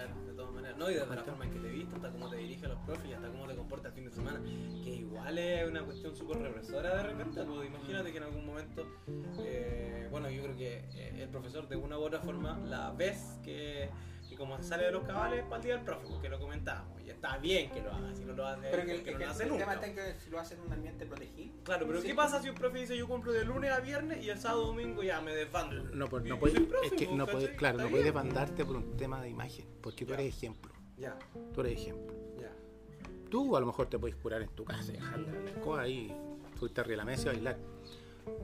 claro, 0.00 0.26
de 0.26 0.32
todas 0.34 0.52
maneras. 0.52 0.78
No, 0.78 0.90
y 0.90 0.94
desde 0.94 1.14
la 1.14 1.22
forma 1.22 1.44
en 1.44 1.50
que 1.50 1.58
te 1.58 1.68
vistes, 1.68 1.94
hasta 1.94 2.10
cómo 2.10 2.28
te 2.28 2.36
dirige 2.36 2.66
a 2.66 2.68
los 2.70 2.78
profes 2.80 3.10
y 3.10 3.12
hasta 3.12 3.28
cómo 3.28 3.46
te 3.46 3.56
comportas 3.56 3.86
el 3.86 3.92
fin 3.92 4.04
de 4.04 4.10
semana. 4.10 4.40
Que 4.82 4.90
igual 4.90 5.38
es 5.38 5.68
una 5.68 5.84
cuestión 5.84 6.16
súper 6.16 6.38
represora 6.38 6.96
de 6.96 7.02
repente. 7.02 7.42
Pues 7.42 7.68
imagínate 7.68 8.12
que 8.12 8.18
en 8.18 8.24
algún 8.24 8.46
momento, 8.46 8.86
eh, 9.38 10.08
bueno, 10.10 10.30
yo 10.30 10.42
creo 10.42 10.56
que 10.56 10.84
eh, 10.94 11.22
el 11.22 11.28
profesor 11.28 11.68
de 11.68 11.76
una 11.76 11.98
u 11.98 12.02
otra 12.02 12.20
forma 12.20 12.58
la 12.58 12.90
ves 12.92 13.38
que, 13.42 13.90
que 14.08 14.09
como 14.40 14.56
se 14.56 14.64
sale 14.64 14.84
de 14.86 14.92
los 14.92 15.04
cabales 15.04 15.44
para 15.44 15.56
el 15.56 15.62
día 15.62 15.76
del 15.76 15.84
profe, 15.84 16.06
porque 16.08 16.30
lo 16.30 16.40
comentábamos. 16.40 16.98
Y 17.02 17.10
está 17.10 17.36
bien 17.36 17.70
que 17.70 17.82
lo 17.82 17.92
haga, 17.92 18.14
si 18.14 18.24
no 18.24 18.32
lo 18.32 18.46
hace, 18.46 18.68
Pero 18.70 18.84
que, 18.86 18.92
porque 18.94 19.04
que- 19.04 19.12
no 19.12 19.18
que 19.18 19.24
lo 19.26 19.30
hace 19.30 19.42
el 19.42 19.48
nunca. 19.50 19.60
tema 19.64 19.74
está 19.74 19.86
en 19.86 19.94
que 19.94 20.20
si 20.20 20.30
lo 20.30 20.40
hacen 20.40 20.58
en 20.60 20.66
un 20.66 20.72
ambiente 20.72 21.04
protegido. 21.06 21.54
Claro, 21.62 21.86
pero 21.86 22.00
Sí. 22.00 22.06
¿qué 22.08 22.14
pasa 22.14 22.40
si 22.42 22.48
un 22.48 22.54
profe 22.54 22.78
dice 22.78 22.96
yo 22.96 23.06
cumplo 23.06 23.32
de 23.32 23.44
lunes 23.44 23.70
a 23.70 23.80
viernes 23.80 24.24
y 24.24 24.30
el 24.30 24.38
sábado 24.38 24.68
domingo 24.68 25.02
ya 25.02 25.20
me 25.20 25.34
desbando? 25.34 25.82
No, 25.94 26.08
pues, 26.08 26.24
no 26.24 26.38
puedes, 26.38 26.56
es 26.58 26.92
que 26.92 27.04
pues, 27.04 27.12
no 27.16 27.26
puedes, 27.26 27.50
claro, 27.50 27.76
no 27.78 27.88
puedes 27.90 28.04
bien. 28.04 28.14
demandarte 28.16 28.64
por 28.64 28.76
un 28.76 28.96
tema 28.96 29.20
de 29.20 29.28
imagen, 29.28 29.66
porque 29.82 30.06
tú 30.06 30.14
Ya. 30.14 30.20
eres 30.20 30.34
ejemplo. 30.34 30.72
Ya, 30.96 31.18
Tú 31.52 31.60
eres 31.60 31.74
ejemplo. 31.80 32.14
ya. 32.40 32.50
Tú 33.30 33.54
a 33.56 33.60
lo 33.60 33.66
mejor 33.66 33.88
te 33.90 33.98
puedes 33.98 34.16
curar 34.16 34.40
en 34.40 34.48
tu 34.48 34.64
casa 34.64 34.90
y 34.90 34.96
dejar 34.96 35.18
la, 35.20 35.50
escoba 35.50 35.80
ahí, 35.82 36.16
subirte 36.58 36.80
arriba 36.80 36.92
de 36.92 36.96
la 36.96 37.04
mesa 37.04 37.22
y 37.24 37.36
bailar. 37.36 37.58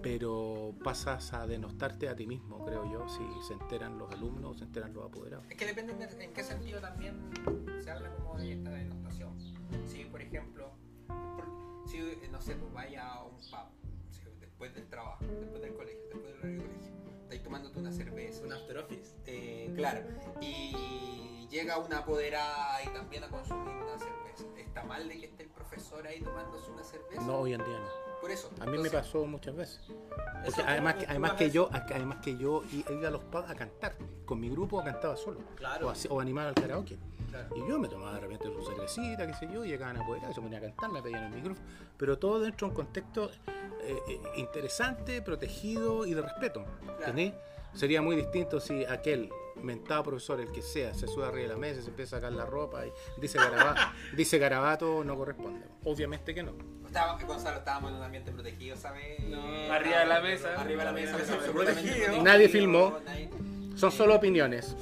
Pero 0.03 0.75
pasas 0.85 1.33
a 1.33 1.46
denostarte 1.46 2.09
a 2.09 2.16
ti 2.16 2.27
mismo, 2.27 2.64
creo 2.64 2.90
yo, 2.90 3.09
si 3.09 3.25
se 3.46 3.55
enteran 3.55 3.99
los 3.99 4.11
alumnos 4.12 4.53
o 4.53 4.59
se 4.59 4.64
enteran 4.64 4.92
los 4.94 5.05
apoderados. 5.05 5.46
Es 5.51 5.57
que 5.57 5.66
depende 5.66 5.94
de 5.94 6.25
en 6.25 6.33
qué 6.33 6.44
sentido 6.44 6.81
también 6.81 7.31
se 7.83 7.90
habla 7.90 8.14
como 8.14 8.37
de 8.37 8.53
esta 8.53 8.70
denotación. 8.70 9.37
Si, 9.87 10.05
por 10.05 10.22
ejemplo, 10.22 10.70
si, 11.87 11.99
eh, 11.99 12.29
no 12.31 12.40
sé, 12.40 12.55
pues 12.57 12.72
vaya 12.72 13.07
a 13.07 13.25
un 13.25 13.37
pub, 13.37 14.11
si 14.11 14.22
después 14.40 14.75
del 14.75 14.87
trabajo, 14.88 15.25
después 15.25 15.62
del 15.62 15.75
colegio, 15.75 16.03
después 16.03 16.25
del 16.25 16.38
horario 16.38 16.59
de 16.59 16.66
colegio, 16.66 16.92
estáis 17.22 17.42
tomándote 17.42 17.79
una 17.79 17.92
cerveza. 17.92 18.44
Un 18.44 18.53
after 18.53 18.79
office. 18.79 19.14
Eh, 19.27 19.72
claro, 19.75 20.01
y 20.40 21.46
llega 21.51 21.79
una 21.79 21.99
apoderada 21.99 22.83
y 22.83 22.88
también 22.88 23.25
a 23.25 23.29
consumir 23.29 23.75
una 23.75 23.99
cerveza. 23.99 24.44
¿Está 24.57 24.85
mal 24.85 25.09
de 25.09 25.18
que 25.18 25.27
esté 25.27 25.44
el 25.44 25.51
profesor 25.51 26.07
ahí 26.07 26.20
tomándose 26.20 26.70
una 26.70 26.85
cerveza? 26.85 27.22
No, 27.22 27.38
hoy 27.38 27.55
en 27.55 27.64
día 27.64 27.79
no. 27.79 28.06
Por 28.26 28.32
eso. 28.32 28.50
A 28.58 28.66
mí 28.66 28.76
me 28.78 28.90
pasó 28.90 29.24
muchas 29.24 29.54
veces. 29.54 29.80
Porque 30.44 30.60
además, 30.62 30.94
¿cómo 30.94 31.06
que, 31.06 31.10
además 31.12 31.32
que 31.34 31.50
yo, 31.52 31.68
además 31.70 32.18
que 32.24 32.36
yo 32.36 32.64
iba 32.72 33.06
a 33.06 33.10
los 33.12 33.22
pubs 33.22 33.48
a 33.48 33.54
cantar. 33.54 33.94
Con 34.24 34.40
mi 34.40 34.50
grupo 34.50 34.82
cantaba 34.82 35.16
solo. 35.16 35.38
Claro. 35.54 35.86
O, 35.86 35.90
así- 35.90 36.08
o 36.10 36.20
animaba 36.20 36.48
al 36.48 36.54
karaoke. 36.56 36.98
Claro. 37.30 37.54
Y 37.54 37.68
yo 37.68 37.78
me 37.78 37.86
tomaba 37.86 38.14
de 38.14 38.20
repente 38.22 38.46
su 38.52 38.64
cervecita, 38.64 39.28
qué 39.28 39.34
sé 39.34 39.48
yo, 39.52 39.64
y 39.64 39.68
llegaban 39.68 39.96
a 39.96 40.00
apoderar, 40.02 40.34
se 40.34 40.40
ponían 40.40 40.64
a 40.64 40.66
cantar, 40.66 40.90
me 40.90 41.02
pedían 41.02 41.22
el 41.24 41.30
micrófono. 41.34 41.64
Pero 41.96 42.18
todo 42.18 42.40
dentro 42.40 42.66
de 42.66 42.70
un 42.72 42.74
contexto 42.76 43.30
eh, 43.82 43.96
eh, 44.08 44.20
interesante, 44.38 45.22
protegido 45.22 46.04
y 46.04 46.14
de 46.14 46.22
respeto. 46.22 46.64
¿entendés? 46.98 47.32
Sería 47.74 48.02
muy 48.02 48.16
distinto 48.16 48.58
si 48.58 48.84
aquel 48.86 49.30
mentado 49.62 50.02
profesor, 50.02 50.40
el 50.40 50.50
que 50.50 50.62
sea, 50.62 50.94
se 50.94 51.06
sube 51.06 51.26
arriba 51.26 51.42
de 51.42 51.54
la 51.54 51.56
mesa, 51.60 51.80
se 51.82 51.90
empieza 51.90 52.16
a 52.16 52.20
sacar 52.20 52.32
la 52.32 52.44
ropa 52.46 52.86
y 52.86 52.92
dice 53.20 53.38
garabato, 53.38 53.80
dice 54.16 54.38
garabato, 54.38 55.04
no 55.04 55.14
corresponde. 55.16 55.64
Obviamente 55.84 56.34
que 56.34 56.42
no. 56.42 56.52
Estaba, 56.96 57.18
Gonzalo, 57.26 57.59
estábamos 57.59 57.90
en 57.90 57.98
un 57.98 58.02
ambiente 58.04 58.32
protegido, 58.32 58.74
¿sabes? 58.74 59.20
No. 59.28 59.70
Arriba 59.70 59.98
de 59.98 60.06
la 60.06 60.20
mesa. 60.22 60.59
Arriba 60.59 60.82
de 60.82 60.85
la 60.87 60.92
mesa, 60.92 61.18
protegido. 61.52 62.22
Nadie 62.22 62.48
filmó. 62.48 62.98
nadie- 63.04 63.28
Son 63.76 63.92
solo 63.92 64.14
opiniones. 64.14 64.74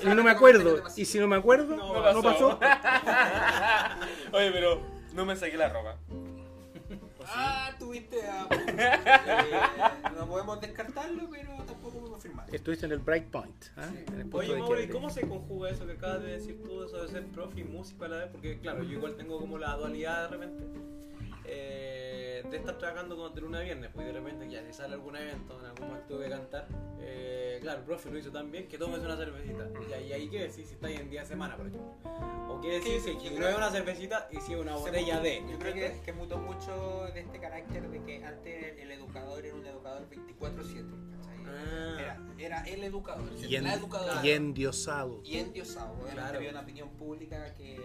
Y 0.00 0.06
no 0.06 0.22
me 0.22 0.30
acuerdo. 0.30 0.84
Y 0.96 1.04
si 1.04 1.18
no 1.18 1.26
me 1.26 1.34
acuerdo, 1.34 1.74
No 1.74 2.12
no, 2.12 2.22
pasó. 2.22 2.50
Oye, 4.32 4.52
pero 4.52 4.80
no 5.12 5.26
me 5.26 5.34
saqué 5.34 5.56
la 5.56 5.70
ropa. 5.70 5.96
Ah, 7.26 7.72
tuviste 7.80 8.22
a... 8.28 8.46
Eh, 8.50 10.10
no 10.16 10.28
podemos 10.28 10.60
descartarlo, 10.60 11.28
pero 11.30 11.50
tampoco 11.64 11.98
podemos 11.98 12.22
firmar. 12.22 12.54
Estuviste 12.54 12.86
en 12.86 12.92
el 12.92 12.98
Bright 13.00 13.26
Point. 13.26 13.64
¿ah? 13.76 13.88
Punto 14.06 14.36
Oye, 14.38 14.56
Mauro, 14.56 14.80
¿y 14.80 14.88
cómo 14.88 15.10
se 15.10 15.22
conjuga 15.22 15.70
eso 15.70 15.84
que 15.84 15.92
acabas 15.94 16.22
de 16.22 16.30
decir 16.30 16.62
tú, 16.62 16.84
eso 16.84 17.02
de 17.02 17.08
ser 17.08 17.24
profe 17.26 17.60
y 17.60 17.64
músico 17.64 18.04
a 18.04 18.08
la 18.08 18.16
vez? 18.18 18.28
Porque, 18.30 18.58
claro, 18.60 18.84
yo 18.84 18.92
igual 18.92 19.16
tengo 19.16 19.38
como 19.40 19.58
la 19.58 19.74
dualidad 19.76 20.30
de 20.30 20.36
repente 20.36 20.99
eh, 21.52 22.42
de 22.50 22.56
estar 22.56 22.78
trabajando 22.78 23.16
como 23.16 23.30
de 23.30 23.40
lunes 23.40 23.60
a 23.60 23.64
viernes, 23.64 23.90
pues 23.92 24.04
y 24.06 24.12
de 24.12 24.18
repente 24.18 24.48
ya 24.50 24.64
si 24.64 24.72
sale 24.72 24.94
algún 24.94 25.16
evento, 25.16 25.58
en 25.60 25.66
algún 25.66 25.88
momento 25.88 26.14
tuve 26.14 26.24
que 26.24 26.30
cantar. 26.30 26.68
eh, 27.00 27.58
claro, 27.60 27.80
el 27.80 27.84
profe 27.84 28.10
lo 28.10 28.18
hizo 28.18 28.30
tan 28.30 28.50
bien 28.50 28.66
que 28.68 28.78
tomes 28.78 29.00
una 29.00 29.16
cervecita. 29.16 29.68
Y 29.88 29.92
ahí, 29.92 30.12
ahí 30.12 30.28
qué 30.28 30.42
decir 30.44 30.66
si 30.66 30.74
estáis 30.74 30.98
en 31.00 31.10
día 31.10 31.20
de 31.22 31.26
semana, 31.26 31.56
por 31.56 31.66
ejemplo. 31.66 31.94
O 32.48 32.60
qué 32.60 32.68
decir 32.80 33.00
Sí, 33.00 33.16
si 33.20 33.30
no 33.34 33.46
es 33.48 33.56
una 33.56 33.70
cervecita 33.70 34.28
y 34.32 34.36
si 34.40 34.52
es 34.54 34.58
una 34.58 34.76
botella 34.76 35.14
mutó- 35.16 35.22
de. 35.22 35.42
Yo 35.50 35.58
creo 35.58 35.74
que, 35.74 36.00
que 36.04 36.12
mutó 36.12 36.38
mucho 36.38 37.06
de 37.14 37.20
este 37.20 37.38
carácter 37.38 37.88
de 37.90 38.02
que 38.02 38.24
antes 38.24 38.78
el 38.78 38.90
educador 38.90 39.44
era 39.44 39.54
un 39.54 39.66
educador 39.66 40.06
24-7. 40.08 40.84
Ah. 41.50 41.96
Era, 41.98 42.18
era 42.38 42.60
el 42.62 42.84
educador, 42.84 43.28
Y, 43.46 43.56
en- 43.56 43.64
la 43.64 43.74
educadora. 43.74 44.20
y 44.26 44.30
endiosado. 44.30 45.20
y 45.24 45.36
endiosado. 45.36 45.94
Claro. 46.12 46.38
había 46.38 46.50
una 46.50 46.60
opinión 46.60 46.88
pública 46.90 47.52
que 47.54 47.78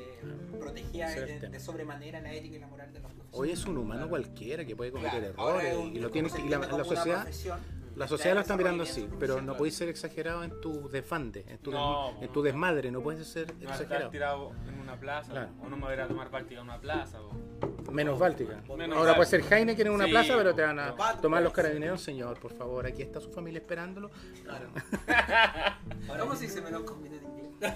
protegía 0.59 1.09
de, 1.09 1.39
de 1.39 1.59
sobremanera 1.59 2.21
la 2.21 2.33
ética 2.33 2.55
y 2.55 2.59
la 2.59 2.67
moral 2.67 2.93
de 2.93 2.99
los 3.01 3.11
profesores. 3.11 3.39
Hoy 3.39 3.51
es 3.51 3.65
un 3.65 3.77
humano 3.77 4.07
cualquiera 4.07 4.63
que 4.65 4.75
puede 4.75 4.91
cometer 4.91 5.33
Claro, 5.33 5.59
errores 5.59 5.95
y 5.95 5.99
lo 5.99 6.09
tiene 6.11 6.29
y 6.29 6.49
la, 6.49 6.59
la 6.59 6.83
sociedad 6.85 7.23
profesión, 7.23 7.59
La 7.95 8.07
sociedad 8.09 8.35
lo 8.35 8.41
está 8.41 8.57
mirando 8.57 8.83
así, 8.83 9.07
pero 9.19 9.41
no 9.41 9.55
podéis 9.55 9.75
ser 9.77 9.87
exagerado 9.89 10.43
en 10.43 10.59
tu 10.59 10.89
desfande, 10.89 11.45
en 11.47 11.57
tu, 11.59 11.71
No, 11.71 12.11
des- 12.19 12.23
en 12.23 12.33
tu 12.33 12.41
desmadre, 12.41 12.91
no 12.91 13.01
puedes 13.01 13.25
ser 13.27 13.53
No 13.61 13.69
exagerado. 13.69 14.09
tirado 14.09 14.51
en 14.67 14.79
una 14.81 14.99
plaza, 14.99 15.31
Claro. 15.31 15.49
o 15.63 15.69
no 15.69 15.77
me 15.77 15.83
voy 15.85 15.93
a 15.93 16.07
tomar 16.07 16.29
práctica 16.29 16.59
en 16.59 16.67
una 16.67 16.79
plaza. 16.79 17.21
o- 17.21 17.31
Menos 17.91 18.19
Báltica. 18.19 18.61
Menos 18.77 18.97
Ahora 18.97 19.15
puede 19.15 19.29
Báltica. 19.31 19.47
ser 19.49 19.53
Heineken 19.59 19.87
en 19.87 19.93
una 19.93 20.05
Sí, 20.05 20.11
plaza, 20.11 20.33
pero 20.35 20.53
te 20.53 20.61
van 20.63 20.79
a 20.79 20.95
tomar 21.21 21.41
los 21.41 21.53
carabineros. 21.53 22.01
Señor, 22.01 22.37
por 22.39 22.51
favor, 22.53 22.85
aquí 22.85 23.01
está 23.01 23.21
su 23.21 23.29
familia 23.31 23.59
esperándolo. 23.59 24.09
Claro. 24.43 24.67
¿Cómo 26.19 26.35
se 26.35 26.45
dice 26.45 26.61
melón 26.61 26.83
combinado 26.83 27.21
en 27.21 27.45
inglés? 27.45 27.73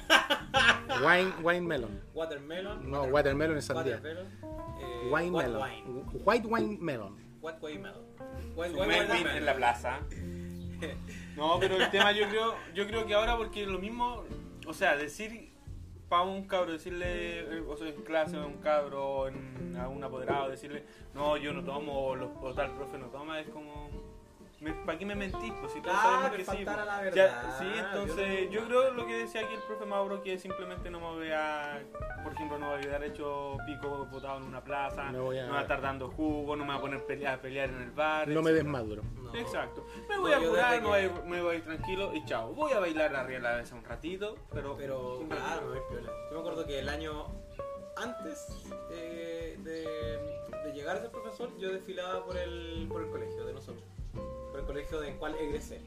Wine, 1.05 1.33
wine 1.43 1.61
melon. 1.61 2.01
Watermelon. 2.13 2.89
No, 2.91 3.03
watermelon 3.03 3.57
es 3.57 3.65
sandía. 3.65 3.95
Watermelon. 3.95 4.27
eh, 4.81 5.09
Wine 5.11 5.31
melon. 5.31 5.61
wine. 5.61 6.03
White 6.25 6.47
wine 6.47 6.77
melon. 6.81 7.28
Wine 7.41 7.79
melon. 7.79 8.05
White 8.55 8.73
Melvin 8.75 8.89
wine 8.89 9.23
melon. 9.23 9.37
en 9.37 9.45
la 9.45 9.55
plaza. 9.55 9.99
No, 11.35 11.57
pero 11.59 11.75
el 11.75 11.89
tema 11.91 12.11
yo 12.13 12.27
creo, 12.29 12.55
yo 12.73 12.87
creo 12.87 13.05
que 13.05 13.13
ahora 13.13 13.35
porque 13.37 13.65
lo 13.65 13.79
mismo, 13.79 14.23
o 14.65 14.73
sea, 14.73 14.95
decir 14.95 15.51
para 16.07 16.23
un 16.23 16.47
cabro, 16.47 16.71
decirle, 16.71 17.39
eh, 17.41 17.63
o 17.67 17.75
sea, 17.77 17.87
en 17.89 18.01
clase 18.03 18.37
a 18.37 18.45
un 18.45 18.57
cabro, 18.57 19.27
en, 19.27 19.75
a 19.77 19.87
un 19.89 20.03
apoderado, 20.03 20.49
decirle, 20.49 20.83
no, 21.13 21.35
yo 21.37 21.51
no 21.53 21.63
tomo, 21.63 22.07
o, 22.07 22.15
los- 22.15 22.29
o 22.41 22.53
tal 22.53 22.73
profe 22.75 22.97
no 22.97 23.07
toma, 23.07 23.39
es 23.41 23.47
como, 23.49 23.89
¿para 24.85 24.97
qué 24.97 25.05
me 25.05 25.15
mentís? 25.15 25.53
Pues 25.59 25.71
si 25.71 25.81
todos 25.81 25.97
Claro, 25.99 26.09
sabemos 26.21 26.35
que 26.35 26.41
es 26.41 26.49
sí. 26.49 26.65
a 26.67 26.85
la 26.85 26.99
pues. 26.99 27.15
verdad. 27.15 27.55
sí, 27.59 27.65
Yo 27.65 27.79
entonces 27.79 28.45
no- 28.45 28.51
yo, 28.51 28.65
creo 28.65 28.93
lo 28.93 29.05
que 29.05 29.13
decía 29.17 29.41
aquí 29.41 29.53
el 29.53 29.61
profe 29.61 29.85
Mauro, 29.85 30.21
que 30.21 30.37
simplemente 30.37 30.89
no 30.89 30.99
me 30.99 31.05
voy 31.07 31.29
a, 31.31 31.81
por 32.23 32.33
ejemplo, 32.33 32.57
no 32.59 32.69
voy 32.71 32.77
a 32.79 32.81
quedar 32.81 33.03
hecho 33.03 33.57
pico 33.65 34.05
botado 34.11 34.37
en 34.37 34.43
una 34.43 34.63
plaza, 34.63 35.11
Me 35.11 35.19
voy 35.19 35.37
a- 35.39 35.43
no 35.43 35.49
voy 35.49 35.57
a 35.59 35.61
estar 35.61 35.81
dando 35.81 36.09
jugo, 36.09 36.55
no 36.55 36.65
me 36.65 36.71
voy 36.73 36.77
a 36.77 36.81
poner 36.81 37.05
pelea- 37.05 37.33
a 37.33 37.37
pelear 37.41 37.69
en 37.69 37.81
el 37.81 37.91
bar. 37.91 38.27
No 38.27 38.41
me 38.41 38.51
desmaduro. 38.51 39.03
No. 39.15 39.33
Exacto. 39.35 39.85
Me 40.09 40.17
voy 40.17 40.31
No, 40.31 40.37
a 40.37 40.39
curar, 40.39 40.81
me 40.81 40.89
que- 41.09 41.21
me 41.27 41.41
voy 41.41 41.55
a 41.55 41.57
ir 41.57 41.63
tranquilo 41.63 42.11
y 42.13 42.25
chao. 42.25 42.53
Voy 42.53 42.71
a 42.73 42.79
bailar 42.79 43.15
arriba 43.15 43.39
la 43.39 43.55
vez 43.57 43.71
un 43.71 43.83
ratito, 43.83 44.35
pero. 44.51 44.75
Pero, 44.77 45.19
claro, 45.29 45.61
me 45.67 45.67
voy 45.67 45.79
piola. 45.89 46.11
Yo 46.29 46.33
me 46.35 46.39
acuerdo 46.39 46.65
que 46.65 46.79
el 46.79 46.89
año 46.89 47.27
antes 47.95 48.47
eh, 48.91 49.57
de, 49.59 50.59
de 50.63 50.73
llegar 50.73 50.95
a 50.97 51.01
ser 51.01 51.11
profesor, 51.11 51.49
yo 51.57 51.71
desfilaba 51.71 52.23
por 52.25 52.37
el, 52.37 52.87
por 52.89 53.01
el 53.03 53.09
colegio 53.09 53.45
de 53.45 53.53
nosotros. 53.53 53.83
Colegio 54.69 55.01
del 55.01 55.15
cual 55.15 55.33
egresé. 55.41 55.81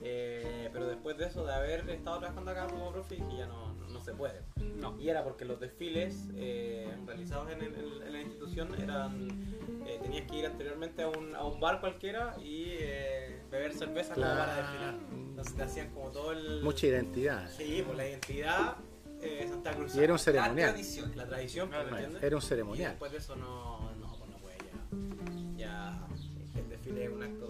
Eh, 0.00 0.70
pero 0.72 0.86
después 0.86 1.18
de 1.18 1.26
eso, 1.26 1.44
de 1.44 1.52
haber 1.52 1.88
estado 1.90 2.20
trabajando 2.20 2.50
acá 2.52 2.66
como 2.68 2.90
profe, 2.90 3.16
dije 3.16 3.36
ya 3.36 3.46
no, 3.46 3.74
no, 3.74 3.86
no 3.88 4.00
se 4.00 4.14
puede. 4.14 4.40
No. 4.76 4.98
Y 4.98 5.10
era 5.10 5.22
porque 5.22 5.44
los 5.44 5.60
desfiles 5.60 6.16
eh, 6.34 6.90
realizados 7.06 7.50
en, 7.52 7.60
el- 7.62 8.02
en 8.02 8.12
la 8.14 8.20
institución 8.22 8.74
eran. 8.80 9.28
eh, 9.86 9.98
tenías 10.02 10.26
que 10.30 10.36
ir 10.38 10.46
anteriormente 10.46 11.02
a 11.02 11.08
un, 11.08 11.34
a 11.36 11.44
un 11.44 11.60
bar 11.60 11.80
cualquiera 11.80 12.34
y 12.42 12.76
eh, 12.80 13.42
beber 13.50 13.74
cerveza 13.74 14.14
como 14.14 14.26
para 14.26 14.44
Claro. 14.46 14.62
desfilar. 14.62 14.94
Entonces 15.12 15.54
te 15.56 15.62
hacían 15.62 15.90
como 15.90 16.10
todo 16.10 16.32
el. 16.32 16.62
Mucha 16.62 16.86
identidad. 16.86 17.50
Sí, 17.50 17.82
por 17.86 17.94
la 17.94 18.08
identidad 18.08 18.76
eh, 19.20 19.46
Santa 19.50 19.74
Cruz. 19.74 19.94
Y 19.94 19.98
era 20.02 20.14
un 20.14 20.16
La 20.18 20.24
ceremonial. 20.24 20.70
tradición. 20.70 21.12
La 21.14 21.26
tradición, 21.26 21.68
Claro, 21.68 21.84
¿me 21.90 21.90
entiendes? 21.98 22.22
Era 22.22 22.36
un 22.36 22.42
Y 22.42 22.46
ceremonial. 22.46 22.90
después 22.92 23.12
de 23.12 23.18
eso 23.18 23.36
no, 23.36 23.90
no, 24.00 24.16
pues 24.16 24.30
no 24.30 24.38
puede 24.38 24.56
ya. 24.58 25.58
Ya 25.58 26.06
el 26.58 26.68
desfile 26.70 27.04
es 27.04 27.10
un 27.12 27.22
acto. 27.22 27.43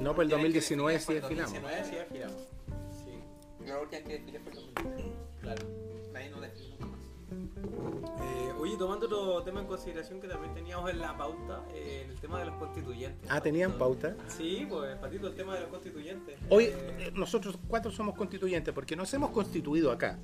No- 0.00 0.14
pues 0.14 0.26
el 0.26 0.30
la 0.30 0.36
última 0.36 0.54
vez 0.54 0.68
que 0.68 0.76
2019 0.76 0.92
desfilé 0.92 1.00
fue 1.00 1.14
sí 1.14 1.14
el 1.14 1.20
desfilamos. 1.22 1.52
19 1.52 1.84
sí 1.84 1.94
desfilamos. 1.96 2.42
Sí, 3.04 3.66
La 3.66 3.80
última 3.80 4.02
que 4.02 4.12
desfilé 4.14 4.38
fue 4.40 4.52
el 4.52 4.56
2019. 4.58 5.12
claro. 5.40 5.66
Ahí 6.14 6.30
no 6.30 6.40
desfilé 6.40 6.68
nunca 6.80 6.86
más. 6.86 6.98
Eh, 8.22 8.52
oye, 8.58 8.76
tomando 8.78 9.06
otro 9.06 9.42
tema 9.42 9.60
en 9.60 9.66
consideración 9.66 10.20
que 10.20 10.28
también 10.28 10.54
teníamos 10.54 10.90
en 10.90 10.98
la 10.98 11.16
pauta, 11.16 11.62
eh, 11.74 12.06
el 12.08 12.16
tema 12.20 12.38
de 12.40 12.46
los 12.46 12.54
constituyentes. 12.56 13.30
Ah, 13.30 13.40
¿tenían 13.40 13.72
Patito. 13.72 13.84
pauta? 14.14 14.16
Sí, 14.28 14.66
pues, 14.68 14.96
Patito, 14.96 15.26
el 15.28 15.34
tema 15.34 15.54
de 15.54 15.60
los 15.60 15.68
constituyentes. 15.70 16.38
Hoy 16.48 16.64
Eh, 16.64 16.74
eh, 16.98 17.10
nosotros 17.14 17.58
cuatro 17.68 17.90
somos 17.90 18.14
constituyentes 18.16 18.72
porque 18.74 18.96
nos 18.96 19.12
hemos 19.14 19.30
constituido 19.30 19.92
acá. 19.92 20.18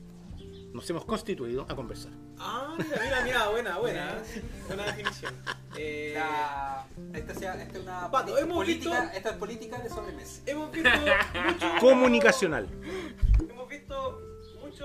Nos 0.75 0.91
hemos 0.91 1.05
constituido 1.05 1.65
a 1.69 1.77
conversar. 1.77 2.11
Ah, 2.37 2.75
mira, 2.77 2.99
mira, 3.05 3.21
mira, 3.25 3.49
buena, 3.49 3.79
buena. 3.79 4.19
Buena 4.67 4.87
definición. 4.87 5.33
Eh, 5.79 6.15
La- 6.17 6.85
esta, 7.13 7.35
sea- 7.35 7.63
esta 7.63 7.79
es 7.79 7.83
una 7.85 8.11
Pato, 8.11 8.33
poli- 8.33 8.43
hemos 8.43 8.57
política, 8.57 9.01
visto- 9.03 9.17
esta 9.17 9.31
es 9.31 9.37
política 9.37 9.79
de 9.79 9.89
sobremesa. 9.89 10.43
hemos 10.47 10.73
visto 10.73 10.91
mucho, 10.91 11.67
Comunicacional. 11.81 12.69
hemos 13.49 13.69
visto 13.69 14.21
mucho 14.61 14.85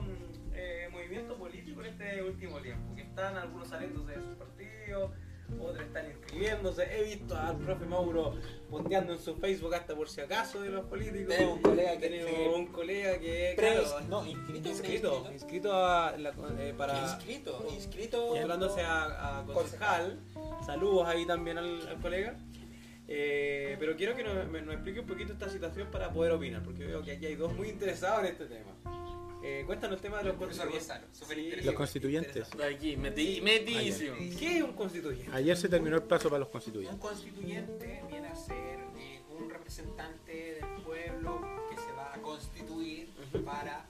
mm, 0.00 0.52
eh, 0.54 0.88
movimiento 0.92 1.34
político 1.38 1.80
en 1.80 1.86
este 1.86 2.22
último 2.22 2.60
tiempo. 2.60 2.94
Que 2.94 3.02
están 3.02 3.34
algunos 3.36 3.68
saliéndose 3.68 4.10
de 4.12 4.16
sus 4.22 4.36
partidos, 4.36 5.12
otros 5.58 5.82
están 5.82 6.10
inscribiéndose. 6.10 6.82
He 6.94 7.04
visto 7.04 7.34
al 7.38 7.56
profe 7.56 7.86
Mauro 7.86 8.34
ponteando 8.72 9.12
en 9.12 9.18
su 9.20 9.36
Facebook 9.36 9.74
hasta 9.74 9.94
por 9.94 10.08
si 10.08 10.22
acaso 10.22 10.62
de 10.62 10.70
los 10.70 10.86
políticos. 10.86 11.28
Tenemos 11.28 11.56
un 11.56 11.62
colega 11.62 11.92
que- 11.92 12.08
Tenemos 12.08 12.30
sí. 12.30 12.48
un 12.56 12.66
colega 12.66 13.18
que 13.20 13.54
claro, 13.56 14.00
no, 14.08 14.26
inscrito, 14.26 14.68
inscrito, 14.68 15.28
inscrito 15.32 15.72
a 15.74 16.16
la- 16.16 16.34
eh, 16.58 16.74
para 16.76 16.98
Inscrito, 17.02 17.64
inscrito. 17.72 18.28
postulándose 18.30 18.80
a, 18.80 19.40
a 19.40 19.44
concejal. 19.44 20.18
Saludos 20.64 21.06
ahí 21.06 21.26
también 21.26 21.58
al, 21.58 21.86
al 21.86 22.00
colega. 22.00 22.34
Eh, 23.08 23.76
pero 23.78 23.94
quiero 23.94 24.16
que 24.16 24.24
nos, 24.24 24.36
explique 24.72 25.00
un 25.00 25.06
poquito 25.06 25.32
esta 25.34 25.50
situación 25.50 25.88
para 25.90 26.10
poder 26.10 26.32
opinar, 26.32 26.62
porque 26.62 26.84
veo 26.86 27.02
que 27.02 27.12
aquí 27.12 27.26
hay 27.26 27.34
dos 27.34 27.52
muy 27.52 27.68
interesados 27.68 28.20
en 28.20 28.26
este 28.32 28.46
tema. 28.46 28.72
Eh, 29.44 29.64
cuéntanos 29.66 29.96
el 29.96 30.02
tema 30.02 30.18
de 30.18 30.24
los 30.24 30.36
constituyentes. 30.36 31.02
Sí. 31.10 31.64
Los 31.64 31.74
constituyentes. 31.74 32.48
De 32.56 32.64
aquí. 32.64 32.96
¿Qué 34.38 34.58
es 34.58 34.62
un 34.62 34.72
constituyente? 34.72 35.32
Ayer 35.36 35.56
se 35.56 35.68
terminó 35.68 35.96
el 35.96 36.04
plazo 36.04 36.28
para 36.30 36.38
los 36.38 36.46
Un 36.48 36.52
constituyentes. 36.52 37.00
constituyente 37.00 38.02
representante 39.72 40.60
del 40.60 40.82
pueblo 40.82 41.40
que 41.70 41.76
se 41.78 41.92
va 41.92 42.12
a 42.12 42.18
constituir 42.20 43.10
para, 43.42 43.86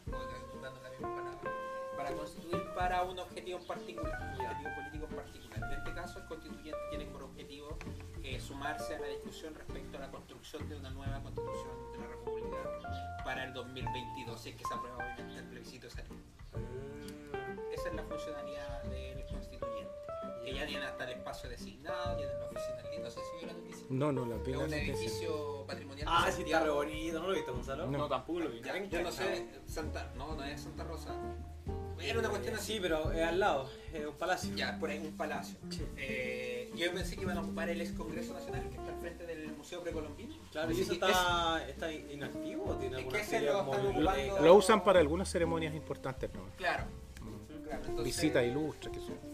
para 1.96 2.12
constituir 2.12 2.62
para 2.76 3.02
un 3.02 3.18
objetivo 3.18 3.58
en 3.58 3.66
particular, 3.66 4.36
un 4.38 4.46
objetivo 4.46 4.74
político 4.76 5.06
en 5.10 5.16
particular. 5.16 5.72
En 5.72 5.78
este 5.78 5.92
caso, 5.92 6.18
el 6.20 6.26
constituyente 6.26 6.78
tiene 6.90 7.06
por 7.06 7.24
objetivo 7.24 7.76
eh, 8.22 8.38
sumarse 8.38 8.94
a 8.94 9.00
la 9.00 9.08
discusión 9.08 9.56
respecto 9.56 9.96
a 9.96 10.00
la 10.02 10.10
construcción 10.12 10.68
de 10.68 10.76
una 10.76 10.90
nueva 10.90 11.20
constitución 11.20 11.92
de 11.92 11.98
la 11.98 12.06
República 12.06 13.22
para 13.24 13.44
el 13.44 13.52
2022, 13.52 14.40
si 14.40 14.50
es 14.50 14.56
que 14.56 14.64
se 14.64 14.74
aprueba 14.74 14.98
obviamente 14.98 15.40
el 15.40 15.46
plebiscito 15.46 15.86
de 15.86 15.90
salida. 15.90 16.14
Esa 17.72 17.88
es 17.88 17.94
la 17.94 18.04
funcionalidad 18.04 18.84
del 18.84 19.26
constituyente. 19.26 20.01
Que 20.44 20.54
ya 20.54 20.66
tiene 20.66 20.84
hasta 20.84 21.04
el 21.04 21.10
espacio 21.18 21.48
designado, 21.48 22.16
tiene 22.16 22.32
la 22.34 22.44
oficina 22.46 22.90
linda, 22.90 23.04
no 23.04 23.10
sé 23.10 23.20
si 23.40 23.46
noticia. 23.46 23.86
No, 23.90 24.12
no, 24.12 24.26
la 24.26 24.36
Es 24.36 24.42
pila 24.42 24.58
un 24.58 24.70
no 24.70 24.76
edificio 24.76 25.64
patrimonial. 25.66 26.08
Ah, 26.10 26.30
sí, 26.34 26.42
está 26.42 26.64
re 26.64 26.70
bonito, 26.70 27.20
¿no 27.20 27.28
lo 27.28 27.34
viste, 27.34 27.50
Gonzalo? 27.50 27.86
No, 27.86 28.08
tampoco 28.08 28.40
lo 28.40 28.50
vi. 28.50 28.60
Ya, 28.62 28.82
yo 28.84 29.02
no 29.02 29.12
sé, 29.12 29.46
Santa, 29.66 30.12
no, 30.16 30.34
no 30.34 30.44
es 30.44 30.60
Santa 30.60 30.84
Rosa. 30.84 31.14
Era 32.00 32.18
una 32.18 32.30
cuestión 32.30 32.56
así. 32.56 32.72
Sí, 32.72 32.78
pero 32.82 33.12
es 33.12 33.22
al 33.22 33.38
lado, 33.38 33.70
es 33.92 34.04
un 34.04 34.14
palacio. 34.16 34.52
Ya, 34.56 34.76
por 34.80 34.90
ahí 34.90 34.98
un 34.98 35.16
palacio. 35.16 35.56
Sí. 35.70 35.86
Eh, 35.96 36.72
yo 36.74 36.92
pensé 36.92 37.14
que 37.14 37.22
iban 37.22 37.38
a 37.38 37.42
ocupar 37.42 37.68
el 37.68 37.80
ex 37.80 37.92
Congreso 37.92 38.32
Nacional 38.32 38.68
que 38.70 38.76
está 38.76 38.88
al 38.92 38.98
frente 39.00 39.24
del 39.24 39.52
Museo 39.52 39.80
Precolombino. 39.82 40.34
Claro, 40.50 40.72
¿y 40.72 40.80
eso 40.80 40.94
está, 40.94 41.64
está 41.68 41.92
inactivo 41.92 42.64
o 42.70 42.74
tiene 42.76 42.96
Es 42.96 42.98
alguna 43.02 43.16
que 43.18 43.22
ese 43.22 43.30
serie 43.30 43.52
lo 43.52 43.58
como 43.60 43.74
están 43.74 43.92
de- 43.94 43.98
ocupando- 44.00 44.40
Lo 44.40 44.54
usan 44.56 44.82
para 44.82 44.98
algunas 44.98 45.30
ceremonias 45.30 45.74
importantes, 45.76 46.28
¿no? 46.34 46.40
Claro. 46.56 46.84
claro 47.64 47.84
entonces, 47.84 48.04
Visitas 48.04 48.44
ilustres, 48.44 48.92
que 48.94 49.00
son. 49.00 49.31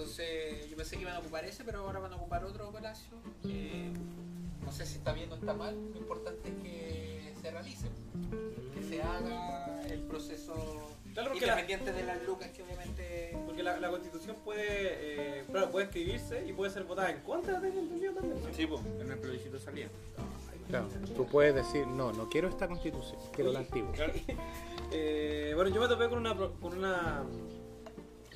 Entonces 0.00 0.68
yo 0.68 0.76
pensé 0.76 0.96
que 0.96 1.02
iban 1.02 1.14
a 1.14 1.20
ocupar 1.20 1.46
ese, 1.46 1.64
pero 1.64 1.78
ahora 1.80 2.00
van 2.00 2.12
a 2.12 2.16
ocupar 2.16 2.44
otro 2.44 2.70
palacio. 2.70 3.16
Eh, 3.48 3.90
no 4.62 4.70
sé 4.70 4.84
si 4.84 4.98
está 4.98 5.14
bien 5.14 5.32
o 5.32 5.36
está 5.36 5.54
mal, 5.54 5.74
lo 5.94 5.96
importante 5.98 6.50
es 6.50 6.54
que 6.62 7.32
se 7.40 7.50
realice, 7.50 7.86
que 8.74 8.82
se 8.86 9.00
haga 9.02 9.80
el 9.88 10.00
proceso 10.02 10.54
Claro, 11.14 11.30
porque 11.30 11.46
la- 11.46 11.52
independiente 11.58 11.92
de 11.94 12.02
las 12.06 12.22
lucas 12.26 12.50
que 12.50 12.62
obviamente... 12.62 13.38
Porque 13.46 13.62
la, 13.62 13.80
la 13.80 13.88
constitución 13.88 14.36
puede, 14.44 15.38
eh, 15.40 15.44
claro, 15.50 15.70
puede 15.70 15.86
escribirse 15.86 16.46
y 16.46 16.52
puede 16.52 16.70
ser 16.70 16.84
votada 16.84 17.10
en 17.10 17.20
contra, 17.22 17.58
tengo 17.58 17.80
entendido 17.80 18.12
también. 18.12 18.38
¿no? 18.44 18.52
Sí, 18.54 18.66
pues, 18.66 18.82
en 19.00 19.10
el 19.10 19.18
plebiscito 19.18 19.58
salía. 19.58 19.88
Claro, 20.68 20.88
tú 21.16 21.24
puedes 21.26 21.54
decir, 21.54 21.86
no, 21.86 22.12
no 22.12 22.28
quiero 22.28 22.48
esta 22.48 22.68
constitución, 22.68 23.18
quiero 23.32 23.50
la 23.50 23.60
antigua. 23.60 23.92
Eh, 24.92 25.50
bueno, 25.56 25.68
yo 25.70 25.80
me 25.80 25.88
topé 25.88 26.08
con 26.08 26.18
una, 26.18 26.32
pro- 26.36 26.52
con 26.60 26.78
una 26.78 27.24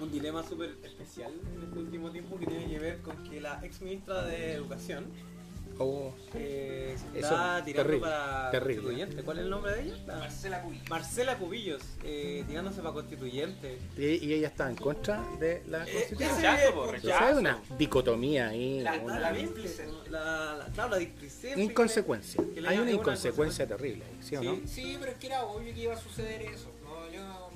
un 0.01 0.11
dilema 0.12 0.42
súper 0.46 0.76
especial 0.84 1.32
en 1.57 1.62
este 1.64 1.78
último 1.78 2.11
tiempo 2.11 2.38
que 2.38 2.46
tiene 2.46 2.66
que 2.68 2.78
ver 2.78 2.98
con 3.03 3.22
que 3.28 3.40
la 3.40 3.61
ex 3.64 3.80
ministra 3.82 4.24
de 4.24 4.53
Educación 4.55 5.07
Oh, 5.82 6.12
eh, 6.34 6.94
está 7.14 7.62
tirando 7.64 7.88
terrible, 7.88 8.01
para 8.11 8.51
terrible. 8.51 8.82
constituyente. 8.82 9.22
¿Cuál 9.22 9.38
es 9.38 9.44
el 9.44 9.51
nombre 9.51 9.72
de 9.76 9.82
ella? 9.82 9.96
La- 10.07 10.16
Marcela 10.18 10.62
Cubillo. 10.62 10.84
Marcela 10.90 11.38
Cubillos, 11.38 11.82
eh, 12.05 12.44
tirándose 12.46 12.82
para 12.82 12.92
constituyente. 12.92 13.78
y, 13.96 14.05
y 14.26 14.34
ella 14.34 14.48
está 14.48 14.68
en 14.68 14.76
contra 14.76 15.24
de 15.38 15.62
la 15.68 15.88
Eh, 15.88 16.07
Rechazo, 16.11 16.84
hay 16.84 16.90
rechazo. 16.90 17.38
una 17.38 17.62
dicotomía 17.78 18.48
ahí, 18.48 18.80
La- 18.80 18.92
una 18.98 19.18
la- 19.20 19.32
La, 20.11 20.55
la, 20.59 20.66
claro, 20.74 20.90
la 20.90 20.96
displicencia. 20.98 21.64
inconsecuencia. 21.64 22.44
que 22.53 22.61
le- 22.61 22.68
Hay 22.68 22.74
una 22.76 22.82
una 22.82 22.90
inconsecuencia 22.92 23.66
terrible, 23.66 24.05
¿sí 24.20 24.36
o 24.36 24.42
no? 24.42 24.57
Sí. 24.57 24.62
Sí, 24.66 24.96
pero 25.01 25.12
es 25.12 25.18
que 25.18 25.26
era 25.28 25.44
obvio 25.46 25.72
que 25.72 25.80
iba 25.80 25.94
a 25.94 25.98
suceder 25.98 26.42
eso. 26.42 26.68
¿no? 26.84 27.11
Yo, 27.11 27.49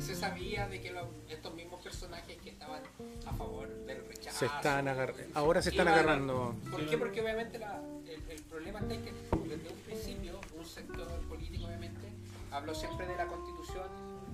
se 0.00 0.14
sabía 0.14 0.66
de 0.68 0.80
que 0.80 0.90
lo- 0.92 1.08
estos 1.28 1.54
mismos 1.54 1.82
personajes 1.82 2.36
que 2.38 2.50
estaban 2.50 2.82
a 3.26 3.32
favor 3.34 3.68
del 3.86 4.04
rechazo. 4.06 4.38
Se 4.38 4.46
están 4.46 4.88
ahora 5.34 5.62
se 5.62 5.70
están 5.70 5.88
agarrando. 5.88 6.54
¿Por 6.70 6.86
qué? 6.88 6.96
Porque 6.98 7.20
obviamente 7.20 7.58
la- 7.58 7.82
el, 8.06 8.22
el 8.30 8.42
problema 8.44 8.80
está 8.80 8.94
que 8.96 9.12
desde 9.12 9.68
un 9.68 9.78
principio 9.84 10.40
un 10.58 10.64
sector 10.66 11.06
político 11.28 11.66
obviamente 11.66 12.08
habló 12.50 12.74
siempre 12.74 13.06
de 13.06 13.16
la 13.16 13.26
constitución 13.26 13.88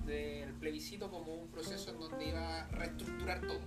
del 0.05 0.53
plebiscito 0.55 1.09
como 1.09 1.33
un 1.35 1.47
proceso 1.49 1.91
en 1.91 1.99
donde 1.99 2.25
iba 2.29 2.61
a 2.61 2.67
reestructurar 2.69 3.41
todo. 3.41 3.59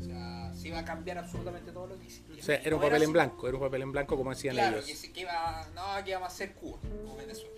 O 0.00 0.04
sea, 0.04 0.52
se 0.54 0.68
iba 0.68 0.78
a 0.78 0.84
cambiar 0.84 1.18
absolutamente 1.18 1.72
todo 1.72 1.86
lo 1.88 1.98
que 1.98 2.04
existía. 2.06 2.40
O 2.40 2.44
sea, 2.44 2.56
era 2.56 2.76
un 2.76 2.82
No 2.82 2.86
papel 2.88 3.02
en 3.02 3.12
blanco, 3.12 3.48
era 3.48 3.56
un 3.56 3.62
papel 3.62 3.82
en 3.82 3.92
blanco 3.92 4.16
como 4.16 4.30
decían 4.30 4.54
Claro, 4.54 4.76
ellos. 4.76 4.86
que, 4.86 4.94
se- 4.96 5.12
que 5.12 5.20
iba, 5.22 5.66
no, 5.74 6.04
que 6.04 6.10
íbamos 6.10 6.28
a 6.32 6.36
ser 6.36 6.54
Cuba 6.54 6.78
o 7.08 7.16
Venezuela. 7.16 7.54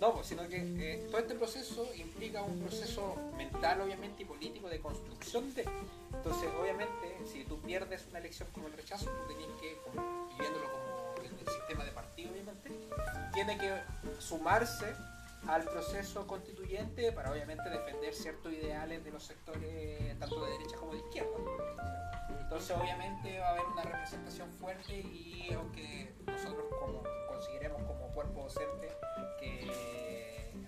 No, 0.00 0.12
pues, 0.12 0.26
sino 0.26 0.46
que 0.48 0.58
eh, 0.58 1.06
todo 1.10 1.18
este 1.20 1.34
proceso 1.34 1.88
implica 1.94 2.42
un 2.42 2.60
proceso 2.60 3.16
mental, 3.36 3.80
obviamente, 3.80 4.22
y 4.22 4.26
político 4.26 4.68
de 4.68 4.80
construcción 4.80 5.54
de. 5.54 5.64
Entonces, 6.12 6.50
obviamente, 6.60 7.18
si 7.30 7.44
tú 7.44 7.58
pierdes 7.60 8.04
una 8.10 8.18
elección 8.18 8.48
como 8.52 8.66
el 8.66 8.74
rechazo, 8.74 9.06
tú 9.06 9.32
tenías 9.32 9.50
que, 9.60 9.78
como, 9.84 10.28
viviéndolo 10.28 10.66
como 10.70 11.22
el 11.22 11.48
sistema 11.50 11.84
de 11.84 11.92
partido, 11.92 12.30
obviamente, 12.30 12.70
tiene 13.32 13.56
que 13.56 13.80
sumarse 14.20 14.94
al 15.48 15.64
proceso 15.64 16.26
constituyente 16.26 17.12
para, 17.12 17.30
obviamente, 17.30 17.68
defender 17.70 18.14
ciertos 18.14 18.52
ideales 18.52 19.04
de 19.04 19.10
los 19.10 19.22
sectores, 19.22 20.18
tanto 20.18 20.44
de 20.44 20.52
derecha 20.52 20.76
como 20.76 20.92
de 20.92 20.98
izquierda. 20.98 21.30
Entonces 22.40 22.76
obviamente 22.76 23.40
va 23.40 23.48
a 23.48 23.50
haber 23.50 23.64
una 23.66 23.82
representación 23.82 24.50
fuerte 24.52 24.94
y 24.94 25.52
aunque 25.52 26.14
nosotros 26.26 26.64
como 26.80 27.02
consideremos 27.28 27.82
como 27.82 28.06
cuerpo 28.12 28.42
docente 28.44 28.88
que 29.40 29.68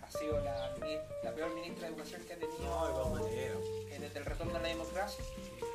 ha 0.03 0.11
sido 0.11 0.41
la, 0.43 0.75
la 1.23 1.35
peor 1.35 1.55
ministra 1.55 1.87
de 1.87 1.95
educación 1.95 2.23
que 2.27 2.33
ha 2.33 2.39
tenido 2.39 2.65
No, 2.65 3.19
el 4.19 4.25
retorno 4.25 4.57
a 4.57 4.61
la 4.61 4.69
democracia, 4.69 5.25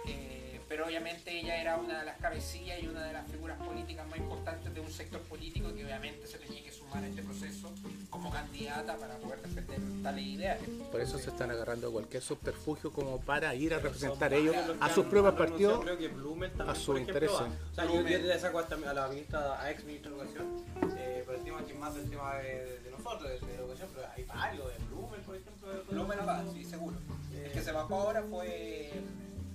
eh, 0.08 0.43
pero 0.68 0.86
obviamente 0.86 1.40
ella 1.40 1.60
era 1.60 1.78
una 1.78 2.00
de 2.00 2.06
las 2.06 2.18
cabecillas 2.18 2.82
y 2.82 2.88
una 2.88 3.04
de 3.04 3.14
las 3.14 3.28
figuras 3.30 3.58
políticas 3.60 4.08
más 4.08 4.18
importantes 4.18 4.74
de 4.74 4.80
un 4.80 4.92
sector 4.92 5.22
político 5.22 5.74
que 5.74 5.86
obviamente 5.86 6.28
se 6.28 6.38
tenía 6.38 6.64
que 6.64 6.72
sumar 6.72 7.04
a 7.04 7.08
este 7.08 7.22
proceso 7.22 7.72
como 8.10 8.32
candidata 8.32 8.96
para 8.98 9.18
poder 9.18 9.42
defender 9.42 9.80
tales 10.04 10.26
ideales. 10.26 10.70
Por 10.92 11.02
eso 11.02 11.18
se 11.18 11.30
están 11.30 11.52
agarrando 11.52 11.92
cualquier 11.92 12.22
subterfugio 12.22 12.92
como 12.92 13.20
para 13.22 13.54
ir 13.56 13.74
a 13.74 13.80
representar 13.80 14.34
ellos 14.34 14.56
a 14.80 14.90
sus 14.90 15.06
propios 15.06 15.36
partidos. 15.36 15.84
Creo 15.84 15.98
que 15.98 16.08
Blumen 16.08 16.52
también, 16.52 16.70
a 16.70 16.76
sus 16.76 17.00
intereses. 17.00 17.38
O 17.40 17.76
sea, 17.76 17.86
yo, 17.86 18.02
yo 18.02 18.18
le 18.20 18.40
saco 18.40 18.60
hasta 18.60 18.76
a 18.76 18.94
la 18.94 19.08
ministra, 19.08 19.62
a 19.62 19.72
ex 19.72 19.84
ministra 19.84 20.12
de 20.12 20.18
Educación, 20.18 20.64
eh, 20.98 21.24
por 21.26 21.36
el 21.36 21.44
tema 21.44 21.66
que 21.66 21.74
más 21.74 21.96
del 21.96 22.10
tema 22.10 22.36
de, 22.36 22.80
de 22.80 22.92
nosotros, 22.92 23.24
de, 23.24 23.48
de 23.48 23.56
educación, 23.56 23.90
pero 23.94 24.08
hay 24.16 24.24
varios, 24.24 24.68
de 24.68 24.86
Blumen, 24.86 25.22
por 25.22 25.36
ejemplo. 25.36 25.84
Blumen 25.90 26.20
va, 26.28 26.44
sí, 26.54 26.64
seguro. 26.64 26.98
El 27.34 27.52
que 27.52 27.62
se 27.62 27.72
bajó 27.72 27.96
ahora 27.96 28.24
fue 28.24 28.92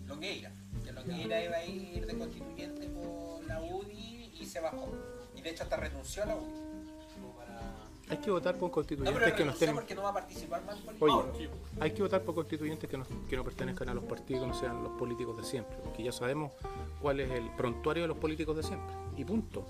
Longueira. 0.06 0.50
Que 0.88 0.94
Longueira 0.94 1.44
iba 1.44 1.56
a 1.56 1.64
ir 1.66 2.06
de 2.06 2.16
constituyente 2.18 2.88
por 2.88 3.44
la 3.46 3.60
UDI 3.60 4.32
y 4.40 4.46
se 4.46 4.58
bajó. 4.60 4.90
Y 5.36 5.42
de 5.42 5.50
hecho 5.50 5.64
hasta 5.64 5.76
renunció 5.76 6.22
a 6.22 6.26
la 6.26 6.36
UDI. 6.36 6.68
Para... 7.36 7.60
Hay 8.08 8.16
que 8.18 8.30
votar 8.30 8.54
por 8.56 8.68
No, 8.68 8.72
constituyentes 8.72 9.22
pero 9.22 9.36
que 9.36 9.44
no 9.44 9.52
estén. 9.52 9.74
porque 9.74 9.94
no 9.94 10.02
va 10.02 10.10
a 10.10 10.14
participar 10.14 10.64
más 10.64 10.78
en 10.78 10.96
política. 10.98 11.30
Oye, 11.36 11.50
hay 11.80 11.90
que 11.90 12.02
votar 12.02 12.22
por 12.22 12.34
constituyentes 12.34 12.88
que 12.88 12.96
no, 12.96 13.04
que 13.28 13.36
no 13.36 13.44
pertenezcan 13.44 13.88
a 13.90 13.94
los 13.94 14.04
partidos, 14.04 14.42
que 14.42 14.48
no 14.48 14.54
sean 14.54 14.82
los 14.82 14.92
políticos 14.92 15.36
de 15.36 15.44
siempre, 15.44 15.76
porque 15.84 16.02
ya 16.02 16.12
sabemos 16.12 16.52
cuál 17.02 17.20
es 17.20 17.30
el 17.30 17.50
prontuario 17.50 18.04
de 18.04 18.08
los 18.08 18.16
políticos 18.16 18.56
de 18.56 18.62
siempre. 18.62 18.94
Y 19.16 19.24
punto. 19.24 19.66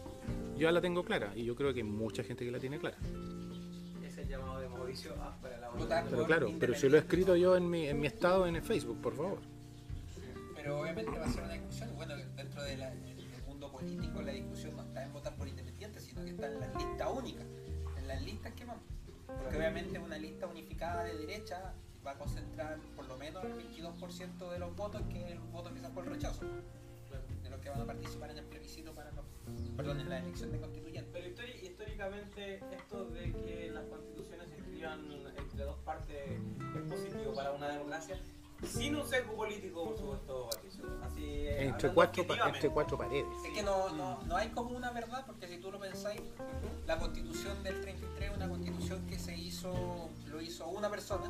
Yo 0.54 0.62
ya 0.68 0.72
la 0.72 0.80
tengo 0.80 1.04
clara 1.04 1.32
y 1.34 1.44
yo 1.44 1.56
creo 1.56 1.72
que 1.74 1.80
hay 1.80 1.84
mucha 1.84 2.22
gente 2.22 2.44
que 2.44 2.52
la 2.52 2.60
tiene 2.60 2.78
clara. 2.78 2.96
Es 4.04 4.16
el 4.18 4.28
llamado 4.28 4.60
de 4.60 4.68
Mauricio 4.68 5.14
para 5.42 5.58
la 5.58 5.70
Votar 5.70 6.06
Pero 6.08 6.24
claro, 6.26 6.52
pero 6.60 6.74
si 6.74 6.88
lo 6.88 6.96
he 6.96 7.00
escrito 7.00 7.34
yo 7.34 7.56
en 7.56 7.68
mi, 7.68 7.88
en 7.88 8.00
mi 8.00 8.06
estado 8.06 8.46
en 8.46 8.54
el 8.56 8.62
Facebook, 8.62 9.00
por 9.00 9.16
favor. 9.16 9.57
Pero 10.68 10.82
obviamente 10.82 11.18
va 11.18 11.24
a 11.24 11.30
ser 11.30 11.44
una 11.44 11.54
discusión. 11.54 11.96
Bueno, 11.96 12.14
dentro 12.36 12.62
del 12.62 12.84
mundo 13.46 13.72
político 13.72 14.20
la 14.20 14.32
discusión 14.32 14.76
no 14.76 14.82
está 14.82 15.02
en 15.02 15.14
votar 15.14 15.34
por 15.34 15.48
independientes, 15.48 16.04
sino 16.04 16.22
que 16.22 16.32
está 16.32 16.46
en 16.46 16.60
las 16.60 16.74
listas 16.76 17.08
únicas, 17.10 17.46
en 17.96 18.06
las 18.06 18.20
listas 18.20 18.52
que 18.52 18.66
van. 18.66 18.76
Porque 19.26 19.56
obviamente 19.56 19.98
una 19.98 20.18
lista 20.18 20.46
unificada 20.46 21.04
de 21.04 21.16
derecha 21.16 21.72
va 22.06 22.10
a 22.10 22.18
concentrar 22.18 22.76
por 22.94 23.08
lo 23.08 23.16
menos 23.16 23.42
el 23.46 23.54
22% 23.54 24.50
de 24.50 24.58
los 24.58 24.76
votos, 24.76 25.00
que 25.10 25.24
es 25.24 25.30
el 25.30 25.38
voto 25.38 25.72
que 25.72 25.80
el 25.80 26.04
rechazo, 26.04 26.42
de 26.44 27.48
los 27.48 27.60
que 27.60 27.70
van 27.70 27.80
a 27.80 27.86
participar 27.86 28.30
en 28.30 28.36
el 28.36 28.44
plebiscito 28.44 28.94
para 28.94 29.08
en 29.08 30.08
la 30.10 30.18
elección 30.18 30.52
de 30.52 30.60
constituyentes. 30.60 31.10
Pero 31.10 31.46
históricamente 31.62 32.60
esto 32.72 33.06
de 33.06 33.32
que 33.32 33.70
las 33.72 33.86
constituciones 33.86 34.50
se 34.50 34.56
escriban 34.56 35.00
entre 35.34 35.64
dos 35.64 35.78
partes 35.78 36.38
es 36.76 36.82
positivo 36.90 37.32
para 37.34 37.52
una 37.52 37.70
democracia, 37.70 38.18
sin 38.66 38.96
un 38.96 39.06
sesgo 39.06 39.34
político, 39.34 39.84
por 39.84 39.96
supuesto, 39.98 40.48
Patricio. 40.50 40.84
Así, 41.04 41.24
eh, 41.24 41.64
Entre 41.66 41.92
cuatro, 41.92 42.24
entre 42.46 42.70
cuatro 42.70 42.98
paredes. 42.98 43.26
Es 43.46 43.52
que 43.52 43.62
no, 43.62 43.90
no, 43.90 44.22
no 44.24 44.36
hay 44.36 44.48
como 44.48 44.70
una 44.76 44.90
verdad, 44.90 45.24
porque 45.26 45.46
si 45.48 45.58
tú 45.58 45.70
lo 45.70 45.78
pensáis, 45.78 46.20
la 46.86 46.98
constitución 46.98 47.62
del 47.62 47.80
33 47.80 48.30
es 48.30 48.36
una 48.36 48.48
constitución 48.48 49.06
que 49.06 49.18
se 49.18 49.36
hizo, 49.36 50.08
lo 50.26 50.40
hizo 50.40 50.66
una 50.68 50.90
persona, 50.90 51.26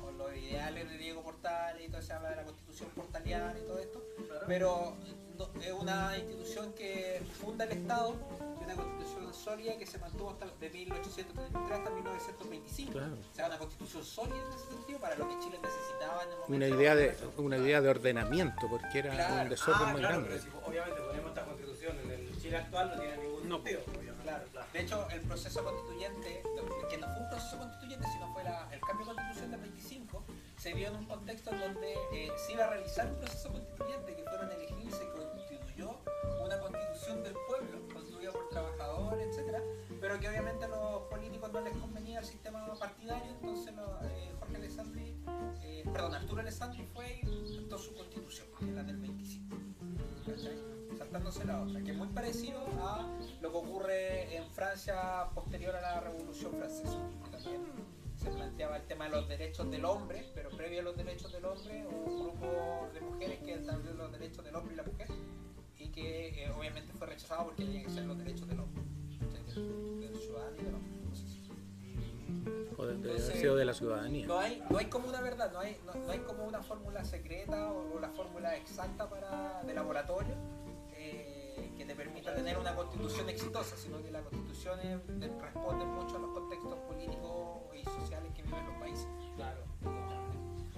con 0.00 0.16
los 0.18 0.34
ideales 0.36 0.88
de 0.88 0.98
Diego 0.98 1.22
Portales 1.22 1.86
y 1.86 1.90
todo 1.90 2.02
se 2.02 2.12
habla 2.12 2.30
de 2.30 2.36
la 2.36 2.44
constitución 2.44 2.88
portaliana 2.94 3.54
y 3.58 3.66
todo 3.66 3.78
esto, 3.78 4.02
pero 4.46 4.94
no- 5.38 5.48
es 5.62 5.72
una 5.72 6.16
institución 6.18 6.72
que 6.74 7.22
funda 7.40 7.64
el 7.64 7.72
Estado 7.72 8.14
una 8.74 8.82
constitución 8.84 9.34
sólida 9.34 9.78
que 9.78 9.86
se 9.86 9.98
mantuvo 9.98 10.30
hasta 10.30 10.46
de 10.46 10.70
1833 10.70 11.70
hasta 11.78 11.90
1925. 11.90 12.92
Claro. 12.92 13.14
O 13.14 13.34
sea, 13.34 13.46
una 13.46 13.58
constitución 13.58 14.04
sólida 14.04 14.36
en 14.36 14.52
ese 14.52 14.68
sentido 14.68 14.98
para 15.00 15.14
lo 15.16 15.28
que 15.28 15.38
Chile 15.40 15.58
necesitaba 15.62 16.22
en 16.24 16.28
el 16.30 16.38
momento. 16.38 16.54
Una 16.56 16.68
idea 16.68 16.94
de, 16.94 17.16
una 17.36 17.58
idea 17.58 17.80
de 17.80 17.88
ordenamiento, 17.88 18.68
porque 18.68 18.98
era 18.98 19.10
Claro. 19.14 19.42
un 19.42 19.48
desorden 19.48 19.82
Ah, 19.88 19.92
muy 19.92 20.00
claro, 20.00 20.14
grande. 20.22 20.28
pero 20.28 20.42
si 20.42 20.68
obviamente 20.70 21.00
ponemos 21.00 21.28
esta 21.30 21.44
constitución 21.44 21.98
en 22.04 22.10
el 22.10 22.40
Chile 22.40 22.56
actual 22.56 22.90
no 22.94 23.00
tiene 23.00 23.16
ningún 23.18 23.48
No. 23.48 23.54
sentido. 23.56 23.80
obviamente. 23.88 24.10
Claro, 24.22 24.44
De 24.72 24.80
hecho, 24.80 25.08
el 25.10 25.20
proceso 25.22 25.64
constituyente, 25.64 26.42
que 26.90 26.98
no 26.98 27.06
fue 27.08 27.22
un 27.22 27.30
proceso 27.30 27.58
constituyente, 27.58 28.06
sino 28.12 28.32
fue 28.32 28.44
la- 28.44 28.68
el 28.72 28.80
cambio 28.80 29.06
de 29.06 29.14
constitución 29.14 29.50
del 29.50 29.60
25, 29.60 30.24
se 30.58 30.74
dio 30.74 30.88
en 30.88 30.96
un 30.96 31.06
contexto 31.06 31.50
en 31.50 31.60
donde 31.60 31.92
eh, 32.12 32.30
se 32.36 32.52
iba 32.52 32.64
a 32.64 32.68
realizar 32.70 33.06
un 33.08 33.16
proceso 33.18 33.50
constituyente, 33.50 34.14
que 34.14 34.22
fueron 34.24 34.52
elegidos 34.52 34.79
que 40.20 40.28
obviamente 40.28 40.64
a 40.66 40.68
los 40.68 41.02
políticos 41.10 41.50
no 41.52 41.60
les 41.62 41.76
convenía 41.76 42.18
el 42.18 42.24
sistema 42.24 42.66
partidario, 42.78 43.32
entonces 43.32 43.74
eh, 44.02 44.32
Jorge 44.38 44.56
Alessandri, 44.56 45.16
eh, 45.62 45.84
perdón, 45.92 46.14
Arturo 46.14 46.40
Alessandri 46.42 46.84
fue 46.92 47.20
y 47.22 47.26
presentó 47.26 47.78
su 47.78 47.94
constitución, 47.94 48.46
la 48.74 48.82
del 48.82 48.98
25. 48.98 49.56
¿cachai? 50.26 50.80
saltándose 50.98 51.44
la 51.46 51.62
otra, 51.62 51.80
que 51.80 51.92
es 51.92 51.96
muy 51.96 52.08
parecido 52.08 52.60
a 52.82 53.08
lo 53.40 53.50
que 53.50 53.56
ocurre 53.56 54.36
en 54.36 54.50
Francia 54.50 55.30
posterior 55.34 55.74
a 55.74 55.80
la 55.80 56.00
Revolución 56.00 56.52
Francesa, 56.52 56.98
también 57.30 57.62
se 58.16 58.30
planteaba 58.30 58.76
el 58.76 58.86
tema 58.86 59.06
de 59.06 59.12
los 59.12 59.28
derechos 59.28 59.70
del 59.70 59.86
hombre, 59.86 60.30
pero 60.34 60.50
previo 60.50 60.80
a 60.80 60.82
los 60.82 60.96
derechos 60.96 61.32
del 61.32 61.46
hombre, 61.46 61.86
un 61.86 62.20
grupo 62.20 62.90
de 62.92 63.00
mujeres 63.00 63.38
que 63.40 63.54
estableció 63.54 63.94
los 63.94 64.12
derechos 64.12 64.44
del 64.44 64.56
hombre 64.56 64.74
y 64.74 64.76
la 64.76 64.82
mujer, 64.82 65.08
y 65.78 65.88
que 65.88 66.44
eh, 66.44 66.50
obviamente 66.50 66.92
fue 66.92 67.06
rechazado 67.06 67.46
porque 67.46 67.64
tenían 67.64 67.84
que 67.84 67.90
ser 67.90 68.04
los 68.04 68.18
derechos 68.18 68.46
del 68.46 68.60
hombre, 68.60 68.82
O 72.76 72.86
de, 72.86 72.96
de 72.96 73.18
sido 73.20 73.56
de 73.56 73.64
la 73.66 73.74
ciudadanía. 73.74 74.26
no 74.26 74.38
hay, 74.38 74.62
no 74.70 74.78
hay 74.78 74.86
como 74.86 75.08
una 75.08 75.20
verdad, 75.20 75.52
no 75.52 75.58
hay, 75.60 75.76
no, 75.84 75.92
no 75.94 76.10
hay 76.10 76.20
como 76.20 76.44
una 76.46 76.62
fórmula 76.62 77.04
secreta 77.04 77.70
o, 77.70 77.96
o 77.96 78.00
la 78.00 78.08
fórmula 78.10 78.56
exacta 78.56 79.08
para, 79.08 79.62
de 79.64 79.74
laboratorio 79.74 80.34
eh, 80.96 81.72
que 81.76 81.84
te 81.84 81.94
permita 81.94 82.34
tener 82.34 82.56
una 82.56 82.74
constitución 82.74 83.28
exitosa, 83.28 83.76
sino 83.76 84.02
que 84.02 84.10
la 84.10 84.22
constitución 84.22 84.80
es- 84.80 85.06
de- 85.20 85.28
responde 85.40 85.84
mucho 85.84 86.16
a 86.16 86.20
los 86.20 86.30
contextos 86.30 86.78
políticos 86.88 87.58
y 87.78 87.84
sociales 88.00 88.32
que 88.34 88.42
viven 88.42 88.64
los 88.66 88.76
países. 88.78 89.06
Claro. 89.36 89.62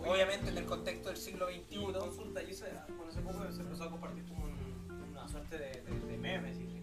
Obviamente 0.04 0.48
en 0.48 0.58
el 0.58 0.66
contexto 0.66 1.08
del 1.10 1.16
siglo 1.18 1.46
XXI, 1.46 1.92
consulta, 1.92 2.42
y 2.42 2.50
eso, 2.50 2.64
bueno, 2.96 3.10
hace 3.12 3.20
poco 3.20 3.52
se 3.52 3.60
empezó 3.62 3.84
a 3.84 3.90
compartir 3.90 4.24
como 4.26 4.44
un- 4.46 5.08
una 5.12 5.28
suerte 5.28 5.56
de, 5.56 5.82
de, 5.82 6.00
de 6.06 6.18
meme, 6.18 6.52
si 6.52 6.66
se 6.66 6.66
quiere, 6.66 6.81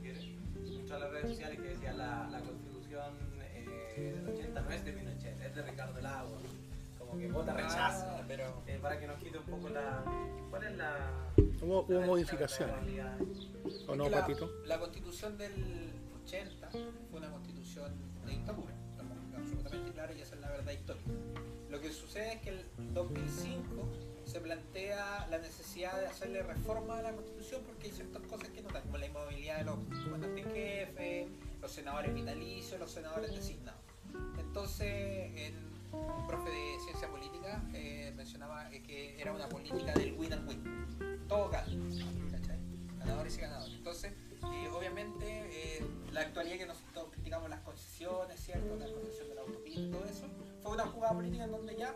mucho 0.90 0.96
en 0.96 1.02
las 1.02 1.12
redes 1.12 1.30
sociales 1.32 1.60
que 1.60 1.68
decía 1.70 1.94
la, 1.94 2.28
la 2.32 2.40
constitución 2.40 3.14
eh, 3.56 4.14
del 4.16 4.28
80 4.36 4.62
no 4.62 4.70
es 4.72 4.86
de 4.86 4.92
Pinochet, 4.92 5.42
es 5.42 5.56
de 5.56 5.62
Ricardo 5.62 6.02
Lago, 6.02 6.38
como 6.98 7.18
que 7.20 7.28
vota 7.28 7.54
rechazo, 7.54 8.06
Ah, 8.10 8.24
pero 8.28 8.64
eh, 8.66 8.80
para 8.82 9.00
que 9.00 9.06
nos 9.08 9.18
quite 9.20 9.38
un 9.38 9.46
poco 9.46 9.70
la... 9.70 10.04
¿Cuál 10.50 10.64
es 10.64 10.78
la... 10.78 11.12
Hubo, 11.62 11.82
hubo 11.84 11.94
la- 12.00 12.06
modificaciones? 12.08 12.76
¿o 13.88 13.96
no, 13.96 14.10
la, 14.10 14.22
Patito? 14.22 14.50
La 14.66 14.80
constitución 14.80 15.38
del 15.38 15.92
80 16.26 16.70
fue 16.72 17.20
una 17.20 17.30
constitución 17.32 17.92
de 18.26 18.32
dictadura, 18.32 18.74
estamos 18.92 19.18
absolutamente 19.38 19.92
claros 19.92 20.16
y 20.18 20.22
esa 20.22 20.36
es 20.36 20.42
la 20.42 20.50
verdad 20.50 20.72
histórica. 20.72 21.12
Lo 21.70 21.80
que 21.80 21.92
sucede 21.92 22.34
es 22.34 22.42
que 22.42 22.50
el 22.50 22.66
2005 22.96 23.88
se 24.30 24.40
plantea 24.40 25.28
la 25.32 25.40
necesidad 25.40 26.00
de 26.00 26.06
hacerle 26.06 26.44
reforma 26.44 27.00
a 27.00 27.02
la 27.02 27.14
constitución 27.14 27.64
porque 27.66 27.88
hay 27.88 27.94
ciertas 27.94 28.22
cosas 28.24 28.50
que 28.50 28.62
no 28.62 28.68
están, 28.68 28.84
como 28.84 28.98
la 29.00 29.08
inmovilidad 29.08 29.58
de 29.58 29.64
los 29.64 29.76
comandantes 30.04 30.46
en 30.46 30.52
jefe, 30.54 31.28
los 31.60 31.72
senadores 31.72 32.14
vitalicios, 32.14 32.80
los 32.80 32.92
senadores 32.92 33.32
designados. 33.32 33.82
Entonces, 34.38 34.88
en, 35.36 35.70
un 35.92 36.28
profe 36.28 36.52
de 36.52 36.80
ciencia 36.84 37.10
política 37.10 37.64
eh, 37.74 38.14
mencionaba 38.16 38.70
que 38.70 39.20
era 39.20 39.34
una 39.34 39.50
política 39.50 39.94
del 39.94 40.14
win 40.14 40.34
and 40.34 40.48
win. 40.48 41.28
Todo 41.28 41.50
gana. 41.50 41.68
Ganadores 43.00 43.36
y 43.36 43.42
ganadores. 43.42 43.76
Entonces, 43.76 44.14
eh, 44.44 44.70
obviamente, 44.72 45.26
eh, 45.26 45.84
la 46.12 46.22
actualidad 46.22 46.58
que 46.58 46.66
nosotros 46.68 47.08
criticamos 47.12 47.50
las 47.50 47.62
concesiones, 47.62 48.40
¿cierto? 48.40 48.76
La 48.76 48.86
concesión 48.86 49.30
de 49.30 49.36
la 49.36 49.42
autopista 49.42 49.82
y 49.82 49.90
todo 49.90 50.06
eso, 50.06 50.28
una 50.70 50.86
jugada 50.86 51.13
política 51.13 51.43
en 51.43 51.51
donde 51.51 51.76
ya 51.76 51.95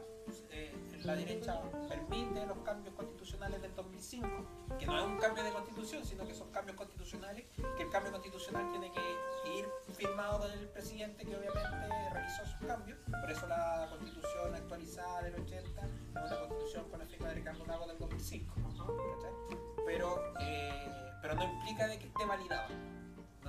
eh, 0.52 0.74
la 1.04 1.16
derecha 1.16 1.62
permite 1.90 2.46
los 2.46 2.58
cambios 2.60 2.96
constitucionales 2.96 3.62
del 3.62 3.76
2005, 3.76 4.28
que 4.80 4.86
no 4.86 4.98
es 4.98 5.06
un 5.06 5.18
cambio 5.18 5.44
de 5.44 5.52
constitución, 5.52 6.06
sino 6.06 6.26
que 6.26 6.34
son 6.34 6.50
cambios 6.52 6.78
constitucionales, 6.78 7.46
que 7.76 7.84
el 7.84 7.90
cambio 7.90 8.12
constitucional 8.12 8.70
tiene 8.72 8.92
que 8.92 9.60
ir 9.60 9.66
firmado 9.94 10.40
con 10.40 10.52
el 10.52 10.70
presidente 10.70 11.26
que 11.26 11.36
obviamente 11.36 12.10
realizó 12.12 12.46
sus 12.46 12.68
cambios, 12.68 12.98
por 13.10 13.30
eso 13.30 13.48
la 13.48 13.88
constitución 13.90 14.56
actualizada 14.56 15.24
del 15.24 15.36
80 15.36 15.82
es 15.86 16.32
una 16.32 16.40
constitución 16.48 16.90
con 16.90 17.00
la 17.00 17.06
firma 17.06 17.28
de 17.30 17.34
Ricardo 17.36 17.66
Lago 17.66 17.88
del 17.88 18.00
2005, 18.00 18.56
¿cachai? 18.56 19.60
pero, 19.86 20.34
eh, 20.40 20.88
pero 21.22 21.36
no 21.36 21.44
implica 21.44 21.88
de 21.88 22.00
que 22.00 22.08
esté 22.08 22.26
validado. 22.26 22.74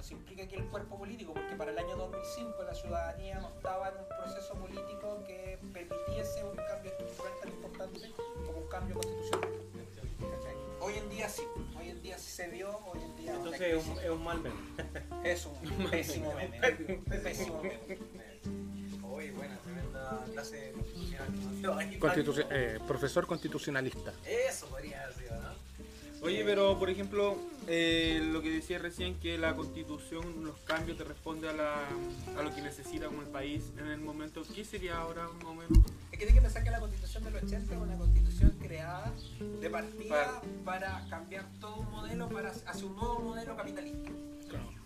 Se 0.04 0.12
implica 0.12 0.46
que 0.46 0.56
el 0.56 0.66
cuerpo 0.66 0.98
político, 0.98 1.32
porque 1.32 1.56
para 1.56 1.70
el 1.70 1.78
año 1.78 1.96
2005 1.96 2.62
la 2.62 2.74
ciudadanía 2.74 3.38
no 3.38 3.48
estaba 3.48 3.88
en 3.88 3.94
un 3.96 4.06
proceso 4.08 4.52
político 4.52 5.24
que 5.26 5.58
permitiese 5.72 6.44
un 6.44 6.54
cambio 6.56 6.90
estructural 6.90 7.32
tan 7.40 7.48
importante 7.48 8.00
como 8.44 8.58
un 8.58 8.68
cambio 8.68 8.96
constitucional. 8.96 9.48
¿cachai? 10.20 10.54
Hoy 10.80 10.98
en 10.98 11.08
día 11.08 11.26
sí, 11.30 11.42
hoy 11.78 11.88
en 11.88 12.02
día 12.02 12.18
sí 12.18 12.30
se 12.30 12.48
vio, 12.48 12.78
hoy 12.84 13.00
en 13.02 13.16
día... 13.16 13.34
Entonces 13.34 13.60
es 13.62 13.86
un, 13.86 13.98
es 13.98 14.10
un 14.10 14.24
mal 14.24 14.40
meme. 14.42 14.60
es 15.24 15.46
un 15.46 15.90
pésimo 15.90 16.34
meme. 16.34 16.60
pésimo 17.22 17.62
meme. 17.62 17.98
Buena, 19.34 19.56
tremenda 19.58 20.24
clase 20.32 20.72
constitucional. 20.72 21.98
Constitu- 21.98 22.46
eh, 22.50 22.78
profesor 22.86 23.26
constitucionalista. 23.26 24.12
Eso 24.26 24.66
podría. 24.66 24.93
Oye, 26.24 26.42
pero 26.42 26.78
por 26.78 26.88
ejemplo, 26.88 27.36
eh, 27.68 28.18
lo 28.32 28.40
que 28.40 28.48
decía 28.48 28.78
recién, 28.78 29.20
que 29.20 29.36
la 29.36 29.54
constitución, 29.54 30.42
los 30.42 30.56
cambios 30.60 30.96
te 30.96 31.04
responde 31.04 31.50
a, 31.50 31.52
la, 31.52 31.74
a 32.38 32.42
lo 32.42 32.54
que 32.54 32.62
necesita 32.62 33.08
como 33.08 33.20
el 33.20 33.28
país 33.28 33.64
en 33.78 33.88
el 33.88 34.00
momento. 34.00 34.42
¿Qué 34.54 34.64
sería 34.64 34.96
ahora 34.96 35.28
más 35.28 35.44
o 35.44 35.54
menos? 35.54 35.78
Es 36.10 36.18
que 36.18 36.24
hay 36.24 36.32
que 36.32 36.40
pensar 36.40 36.64
que 36.64 36.70
la 36.70 36.80
constitución 36.80 37.24
del 37.24 37.36
80 37.36 37.74
es 37.74 37.78
una 37.78 37.98
constitución 37.98 38.50
creada 38.58 39.12
de 39.60 39.68
partida 39.68 40.40
para 40.64 41.06
cambiar 41.10 41.44
todo 41.60 41.76
un 41.76 41.90
modelo 41.90 42.26
para 42.30 42.52
hacia 42.52 42.86
un 42.86 42.96
nuevo 42.96 43.18
modelo 43.18 43.54
capitalista. 43.54 44.10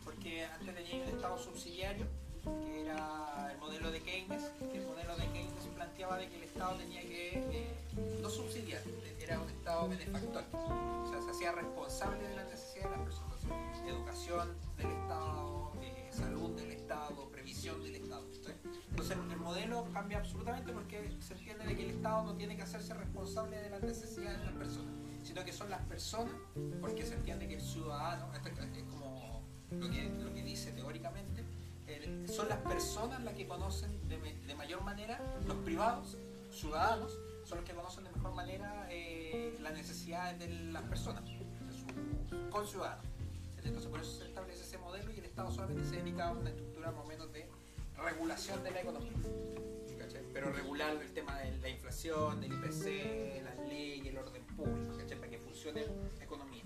Porque 0.03 0.45
antes 0.45 0.74
tenía 0.74 1.05
un 1.05 1.09
Estado 1.09 1.39
subsidiario, 1.39 2.07
que 2.43 2.80
era 2.80 3.53
el 3.53 3.59
modelo 3.59 3.93
de 3.93 4.01
Keynes, 4.01 4.43
que 4.72 4.78
el 4.78 4.86
modelo 4.86 5.16
de 5.16 5.26
Keynes 5.26 5.68
planteaba 5.76 6.18
de 6.18 6.28
que 6.28 6.36
el 6.36 6.43
Estado 6.43 6.74
tenía 6.78 7.03
que 7.03 7.34
eh, 7.34 7.68
no 8.20 8.28
subsidiar, 8.28 8.82
era 9.29 9.41
un 9.41 9.51
Estado 9.51 9.89
benefactor. 9.89 10.45
O 10.55 11.07
sea, 11.11 11.20
se 11.22 11.31
hacía 11.31 11.53
responsable 11.53 12.26
de 12.26 12.35
las 12.35 12.49
necesidades 12.49 12.91
de 12.91 12.97
las 12.97 13.05
personas. 13.05 13.41
Educación 13.87 14.57
del 14.76 14.87
Estado, 14.91 15.72
eh, 15.83 16.11
salud 16.11 16.51
del 16.57 16.70
Estado, 16.70 17.29
previsión 17.31 17.83
del 17.83 17.97
Estado. 17.97 18.26
Entonces 18.91 19.16
el 19.31 19.37
modelo 19.37 19.87
cambia 19.93 20.18
absolutamente 20.18 20.72
porque 20.72 21.16
se 21.20 21.35
entiende 21.35 21.66
de 21.66 21.76
que 21.76 21.85
el 21.85 21.91
Estado 21.91 22.24
no 22.24 22.35
tiene 22.35 22.57
que 22.57 22.62
hacerse 22.62 22.95
responsable 22.95 23.59
de 23.59 23.70
las 23.70 23.83
necesidades 23.83 24.41
de 24.41 24.47
las 24.47 24.55
personas, 24.55 24.95
sino 25.22 25.45
que 25.45 25.53
son 25.53 25.70
las 25.70 25.83
personas, 25.83 26.35
porque 26.81 27.05
se 27.07 27.14
entiende 27.14 27.47
que 27.47 27.55
el 27.57 27.62
ciudadano, 27.62 28.35
esto 28.35 28.49
es 28.49 28.83
como 28.85 29.43
lo 29.70 29.91
que, 29.91 30.09
lo 30.09 30.35
que 30.35 30.43
dice 30.43 30.72
teóricamente, 30.72 31.45
son 32.26 32.49
las 32.49 32.59
personas 32.59 33.22
las 33.22 33.35
que 33.35 33.47
conocen 33.47 34.09
de, 34.09 34.18
de 34.18 34.55
mayor 34.55 34.83
manera, 34.83 35.20
los 35.47 35.57
privados, 35.59 36.18
ciudadanos, 36.51 37.18
son 37.49 37.59
los 37.59 37.67
que 37.67 37.75
conocen 37.75 38.05
de 38.05 38.11
mejor 38.11 38.35
manera 38.35 38.87
eh, 38.91 39.57
las 39.61 39.73
necesidades 39.73 40.39
de 40.39 40.49
las 40.71 40.83
personas, 40.83 41.25
de 41.25 41.73
sus 41.73 42.51
conciudadanos. 42.51 43.07
Entonces 43.65 43.91
por 43.91 44.01
eso 44.01 44.19
se 44.19 44.27
establece 44.27 44.63
ese 44.63 44.77
modelo 44.79 45.11
y 45.13 45.19
el 45.19 45.25
Estado 45.25 45.51
solamente 45.51 45.85
se 45.85 45.97
dedica 45.97 46.29
a 46.29 46.33
una 46.33 46.51
estructura 46.51 46.91
más 46.91 47.05
o 47.05 47.09
menos 47.09 47.33
de 47.33 47.49
regulación 47.97 48.63
de 48.63 48.71
la 48.71 48.81
economía. 48.83 49.13
Pero 50.33 50.53
regular 50.53 50.97
el 50.97 51.13
tema 51.13 51.39
de 51.39 51.57
la 51.59 51.69
inflación, 51.69 52.41
del 52.41 52.53
IPC, 52.53 53.43
las 53.45 53.69
leyes, 53.69 54.07
el 54.07 54.19
orden 54.19 54.45
público, 54.57 54.97
para 54.97 55.29
que 55.29 55.39
funcione 55.39 55.85
la 56.19 56.25
economía. 56.25 56.65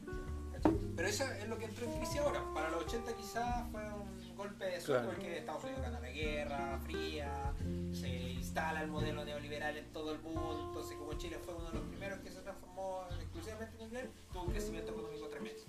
Pero 0.97 1.09
eso 1.09 1.25
es 1.25 1.49
lo 1.49 1.59
que 1.59 1.65
entró 1.65 1.87
en 1.87 1.99
crisis 1.99 2.19
ahora. 2.19 2.43
Para 2.55 2.71
los 2.71 2.85
80 2.85 3.17
quizás 3.17 3.71
fue 3.71 3.83
un 3.83 4.22
golpe 4.49 4.65
de 4.67 4.81
suerte 4.81 5.05
Claro. 5.07 5.09
porque 5.19 5.39
Estados 5.39 5.65
Unidos 5.65 5.83
gana 5.83 6.01
la 6.01 6.11
guerra 6.11 6.79
fría, 6.85 7.53
se 7.93 8.09
instala 8.09 8.83
el 8.83 8.89
modelo 8.89 9.25
neoliberal 9.25 9.77
en 9.77 9.93
todo 9.93 10.13
el 10.13 10.21
mundo, 10.21 10.67
entonces 10.69 10.97
como 10.97 11.13
Chile 11.15 11.39
fue 11.45 11.55
uno 11.55 11.67
de 11.71 11.79
los 11.79 11.89
primeros 11.89 12.19
que 12.21 12.31
se 12.31 12.41
transformó 12.41 13.07
exclusivamente 13.21 13.75
en 13.77 13.83
inglés, 13.83 14.09
tuvo 14.33 14.43
un 14.45 14.51
crecimiento 14.51 14.93
económico 14.93 15.29
tremendo. 15.29 15.63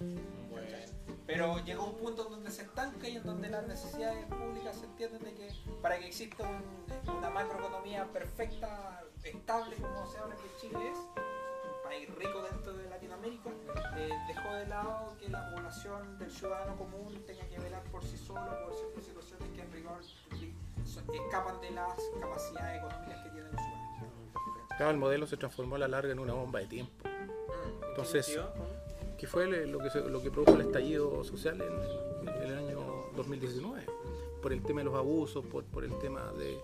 Pero 1.26 1.57
llegó 1.63 1.86
un 1.86 1.97
punto 1.97 2.26
donde 2.26 2.51
se 2.51 2.63
estanca 2.63 3.07
y 3.07 3.15
en 3.17 3.24
donde 3.24 3.49
las 3.49 3.65
necesidades 3.67 4.26
públicas 4.26 4.76
se 4.78 4.86
entienden 4.86 5.24
de 5.24 5.34
que 5.34 5.49
para 5.82 5.97
que 5.97 6.07
exista 6.07 6.43
un- 6.43 7.15
una 7.17 7.30
macroeconomía 7.30 8.05
perfecta, 8.11 9.03
estable 9.24 9.76
como 9.78 10.05
se 10.11 10.17
habla 10.17 10.36
que 10.36 10.49
Chile 10.59 10.80
es, 10.91 10.97
país 11.84 12.09
rico 12.15 12.41
dentro 12.51 12.73
de 12.73 12.89
Latinoamérica, 12.89 13.49
eh, 13.97 14.09
dejó 14.27 14.53
de 14.53 14.67
lado 14.67 15.15
que 15.19 15.29
la 15.29 15.49
población 15.53 16.17
del 16.17 16.31
ciudadano 16.31 16.75
común 16.77 17.23
tenga 17.25 17.45
que 17.47 17.59
velar 17.59 17.84
por 17.91 18.03
sí 18.03 18.17
solo, 18.17 18.41
por 18.65 18.73
ciertas 18.75 19.03
situaciones 19.05 19.49
que 19.55 19.61
en 19.61 19.71
rigor 19.71 19.99
escapan 21.13 21.61
de 21.61 21.71
las 21.71 21.93
capacidades 22.19 22.77
económicas 22.79 23.23
que 23.23 23.29
tienen 23.29 23.51
los 23.51 23.61
ciudadanos. 23.61 24.67
Claro, 24.77 24.91
el 24.91 24.97
modelo 24.97 25.27
se 25.27 25.38
transformó 25.38 25.75
a 25.75 25.79
la 25.79 25.88
larga 25.88 26.11
en 26.11 26.19
una 26.19 26.34
bomba 26.34 26.59
de 26.59 26.67
tiempo. 26.67 27.07
Entonces, 27.89 28.39
¿Qué 29.17 29.27
fue 29.27 29.47
lo 29.67 29.79
que, 29.79 29.89
se- 29.89 30.01
lo 30.01 30.21
que 30.21 30.29
produjo 30.31 30.55
el 30.55 30.61
estallido 30.61 31.23
social 31.23 31.61
en, 31.61 32.27
en 32.27 32.41
el 32.51 32.57
año 32.57 33.05
2019, 33.15 33.86
por 34.41 34.51
el 34.51 34.61
tema 34.63 34.81
de 34.81 34.86
los 34.86 34.95
abusos, 34.95 35.45
por, 35.45 35.63
por 35.63 35.86
el 35.86 35.97
tema 35.99 36.29
de, 36.34 36.59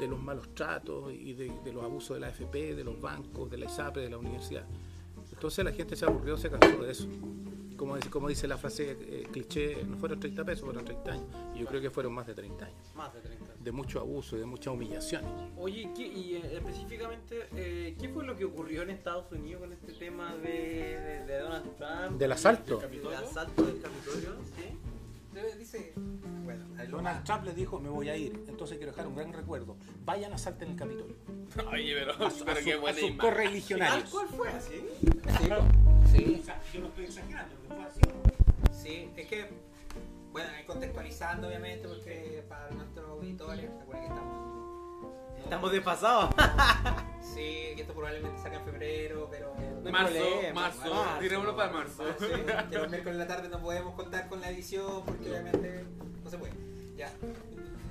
de 0.00 0.06
los 0.08 0.20
malos 0.20 0.54
tratos 0.54 1.12
y 1.12 1.32
de, 1.34 1.52
de 1.64 1.72
los 1.72 1.82
abusos 1.84 2.16
de 2.16 2.20
la 2.20 2.28
AFP, 2.28 2.74
de 2.74 2.84
los 2.84 3.00
bancos, 3.00 3.50
de 3.50 3.58
la 3.58 3.66
ISAPRE, 3.66 4.02
de 4.02 4.10
la 4.10 4.18
universidad. 4.18 4.64
Entonces 5.32 5.64
la 5.64 5.72
gente 5.72 5.94
se 5.96 6.04
aburrió, 6.04 6.36
se 6.36 6.50
cansó 6.50 6.82
de 6.82 6.90
eso. 6.92 7.06
Como 7.76 7.94
dice, 7.94 8.10
como 8.10 8.28
dice 8.28 8.48
la 8.48 8.58
frase 8.58 8.96
eh, 9.00 9.28
cliché, 9.30 9.84
no 9.84 9.96
fueron 9.98 10.18
30 10.18 10.44
pesos, 10.44 10.64
fueron 10.64 10.84
30 10.84 11.12
años. 11.12 11.26
Y 11.54 11.60
yo 11.60 11.66
creo 11.66 11.80
que 11.80 11.90
fueron 11.90 12.12
más 12.12 12.26
de 12.26 12.34
30 12.34 12.64
años. 12.64 12.92
Más 12.96 13.14
de 13.14 13.20
30. 13.20 13.54
De 13.60 13.70
mucho 13.72 14.00
abuso 14.00 14.36
y 14.36 14.40
de 14.40 14.46
mucha 14.46 14.72
humillación. 14.72 15.22
Oye, 15.56 15.88
¿qué- 15.96 16.06
y 16.08 16.34
eh, 16.36 16.56
específicamente, 16.56 17.46
eh, 17.54 17.96
¿qué 18.00 18.08
fue 18.08 18.24
lo 18.24 18.36
que 18.36 18.44
ocurrió 18.46 18.82
en 18.82 18.90
Estados 18.90 19.30
Unidos 19.30 19.60
con 19.60 19.72
este 19.72 19.92
tema 19.92 20.34
de, 20.38 20.48
de- 20.48 21.24
de 21.26 21.38
Donald 21.38 21.76
Trump? 21.76 22.18
Del 22.18 22.32
asalto. 22.32 22.78
Del 22.78 23.14
asalto 23.14 23.62
del 23.62 23.80
Capitolio, 23.80 24.30
¿sí? 24.56 24.76
Dice, 25.58 25.92
bueno, 26.44 26.64
Donald 26.90 27.24
Trump 27.24 27.44
les 27.44 27.54
dijo, 27.56 27.78
me 27.80 27.88
voy 27.88 28.08
a 28.08 28.16
ir. 28.16 28.44
Entonces 28.48 28.76
quiero 28.78 28.92
dejar 28.92 29.06
un 29.06 29.14
gran 29.16 29.32
recuerdo. 29.32 29.76
Vayan, 30.04 30.32
asalten 30.32 30.70
el 30.70 30.76
Capitolio. 30.76 31.16
Oye, 31.72 31.94
pero, 31.98 32.12
A, 32.26 32.30
su- 32.30 32.42
a 32.42 32.46
pero 32.46 32.58
su- 32.60 32.64
qué 32.64 32.72
a 32.74 32.78
buena 32.78 32.98
sus 32.98 33.10
imagen. 33.10 33.30
correligionarios. 33.30 34.10
¿Cuál 34.10 34.28
fue 34.28 34.48
así? 34.48 34.88
Sí, 36.10 36.42
sí. 36.42 36.42
Yo 36.74 36.80
no 36.80 36.86
estoy 36.88 37.04
exagerando, 37.04 37.54
pero 37.62 37.74
fue 37.76 37.84
así. 37.84 38.00
Sí, 38.72 39.10
es 39.16 39.26
que, 39.28 39.48
bueno, 40.32 40.48
ahí 40.56 40.64
contextualizando 40.64 41.48
obviamente, 41.48 41.88
porque 41.88 42.44
para 42.48 42.70
nuestros 42.70 43.08
auditores, 43.10 43.70
recuerden 43.80 44.02
que 44.04 44.08
estamos. 44.08 44.67
Estamos 45.48 45.72
desfasados. 45.72 46.34
Sí, 47.20 47.72
que 47.76 47.82
esto 47.82 47.92
probablemente 47.94 48.42
saca 48.42 48.56
en 48.56 48.64
febrero, 48.64 49.28
pero. 49.30 49.54
No 49.84 49.90
Marzo, 49.92 50.12
problema, 50.14 50.60
marzo, 50.60 50.94
marzo. 50.94 51.18
tirémoslo 51.20 51.56
para 51.56 51.72
marzo. 51.72 52.04
Sí, 52.18 52.26
que 52.70 52.78
los 52.78 52.88
miércoles 52.90 53.06
en 53.06 53.18
la 53.18 53.26
tarde 53.28 53.48
no 53.48 53.60
podemos 53.60 53.94
contar 53.94 54.28
con 54.28 54.40
la 54.40 54.50
edición 54.50 55.04
porque 55.04 55.30
obviamente 55.30 55.84
no 56.24 56.30
se 56.30 56.38
puede. 56.38 56.52
Ya, 56.96 57.12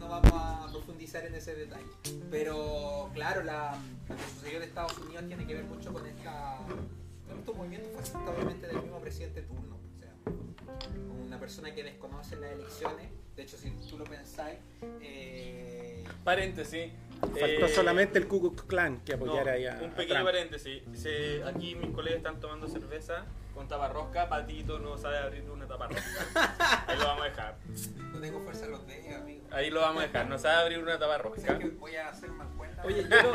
no 0.02 0.10
vamos 0.10 0.32
a 0.34 0.68
profundizar 0.70 1.24
en 1.26 1.36
ese 1.36 1.56
detalle. 1.56 1.86
Pero 2.30 3.10
claro, 3.14 3.44
la, 3.44 3.78
lo 4.10 4.16
que 4.18 4.24
sucedió 4.24 4.58
en 4.58 4.64
Estados 4.64 4.98
Unidos 4.98 5.26
tiene 5.28 5.48
que 5.48 5.54
ver 5.54 5.64
mucho 5.64 5.94
con 5.94 6.06
esta. 6.06 6.58
Con 7.28 7.40
estos 7.40 7.56
movimientos 7.56 7.92
fascistas, 7.96 8.24
obviamente, 8.28 8.68
del 8.68 8.82
mismo 8.82 9.00
presidente 9.00 9.42
de 9.42 9.48
turno. 9.48 9.78
O 9.96 10.00
sea, 10.00 10.14
una 11.26 11.40
persona 11.40 11.74
que 11.74 11.84
desconoce 11.84 12.36
las 12.36 12.52
elecciones. 12.52 13.12
De 13.36 13.44
hecho, 13.44 13.56
si 13.56 13.70
tú 13.88 13.98
lo 13.98 14.04
pensáis, 14.04 14.58
eh, 15.00 16.04
Paréntesis. 16.24 16.92
Faltó 17.20 17.66
eh, 17.66 17.70
solamente 17.70 18.20
el 18.20 18.28
Ku 18.28 18.40
Klux 18.42 18.64
Klan 18.64 19.00
que 19.04 19.16
no, 19.18 19.26
apoyara 19.26 19.54
ahí 19.54 19.66
a, 19.66 19.78
un 19.82 19.92
a 19.92 19.96
pequeño 19.96 20.16
Trump. 20.20 20.26
paréntesis. 20.26 20.84
Se- 20.94 21.44
aquí 21.46 21.76
mis 21.76 21.92
colegas 21.92 22.18
están 22.18 22.40
tomando 22.40 22.68
cerveza 22.68 23.26
con 23.54 23.68
taparrosca. 23.68 24.30
Patito 24.30 24.78
no 24.80 24.98
sabe 24.98 25.18
abrir 25.18 25.50
una 25.50 25.66
taparrosca. 25.66 26.04
Ahí 26.88 26.98
lo 26.98 27.06
vamos 27.06 27.24
a 27.24 27.30
dejar. 27.30 27.56
no 28.14 28.20
tengo 28.20 28.40
fuerza 28.42 28.66
en 28.66 28.72
los 28.72 28.86
dedos, 28.88 29.22
amigo. 29.22 29.48
Ahí 29.52 29.70
lo 29.72 29.82
vamos 29.82 30.04
a 30.04 30.08
dejar. 30.08 30.28
No 30.30 30.38
sabe 30.38 30.62
abrir 30.64 30.78
una 30.80 30.96
O 30.96 30.98
sea, 30.98 31.08
taparrosca. 31.08 31.58
que 31.60 31.70
voy 31.70 31.96
a 31.96 32.10
hacer 32.10 32.30
más 32.32 32.48
cuenta. 32.56 32.84
Oye, 32.86 33.04
yo 33.04 33.10
lo, 33.10 33.34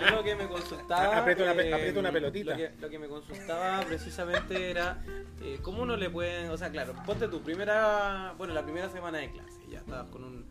yo 0.00 0.16
lo 0.16 0.22
que 0.22 0.34
me 0.34 0.46
consultaba. 0.46 1.18
Aprieta 1.18 1.42
una 1.52 1.62
eh, 1.62 1.94
una 1.98 2.12
pelotita. 2.12 2.50
Lo 2.50 2.56
que, 2.58 2.70
lo 2.80 2.90
que 2.90 2.98
me 2.98 3.08
consultaba 3.08 3.80
precisamente 3.86 4.70
era 4.70 5.02
eh, 5.40 5.58
cómo 5.62 5.82
uno 5.82 5.96
le 5.96 6.10
pueden. 6.10 6.50
O 6.50 6.56
sea, 6.58 6.70
claro, 6.70 6.94
ponte 7.06 7.26
tu 7.28 7.40
primera. 7.42 8.34
Bueno, 8.36 8.52
la 8.52 8.62
primera 8.62 8.90
semana 8.90 9.18
de 9.18 9.30
clase, 9.30 9.58
ya 9.70 9.78
estabas 9.78 10.06
con 10.08 10.22
un, 10.24 10.46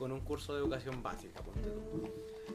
con 0.00 0.12
un 0.12 0.20
curso 0.20 0.54
de 0.54 0.60
educación 0.60 1.02
básica. 1.02 1.42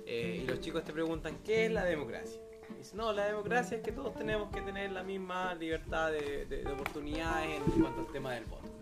Eh, 0.06 0.42
y 0.44 0.48
los 0.48 0.60
chicos 0.60 0.84
te 0.84 0.92
preguntan, 0.92 1.38
¿qué 1.46 1.68
es 1.68 1.72
la 1.72 1.86
democracia? 1.86 2.42
Y 2.72 2.80
dicen, 2.80 2.98
no, 2.98 3.14
la 3.14 3.28
democracia 3.28 3.78
es 3.78 3.84
que 3.84 3.92
todos 3.92 4.16
tenemos 4.16 4.52
que 4.52 4.62
tener 4.62 4.92
la 4.92 5.04
misma 5.04 5.54
libertad 5.54 6.12
de 6.12 6.68
oportunidades 6.74 7.62
en 7.62 7.82
cuanto 7.82 8.02
al 8.02 8.12
tema 8.12 8.34
del 8.34 8.46
voto. 8.46 8.76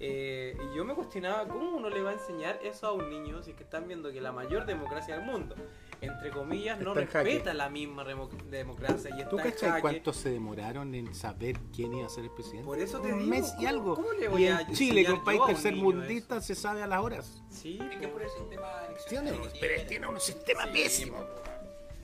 Eh, 0.00 0.56
y 0.56 0.76
yo 0.76 0.84
me 0.84 0.94
cuestionaba 0.94 1.48
cómo 1.48 1.76
uno 1.76 1.90
le 1.90 2.00
va 2.00 2.10
a 2.10 2.12
enseñar 2.12 2.60
eso 2.62 2.86
a 2.86 2.92
un 2.92 3.10
niño 3.10 3.42
si 3.42 3.50
es 3.50 3.56
que 3.56 3.64
están 3.64 3.88
viendo 3.88 4.12
que 4.12 4.20
la 4.20 4.30
mayor 4.30 4.64
democracia 4.64 5.16
del 5.16 5.26
mundo, 5.26 5.56
entre 6.00 6.30
comillas, 6.30 6.78
no 6.80 6.94
respeta 6.94 7.52
la 7.54 7.68
misma 7.68 8.04
democracia 8.04 9.10
y 9.10 9.18
está 9.18 9.28
¿Tú 9.30 9.36
cachai 9.36 9.80
cuánto 9.80 10.12
se 10.12 10.30
demoraron 10.30 10.94
en 10.94 11.14
saber 11.14 11.58
quién 11.74 11.92
iba 11.94 12.06
a 12.06 12.08
ser 12.10 12.24
el 12.24 12.30
presidente? 12.30 12.64
Por 12.64 12.78
eso 12.78 13.00
te 13.00 13.12
Un 13.12 13.18
digo, 13.20 13.30
mes 13.30 13.48
y 13.52 13.56
¿cómo- 13.56 13.68
algo. 13.68 13.94
cómo 13.96 14.12
le 14.12 14.24
Y 14.24 14.28
voy 14.28 14.46
a 14.46 14.60
en 14.60 14.72
Chile, 14.74 15.02
país 15.04 15.08
a 15.08 15.12
un 15.14 15.24
niño 15.24 15.46
tercermundista, 15.46 16.40
se 16.40 16.54
sabe 16.54 16.82
a 16.82 16.86
las 16.86 17.00
horas. 17.00 17.42
Sí, 17.50 17.78
Es 17.92 17.98
que 17.98 18.08
por 18.08 18.22
el 18.22 18.28
sistema 18.30 18.68
Tiene, 19.08 19.30
eleccionario 19.30 19.42
que 19.52 19.58
pero 19.60 19.74
tiene- 19.74 19.88
tiene 19.88 20.06
un 20.06 20.20
sistema 20.20 20.66
pésimo. 20.72 21.16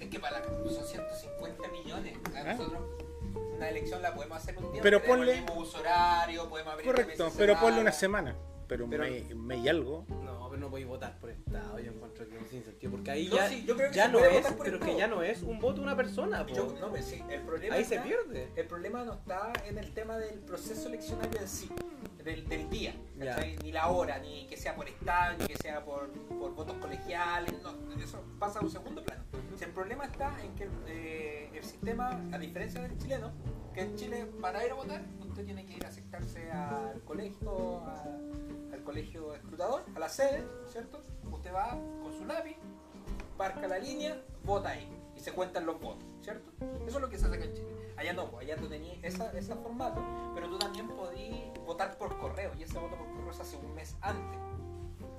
Es 0.00 0.08
que 0.08 0.18
para 0.18 0.40
la, 0.40 0.44
son 0.46 0.84
150 0.86 1.68
millones. 1.68 2.18
¿Ah? 2.34 2.42
nosotros 2.52 2.82
una 3.56 3.68
elección 3.68 4.02
la 4.02 4.12
podemos 4.14 4.36
hacer 4.38 4.58
un 4.58 4.72
día. 4.72 4.82
Pero 4.82 5.00
ponle- 5.02 5.34
el 5.34 5.40
mismo 5.44 5.60
uso 5.60 5.78
horario, 5.78 6.48
podemos 6.48 6.72
abrir 6.72 6.86
Correcto, 6.86 7.30
pero 7.36 7.58
ponle 7.60 7.80
una 7.80 7.92
semana. 7.92 8.36
Pero 8.66 8.84
un 8.84 8.90
Pero- 8.90 9.04
mes, 9.04 9.30
un 9.32 9.46
mes 9.46 9.58
y 9.64 9.68
algo. 9.68 10.04
No, 10.08 10.33
pero 10.54 10.66
no 10.66 10.70
podéis 10.70 10.86
votar 10.86 11.18
por 11.18 11.30
estado, 11.30 11.80
yo 11.80 11.90
encuentro 11.90 12.28
que 12.28 12.38
es 12.38 12.48
sin 12.48 12.62
sentido, 12.64 12.92
porque 12.92 13.10
ahí 13.10 13.26
No, 13.28 13.34
ya, 13.34 13.48
sí, 13.48 13.64
yo 13.66 13.76
creo 13.76 13.90
que 13.90 13.96
ya 13.96 14.06
no 14.06 14.20
es, 14.20 14.46
pero 14.62 14.78
que 14.78 14.96
ya 14.96 15.08
no 15.08 15.20
es 15.20 15.42
un 15.42 15.58
voto 15.58 15.82
una 15.82 15.96
persona. 15.96 16.46
Yo- 16.46 16.72
no, 16.80 16.94
sí, 17.02 17.20
el 17.28 17.40
problema 17.40 17.74
ahí 17.74 17.84
se 17.84 17.98
pierde. 17.98 18.48
El 18.54 18.66
problema 18.68 19.02
no 19.02 19.14
está 19.14 19.52
en 19.66 19.78
el 19.78 19.92
tema 19.92 20.16
del 20.16 20.38
proceso 20.38 20.86
eleccionario 20.88 21.40
en 21.40 21.48
sí, 21.48 21.68
del, 22.22 22.48
del 22.48 22.70
día, 22.70 22.94
ni 23.64 23.72
la 23.72 23.88
hora, 23.88 24.20
ni 24.20 24.46
que 24.46 24.56
sea 24.56 24.76
por 24.76 24.88
estado, 24.88 25.36
ni 25.38 25.46
que 25.46 25.56
sea 25.56 25.84
por, 25.84 26.08
por 26.12 26.54
votos 26.54 26.76
colegiales, 26.76 27.52
no, 27.60 27.74
eso 28.00 28.22
pasa 28.38 28.60
a 28.60 28.62
un 28.62 28.70
segundo 28.70 29.02
plano. 29.02 29.24
Si 29.58 29.64
el 29.64 29.70
problema 29.70 30.04
está 30.04 30.36
en 30.40 30.54
que 30.54 30.68
eh, 30.86 31.50
el 31.52 31.64
sistema, 31.64 32.10
a 32.32 32.38
diferencia 32.38 32.80
del 32.80 32.96
chileno, 32.98 33.32
que 33.74 33.80
en 33.80 33.96
Chile 33.96 34.26
para 34.40 34.64
ir 34.64 34.70
a 34.70 34.74
votar 34.74 35.02
usted 35.20 35.44
tiene 35.44 35.66
que 35.66 35.74
ir 35.74 35.84
a 35.84 35.88
acercarse 35.88 36.48
al 36.52 37.00
colegio, 37.02 37.78
a- 37.78 38.04
colegio 38.84 39.34
escrutador, 39.34 39.84
a 39.94 39.98
la 39.98 40.08
sede, 40.08 40.44
¿cierto? 40.70 41.00
Usted 41.30 41.52
va 41.52 41.70
con 42.02 42.12
su 42.16 42.24
lápiz, 42.24 42.56
marca 43.38 43.66
la 43.66 43.78
línea, 43.78 44.20
vota 44.44 44.70
ahí 44.70 44.88
y 45.16 45.20
se 45.20 45.32
cuentan 45.32 45.66
los 45.66 45.80
votos, 45.80 46.04
¿cierto? 46.22 46.52
Eso 46.86 46.96
es 46.96 47.02
lo 47.02 47.08
que 47.08 47.18
se 47.18 47.26
hace 47.26 47.36
acá 47.36 47.44
en 47.44 47.54
Chile. 47.54 47.68
Allá 47.96 48.12
no, 48.12 48.30
pues 48.30 48.46
allá 48.46 48.56
tú 48.56 48.68
tenías 48.68 48.98
esa, 49.02 49.32
ese 49.32 49.54
formato, 49.54 50.02
pero 50.34 50.48
tú 50.48 50.58
también 50.58 50.88
podías 50.88 51.58
votar 51.64 51.96
por 51.96 52.18
correo 52.18 52.52
y 52.58 52.64
ese 52.64 52.78
voto 52.78 52.96
por 52.96 53.06
correo 53.12 53.32
se 53.32 53.42
hace 53.42 53.56
un 53.56 53.74
mes 53.74 53.96
antes. 54.00 54.38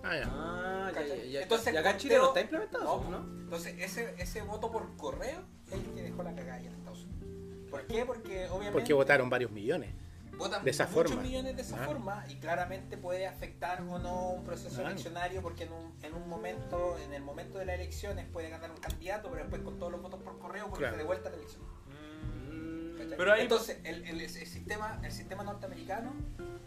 Ah, 0.03 0.16
ya. 0.16 0.30
Ah, 0.30 0.91
ya, 0.93 1.41
y 1.72 1.78
acá 1.78 1.91
en 1.91 1.97
Chile 1.97 2.18
no 2.18 2.28
está 2.28 2.41
implementado, 2.41 3.03
No. 3.09 3.18
Entonces 3.45 3.76
ese, 3.80 4.13
ese 4.18 4.41
voto 4.41 4.72
por 4.72 4.95
correo 4.97 5.41
es 5.68 5.74
el 5.74 5.93
que 5.93 6.03
dejó 6.03 6.24
la 6.24 6.36
cagada 6.36 6.55
allá 6.55 6.68
en 6.68 6.76
Estados 6.76 7.03
Unidos. 7.05 7.70
¿Por 7.72 7.88
qué? 7.88 8.05
Porque 8.05 8.45
obviamente 8.49 8.72
Porque 8.72 8.93
votaron 8.93 9.30
varios 9.30 9.51
millones. 9.51 9.93
Votan 10.38 10.64
de 10.64 10.72
esa 10.72 10.86
muchos 10.88 11.12
forma. 11.12 11.22
millones 11.24 11.56
de 11.56 11.62
esa 11.62 11.82
Ah. 11.82 11.86
forma 11.86 12.26
y 12.30 12.36
claramente 12.36 12.98
puede 12.98 13.28
afectar 13.28 13.82
o 13.82 14.00
no 14.00 14.30
un 14.32 14.44
proceso 14.44 14.82
eleccionario 14.82 15.42
porque 15.42 15.64
en 15.64 15.74
un, 15.74 15.94
en 16.04 16.14
un 16.14 16.28
momento, 16.30 16.98
en 17.00 17.14
el 17.14 17.22
momento 17.24 17.58
de 17.60 17.66
las 17.66 17.76
elecciones 17.76 18.26
puede 18.28 18.50
ganar 18.50 18.72
un 18.72 18.78
candidato, 18.78 19.30
pero 19.30 19.42
después 19.44 19.62
con 19.62 19.78
todos 19.80 19.92
los 19.92 20.02
votos 20.02 20.22
por 20.22 20.38
correo 20.40 20.66
porque 20.66 20.80
Claro. 20.84 20.96
se 20.96 20.98
de 21.00 21.04
vuelta 21.08 21.30
la 21.30 21.36
elección. 21.38 21.64
Mm. 21.64 23.16
Pero 23.18 23.34
ahí- 23.34 23.42
Entonces, 23.44 23.80
el, 23.84 24.06
el- 24.06 24.22
el 24.22 24.30
sistema, 24.30 25.00
el 25.04 25.12
sistema 25.12 25.44
norteamericano, 25.44 26.14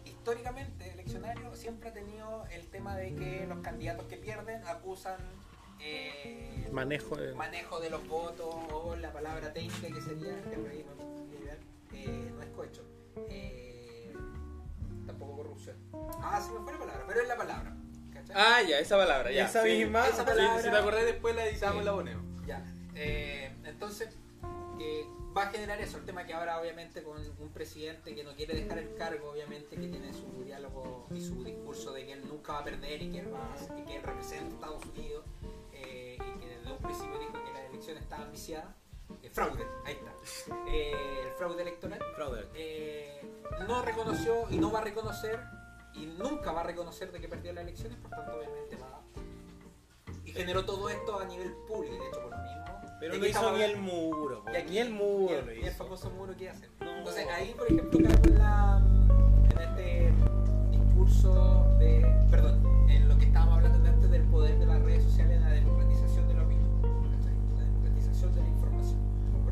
históricamente 0.05 0.91
eleccionario, 0.91 1.55
siempre 1.55 1.89
ha 1.89 1.93
tenido 1.93 2.45
el 2.51 2.67
tema 2.67 2.95
de 2.95 3.13
que 3.15 3.45
los 3.47 3.59
candidatos 3.59 4.05
que 4.07 4.17
pierden 4.17 4.61
acusan 4.67 5.17
eh, 5.81 6.67
Manejo 6.73 7.15
de... 7.15 7.33
manejo 7.35 7.79
de 7.79 7.89
los 7.89 8.05
votos 8.07 8.53
o 8.73 8.95
la 8.97 9.13
palabra 9.13 9.53
técnica 9.53 9.87
que 9.87 10.01
sería 10.01 10.41
que 10.43 10.57
no, 10.57 10.67
eh, 11.93 12.31
no 12.35 12.41
es 12.41 12.49
cohecho 12.49 12.83
eh, 13.29 14.13
tampoco 15.05 15.37
corrupción 15.37 15.75
ah 16.21 16.41
se 16.41 16.51
me 16.51 16.59
fue 16.61 16.73
la 16.73 16.79
palabra 16.79 17.03
pero 17.07 17.21
es 17.21 17.27
la 17.27 17.37
palabra 17.37 17.75
¿cachai? 18.13 18.35
Ah, 18.37 18.61
ya, 18.61 18.79
esa 18.79 18.97
palabra, 18.97 19.31
ya. 19.31 19.45
Esa 19.45 19.63
sí. 19.63 19.69
misma, 19.69 20.07
esa 20.07 20.25
palabra- 20.25 20.61
si 20.61 20.69
te 20.69 20.75
acordás 20.75 21.05
después 21.05 21.35
la 21.35 21.45
editamos 21.45 21.75
Sí. 21.77 21.81
y 21.81 21.85
la 21.85 21.93
ponemos. 21.93 22.25
Ya. 22.45 22.65
Eh, 22.95 23.51
entonces, 23.63 24.09
eh, 24.79 25.05
va 25.35 25.43
a 25.43 25.47
generar 25.51 25.79
eso. 25.79 25.97
El 25.97 26.05
tema 26.05 26.25
que 26.25 26.33
ahora, 26.33 26.59
obviamente, 26.59 27.01
con 27.01 27.17
un 27.17 27.49
presidente 27.49 28.13
que 28.13 28.23
no 28.25 28.35
quiere 28.35 28.55
dejar 28.61 28.79
el 28.79 28.93
cargo, 28.95 29.31
obviamente, 29.31 29.77
que 29.77 29.87
tiene 29.87 30.11
su 30.13 30.43
diálogo 30.43 31.07
y 31.15 31.21
su 31.21 31.43
discurso 31.45 31.93
de 31.93 32.05
que 32.07 32.13
él 32.13 32.27
nunca 32.27 32.53
va 32.53 32.59
a 32.59 32.63
perder 32.65 33.01
y 33.01 33.09
que 33.09 33.19
él, 33.19 33.33
va 33.33 33.39
a- 33.53 33.79
y 33.79 33.85
que 33.85 33.95
él 33.95 34.03
representa 34.03 34.47
a 34.51 34.55
Estados 34.55 34.85
Unidos 34.85 35.25
eh, 35.73 36.17
y 36.19 36.39
que 36.39 36.45
desde 36.47 36.71
un 36.73 36.77
principio 36.79 37.19
dijo 37.19 37.33
que 37.45 37.53
la 37.53 37.65
elección 37.67 37.97
estaba 37.97 38.25
viciada. 38.25 38.75
Eh, 39.23 39.29
fraude, 39.29 39.65
ahí 39.85 39.93
está. 39.95 40.11
Eh, 40.67 41.21
el 41.25 41.31
fraude 41.33 41.61
electoral. 41.61 41.99
Fraude. 42.15 42.45
Eh, 42.55 43.21
no 43.67 43.81
reconoció 43.81 44.47
y 44.49 44.57
no 44.57 44.71
va 44.71 44.79
a 44.79 44.83
reconocer 44.83 45.39
y 45.93 46.05
nunca 46.05 46.51
va 46.51 46.61
a 46.61 46.63
reconocer 46.63 47.11
de 47.11 47.19
que 47.19 47.27
perdió 47.27 47.51
las 47.53 47.63
elecciones, 47.63 47.97
por 47.99 48.11
tanto 48.11 48.33
obviamente 48.37 48.75
va 48.77 49.01
y 50.25 50.31
generó 50.31 50.63
todo 50.63 50.89
esto 50.89 51.19
a 51.19 51.25
nivel 51.25 51.51
público, 51.67 51.95
de 51.95 52.07
hecho 52.09 52.21
por 52.21 52.31
lo 52.31 52.37
mismo. 52.37 52.65
Pero 52.99 53.13
¿De 53.13 53.19
no 53.19 53.25
hizo 53.25 53.51
ni 53.57 53.63
el 53.63 53.77
muro. 53.77 54.43
Y 54.53 54.55
aquí- 54.57 54.69
ni 54.71 54.77
el 54.77 54.89
muro 54.91 55.33
y 55.33 55.37
el, 55.37 55.45
lo 55.45 55.53
y 55.55 55.63
el 55.65 55.73
famoso 55.73 56.09
muro 56.11 56.35
que 56.37 56.49
hacen. 56.49 56.69
No. 56.79 56.97
Entonces 56.97 57.27
ahí 57.29 57.53
por 57.57 57.65
ejemplo 57.71 57.99
en, 57.99 58.37
la, 58.37 58.81
en 59.51 59.57
este 59.61 60.13
discurso 60.71 61.65
de, 61.79 62.05
perdón, 62.29 62.61
en 62.89 63.07
lo 63.09 63.17
que 63.17 63.25
estábamos 63.25 63.55
hablando 63.57 63.89
antes 63.89 64.11
del 64.11 64.23
poder 64.29 64.59
de 64.59 64.65
las 64.65 64.81
redes 64.83 65.03
sociales 65.03 65.37
en 65.37 65.43
la 65.43 65.49
democratización 65.51 65.88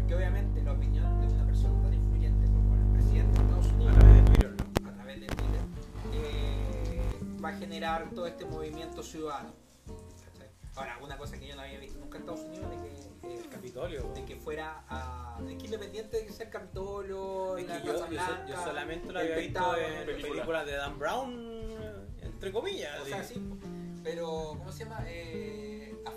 Porque 0.07 0.23
obviamente 0.23 0.63
la 0.63 0.71
opinión 0.71 1.19
de 1.19 1.27
una 1.27 1.45
persona 1.45 1.81
tan 1.83 1.93
influyente 1.93 2.45
como 2.45 2.75
el 2.77 2.93
presidente 2.93 3.39
de 3.39 3.43
Estados 3.45 3.65
A 3.67 3.73
Unidos 3.73 3.95
través 3.97 4.15
de 4.15 4.21
Twitter, 4.31 4.55
¿no? 4.55 4.89
a 4.89 4.93
través 4.93 5.19
de 5.19 5.25
Twitter, 5.27 5.61
eh, 6.13 7.01
va 7.43 7.49
a 7.49 7.53
generar 7.57 8.09
todo 8.11 8.25
este 8.25 8.45
movimiento 8.45 9.03
ciudadano. 9.03 9.53
¿cachai? 9.85 10.47
Ahora, 10.77 10.97
una 11.03 11.17
cosa 11.17 11.37
que 11.37 11.45
yo 11.49 11.57
no 11.57 11.61
había 11.63 11.79
visto 11.79 11.99
nunca 11.99 12.19
en 12.19 12.23
Estados 12.23 12.39
Unidos, 12.45 12.69
de 12.69 12.77
que, 12.77 13.33
eh, 13.35 13.45
Capitolio. 13.51 14.13
de 14.13 14.23
que 14.23 14.35
fuera 14.37 14.85
a, 14.87 15.41
de 15.45 15.57
que 15.57 15.65
independiente 15.65 16.17
de 16.19 16.25
que 16.25 16.31
sea 16.31 16.45
el 16.45 16.51
Capitolio, 16.53 17.57
Es 17.57 17.67
la 17.67 17.81
que 17.81 17.87
yo, 17.87 17.93
Casa 17.99 18.05
yo, 18.09 18.19
so- 18.19 18.25
Blanca, 18.31 18.45
yo 18.47 18.63
solamente 18.63 19.11
lo 19.11 19.19
el 19.19 19.25
había 19.33 19.37
visto 19.45 19.75
en 19.75 20.05
película. 20.05 20.29
películas 20.33 20.65
de 20.67 20.71
Dan 20.77 20.99
Brown, 20.99 22.07
entre 22.21 22.53
comillas. 22.53 23.01
o 23.01 23.05
sea, 23.05 23.25
sí, 23.25 23.35
pero 24.05 24.55
¿cómo 24.57 24.71
se 24.71 24.85
llama? 24.85 25.03
Eh, 25.05 25.66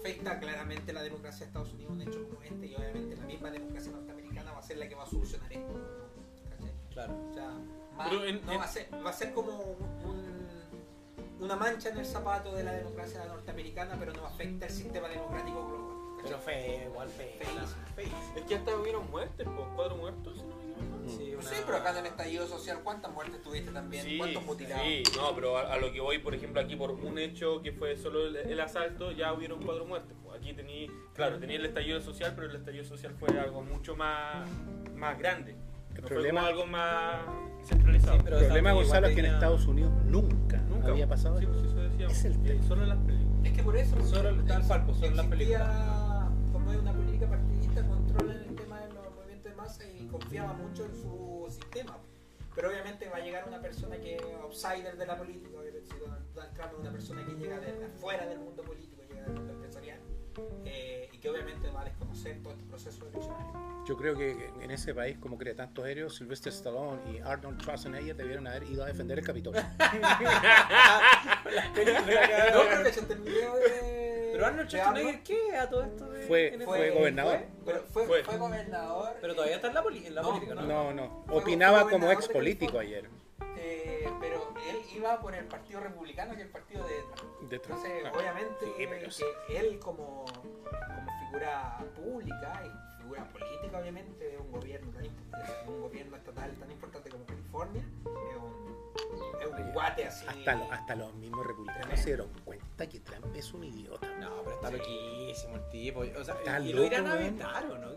afecta 0.00 0.38
claramente 0.40 0.92
la 0.92 1.02
democracia 1.02 1.40
de 1.40 1.46
Estados 1.46 1.72
Unidos 1.72 1.92
un 1.92 2.02
hecho 2.02 2.28
como 2.28 2.42
este 2.42 2.66
y 2.66 2.74
obviamente 2.74 3.16
la 3.16 3.26
misma 3.26 3.50
democracia 3.50 3.92
norteamericana 3.92 4.52
va 4.52 4.58
a 4.58 4.62
ser 4.62 4.78
la 4.78 4.88
que 4.88 4.94
va 4.94 5.02
a 5.04 5.06
solucionar 5.06 5.52
esto. 5.52 5.74
¿cachai? 6.50 6.72
Claro. 6.92 7.14
O 7.30 7.34
sea, 7.34 7.50
más- 7.96 8.08
Pero 8.08 8.24
en- 8.24 8.46
no, 8.46 8.52
en- 8.52 8.58
va, 8.60 8.64
a 8.64 8.68
ser, 8.68 8.88
va 9.06 9.10
a 9.10 9.12
ser 9.12 9.32
como 9.34 9.58
un- 10.04 10.40
una 11.40 11.56
mancha 11.56 11.88
en 11.90 11.98
el 11.98 12.06
zapato 12.06 12.54
de 12.54 12.64
la 12.64 12.72
democracia 12.72 13.24
norteamericana, 13.26 13.96
pero 13.98 14.12
no 14.12 14.26
afecta 14.26 14.66
el 14.66 14.72
sistema 14.72 15.08
democrático 15.08 15.66
global. 15.66 15.90
Pero 16.22 16.38
feo, 16.38 16.90
igual 16.90 17.08
feo. 17.08 17.40
Es 18.36 18.42
que 18.44 18.54
hasta 18.56 18.76
hubieron 18.76 19.10
muertes, 19.10 19.46
pues, 19.56 19.66
cuatro 19.74 19.96
muertos, 19.96 20.44
Sí, 21.08 21.32
una- 21.34 21.42
Sí, 21.42 21.54
pero 21.64 21.78
acá 21.78 21.90
en 21.90 21.96
el 21.98 22.06
estallido 22.06 22.46
social, 22.46 22.80
¿cuántas 22.84 23.12
muertes 23.12 23.42
tuviste 23.42 23.70
también? 23.72 24.04
Sí, 24.04 24.18
¿Cuántos 24.18 24.44
mutilados? 24.44 24.84
sí, 24.86 25.02
no, 25.16 25.34
pero 25.34 25.56
a, 25.58 25.72
a 25.72 25.76
lo 25.78 25.92
que 25.92 26.00
voy, 26.00 26.18
por 26.18 26.34
ejemplo, 26.34 26.60
aquí 26.60 26.76
por 26.76 26.90
un 26.92 27.18
hecho 27.18 27.62
que 27.62 27.72
fue 27.72 27.96
solo 27.96 28.26
el, 28.26 28.36
el 28.36 28.60
asalto, 28.60 29.12
ya 29.12 29.32
hubieron 29.32 29.62
cuatro 29.62 29.84
muertes. 29.84 30.16
pues. 30.22 30.38
Aquí 30.40 30.52
tenía, 30.54 30.88
claro, 31.14 31.38
tenía 31.38 31.56
el 31.56 31.66
estallido 31.66 32.00
social, 32.00 32.32
pero 32.34 32.48
el 32.48 32.56
estallido 32.56 32.84
social 32.84 33.12
fue 33.18 33.28
algo 33.38 33.62
mucho 33.62 33.94
más, 33.96 34.48
más 34.94 35.18
grande. 35.18 35.54
El 35.94 36.02
No 36.02 36.08
problema- 36.08 36.40
fue 36.42 36.50
como 36.54 36.62
algo 36.62 36.66
más 36.72 37.66
centralizado. 37.66 38.16
Sí, 38.16 38.20
pero 38.24 38.38
El 38.38 38.44
problema, 38.46 38.72
Gonzalo, 38.72 39.06
es 39.08 39.14
que 39.14 39.20
en 39.20 39.26
Estados 39.26 39.66
Unidos 39.66 39.92
nunca, 40.06 40.56
Nunca 40.68 40.88
había 40.92 41.06
pasado 41.08 41.38
Sí, 41.38 41.44
eso. 41.44 41.52
pues 41.52 41.66
eso 41.66 41.76
decíamos. 41.80 42.16
Es 42.16 42.24
el 42.24 42.32
Eh. 42.50 42.60
Solo 42.66 42.82
en 42.84 42.88
las 42.90 42.98
películas. 42.98 43.44
Es 43.44 43.52
que 43.52 43.62
por 43.62 43.76
eso. 43.76 44.06
Solo 44.06 44.44
tal 44.44 44.62
cual, 44.66 44.86
solo 44.94 45.06
en 45.06 45.16
las 45.16 45.26
existía, 45.26 46.28
Como 46.52 46.70
una 46.70 46.92
confiaba 50.20 50.52
mucho 50.52 50.84
en 50.84 50.94
su 50.94 51.46
sistema. 51.50 51.98
Pero 52.54 52.68
obviamente 52.68 53.08
va 53.08 53.18
a 53.18 53.20
llegar 53.20 53.46
una 53.46 53.60
persona 53.60 53.96
que 53.98 54.16
es 54.16 54.22
outsider 54.42 54.96
de 54.96 55.06
la 55.06 55.16
política. 55.16 55.58
Obviamente, 55.58 55.94
Donald 55.98 56.54
Trump 56.54 56.72
es 56.72 56.78
una 56.78 56.92
persona 56.92 57.24
que 57.24 57.32
llega 57.34 57.60
de 57.60 57.84
afuera 57.84 58.26
del 58.26 58.40
mundo 58.40 58.62
político, 58.62 59.02
llega 59.08 59.22
del 59.22 59.34
mundo 59.34 59.52
empresarial. 59.52 60.00
eh, 60.64 61.09
que 61.20 61.28
obviamente 61.30 61.70
va 61.70 61.82
a 61.82 61.84
desconocer 61.84 62.42
todo 62.42 62.52
este 62.52 62.64
proceso 62.64 63.06
eleccionario. 63.08 63.52
Yo 63.86 63.96
creo 63.96 64.14
que 64.16 64.50
en 64.62 64.70
ese 64.70 64.94
país, 64.94 65.18
como 65.18 65.36
cree 65.38 65.54
tantos 65.54 65.86
héroes, 65.86 66.14
Sylvester 66.14 66.52
Stallone 66.52 67.00
y 67.12 67.18
Arnold 67.18 67.60
Schwarzenegger 67.60 68.14
debieron 68.16 68.46
haber 68.46 68.62
ido 68.64 68.84
a 68.84 68.86
defender 68.86 69.18
el 69.18 69.24
Capitolio. 69.24 69.62
No, 71.40 72.62
pero 72.68 72.82
cachaste 72.84 73.12
el 73.14 73.20
video 73.20 73.54
de. 73.56 74.30
Pero 74.32 74.46
Arnold 74.46 74.68
Schwarzenegger? 74.68 75.22
¿qué 75.22 75.56
a 75.56 75.68
todo 75.68 75.82
esto 75.82 76.08
de 76.10 76.22
Fue- 76.26 76.54
el- 76.54 76.62
fue 76.62 76.90
gobernador. 76.90 77.40
Pero 77.64 77.82
fue, 77.92 78.06
Fue. 78.06 78.24
fue 78.24 78.36
gobernador. 78.36 79.16
Pero 79.20 79.34
todavía 79.34 79.56
está 79.56 79.68
en 79.68 79.74
la, 79.74 79.82
poli- 79.82 80.06
en 80.06 80.14
la 80.14 80.22
No, 80.22 80.28
política, 80.28 80.54
¿no? 80.54 80.62
No, 80.66 80.92
no. 80.94 81.24
Fue- 81.26 81.36
Opinaba 81.38 81.82
fue 81.82 81.90
como 81.92 82.10
ex 82.12 82.28
político 82.28 82.78
ayer. 82.78 83.08
Eh, 83.56 84.08
pero 84.20 84.52
él 84.68 84.82
iba 84.94 85.20
por 85.20 85.34
el 85.34 85.46
partido 85.46 85.80
republicano 85.80 86.34
que 86.34 86.42
el 86.42 86.48
partido 86.48 86.86
de 86.86 87.02
Trump. 87.14 87.40
De 87.50 87.58
Trump, 87.58 87.78
Entonces, 87.78 88.00
claro. 88.00 88.18
obviamente, 88.18 88.66
Sí, 88.66 88.86
pero 88.88 89.10
que 89.46 89.58
él 89.58 89.78
como, 89.78 90.24
como 90.24 91.18
figura 91.26 91.78
pública 91.96 92.62
y 92.64 93.02
figura 93.02 93.24
política, 93.24 93.78
obviamente, 93.78 94.24
de 94.28 94.38
un 94.38 94.52
gobierno, 94.52 94.90
tan 94.92 95.02
de 95.02 95.72
un 95.72 95.80
gobierno 95.80 96.16
estatal 96.16 96.52
tan 96.56 96.70
importante 96.70 97.10
como 97.10 97.24
California, 97.26 97.82
es 97.82 98.36
un, 98.36 98.79
es 99.40 99.46
un 99.46 99.54
Oye, 99.54 99.72
guate 99.72 100.04
así. 100.06 100.26
Hasta, 100.28 100.54
lo- 100.54 100.72
hasta 100.72 100.94
los 100.96 101.14
mismos 101.14 101.46
republicanos 101.46 101.98
se 102.00 102.06
dieron 102.06 102.28
cuenta 102.44 102.88
que 102.88 103.00
Trump 103.00 103.34
es 103.34 103.52
un 103.52 103.64
idiota. 103.64 104.06
No, 104.18 104.42
pero 104.44 104.56
está 104.56 104.68
Sí. 104.70 104.76
loquísimo 104.76 105.56
el 105.56 105.70
tipo. 105.70 106.00
O 106.00 106.24
sea, 106.24 106.34
Está 106.34 106.60
y 106.60 106.72
lo 106.72 106.84
irán 106.84 107.04
loco, 107.04 107.14
a 107.16 107.18
vetar 107.18 107.64
o 107.70 107.78
no? 107.78 107.90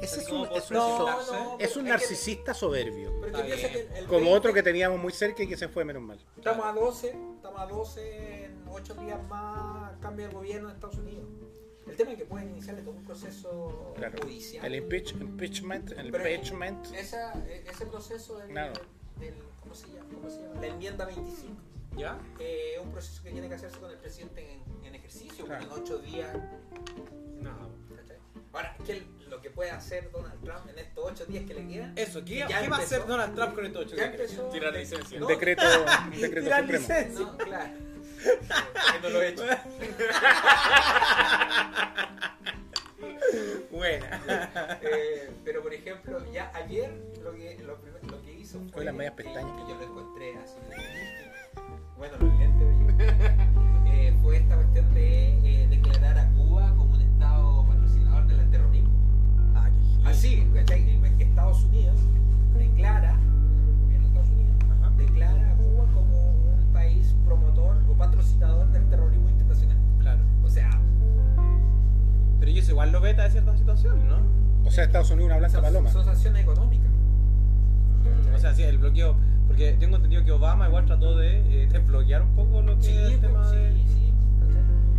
Ese 0.00 0.20
es 0.20 0.28
un- 0.30 0.46
es 0.46 0.70
un- 0.70 0.76
presentarse. 0.76 1.32
no, 1.32 1.58
Es 1.58 1.58
un 1.58 1.60
Es 1.60 1.72
que- 1.76 1.82
narcisista 1.82 2.54
soberbio. 2.54 3.12
Pero 3.20 3.38
que 3.38 3.44
piensa 3.44 3.68
bien. 3.68 3.88
que 3.92 3.98
el 3.98 4.06
Como 4.06 4.20
20 4.20 4.36
otro 4.38 4.52
que 4.54 4.62
teníamos 4.62 4.98
muy 4.98 5.12
cerca 5.12 5.42
y 5.42 5.46
que 5.48 5.56
se 5.56 5.68
fue 5.68 5.84
menos 5.84 6.02
mal. 6.02 6.18
Estamos 6.36 6.66
a 6.66 6.72
12, 6.72 7.08
estamos 7.36 7.60
a 7.60 7.66
12, 7.66 8.44
en 8.46 8.64
8 8.68 8.94
días 8.94 9.22
más 9.28 9.92
cambia 10.00 10.26
el 10.26 10.32
gobierno 10.32 10.68
de 10.68 10.74
Estados 10.74 10.96
Unidos. 10.96 11.28
El 11.86 11.96
tema 11.96 12.12
es 12.12 12.18
que 12.18 12.24
pueden 12.24 12.50
iniciarle 12.50 12.82
todo 12.82 12.92
un 12.94 13.04
proceso 13.04 13.92
Claro. 13.96 14.18
judicial. 14.22 14.64
El 14.64 14.74
impeach- 14.88 15.20
impeachment, 15.20 15.90
el 15.92 16.06
impeachment. 16.06 16.86
Esa, 16.94 17.32
e- 17.46 17.64
ese 17.68 17.86
proceso 17.86 18.38
del, 18.38 18.48
Claro. 18.50 18.72
del- 19.18 19.34
¿cómo, 19.70 19.74
se 19.80 19.86
llama? 19.88 20.06
¿cómo 20.12 20.30
se 20.30 20.40
llama? 20.42 20.60
La 20.60 20.66
enmienda 20.66 21.04
25 21.06 21.54
¿Ya? 21.96 22.18
eh, 22.38 22.72
es 22.76 22.80
un 22.82 22.92
proceso 22.92 23.22
que 23.22 23.30
tiene 23.30 23.48
que 23.48 23.54
hacerse 23.54 23.78
con 23.78 23.90
el 23.90 23.96
presidente 23.98 24.52
en, 24.52 24.84
en 24.86 24.94
ejercicio, 24.94 25.44
Claro. 25.44 25.64
en 25.64 25.70
8 25.82 25.98
días. 25.98 26.36
No. 27.40 27.70
¿cachai? 27.96 28.16
Ahora, 28.52 28.76
¿qué 28.84 29.02
lo 29.28 29.40
que 29.40 29.50
puede 29.50 29.70
hacer 29.70 30.10
Donald 30.10 30.42
Trump 30.42 30.68
en 30.70 30.78
estos 30.78 31.04
8 31.12 31.26
días 31.26 31.44
que 31.46 31.54
le 31.54 31.68
quedan? 31.68 31.92
Eso, 31.96 32.24
¿qué, 32.24 32.44
Ya 32.48 32.62
qué 32.62 32.68
va 32.68 32.76
a 32.78 32.80
hacer. 32.80 33.06
Donald 33.06 33.34
Trump 33.34 33.54
con 33.54 33.66
estos 33.66 33.86
ocho 33.86 33.96
días? 33.96 34.10
empezó. 34.10 34.42
Tirar 34.50 34.72
licencia. 34.74 35.16
Un 35.16 35.20
No, 35.22 35.26
decreto, 35.28 35.62
un 35.62 36.10
decreto 36.20 36.44
Tirar 36.46 36.60
supremo. 36.62 36.88
licencia. 36.88 37.24
No, 37.26 37.38
claro. 37.38 37.72
que 38.92 39.00
no 39.02 39.08
lo 39.08 39.22
he 39.22 39.28
hecho. 39.28 39.44
Buena. 43.70 44.20
Eh, 44.82 45.30
pero 45.44 45.62
por 45.62 45.72
ejemplo, 45.72 46.20
ya 46.32 46.50
ayer 46.54 46.92
lo 47.22 47.32
que, 47.34 47.56
lo, 47.64 47.76
primer- 47.80 48.04
lo 48.10 48.19
que 48.19 48.19
hizo 48.50 48.60
fue. 48.72 48.84
Las 48.84 48.94
medias 48.94 49.14
que- 49.14 49.24
pestañas. 49.24 49.52
Que 49.52 49.72
yo 49.72 49.78
lo 49.78 49.84
encontré 49.84 50.36
así. 50.38 50.56
Bueno, 51.96 52.14
los 52.20 52.38
lentes. 52.38 52.76
Eh, 53.92 54.16
fue 54.22 54.36
esta 54.36 54.54
cuestión 54.54 54.94
de 54.94 55.62
eh, 55.64 55.66
declarar 55.68 56.16
a 56.18 56.28
Cuba 56.30 56.72
como 56.76 56.94
un 56.94 57.00
estado 57.02 57.66
patrocinador 57.66 58.26
del 58.28 58.50
terrorismo. 58.50 58.88
Ah. 59.54 59.68
Así, 60.04 60.46
que 61.18 61.24
Estados 61.24 61.64
Unidos 61.64 61.96
declara, 62.56 63.14
el 63.14 63.82
gobierno 63.82 64.00
de 64.00 64.06
Estados 64.06 64.28
Unidos, 64.30 64.56
Ajá. 64.70 64.90
declara 64.96 65.52
a 65.52 65.56
Cuba 65.56 65.84
como 65.92 66.30
un 66.30 66.72
país 66.72 67.14
promotor 67.26 67.76
o 67.90 67.92
patrocinador 67.94 68.68
del 68.70 68.88
terrorismo 68.88 69.28
internacional. 69.28 69.76
Claro. 69.98 70.20
O 70.44 70.48
sea, 70.48 70.70
Pero 72.38 72.50
ellos 72.50 72.68
igual 72.68 72.92
lo 72.92 73.00
veta 73.00 73.24
de 73.24 73.30
ciertas 73.32 73.58
situaciones, 73.58 74.04
¿no? 74.04 74.18
O 74.64 74.70
sea, 74.70 74.84
Estados 74.84 75.10
Unidos 75.10 75.26
una 75.30 75.38
blanca 75.38 75.56
son, 75.56 75.62
paloma. 75.64 75.90
son 75.90 76.04
sanciones 76.04 76.42
económicas. 76.42 76.89
O 78.34 78.38
sea, 78.38 78.54
sí, 78.54 78.62
el 78.62 78.78
bloqueo. 78.78 79.16
Porque 79.46 79.72
tengo 79.74 79.96
entendido 79.96 80.24
que 80.24 80.32
Obama 80.32 80.68
igual 80.68 80.86
trató 80.86 81.16
de 81.16 81.62
eh, 81.64 81.68
desbloquear 81.70 82.22
un 82.22 82.34
poco 82.36 82.62
lo 82.62 82.76
que 82.76 82.82
Sí, 82.84 82.92
es 82.96 83.12
el 83.14 83.20
tema 83.20 83.48
sí, 83.50 83.56
de. 83.56 83.72
sí. 83.86 84.12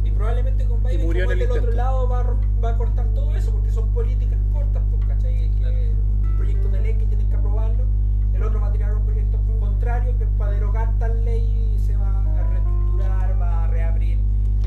Y 0.03 0.11
probablemente 0.11 0.65
con 0.65 0.83
Biden, 0.83 0.99
como 1.01 1.11
en 1.13 1.17
es 1.17 1.31
el 1.31 1.39
del 1.39 1.51
otro 1.51 1.71
lado, 1.71 2.09
va 2.09 2.19
a, 2.19 2.23
va 2.63 2.69
a 2.71 2.77
cortar 2.77 3.07
todo 3.13 3.35
eso 3.35 3.51
porque 3.51 3.71
son 3.71 3.89
políticas 3.93 4.39
cortas, 4.51 4.83
pues, 4.91 5.05
¿cachai? 5.05 5.49
Que 5.51 5.57
Claro. 5.59 5.77
un 6.21 6.35
proyecto 6.37 6.67
de 6.69 6.81
ley 6.81 6.93
que 6.95 7.05
tienen 7.05 7.27
que 7.29 7.35
aprobarlo, 7.35 7.83
el 8.33 8.43
otro 8.43 8.59
va 8.61 8.67
a 8.67 8.71
tirar 8.73 8.95
un 8.95 9.05
proyecto 9.05 9.39
contrario 9.59 10.17
que 10.17 10.25
para 10.37 10.51
derogar 10.51 10.97
tal 10.99 11.23
ley 11.23 11.75
se 11.79 11.95
va 11.95 12.19
a 12.23 12.47
reestructurar, 12.49 13.41
va 13.41 13.63
a 13.63 13.67
reabrir 13.67 14.17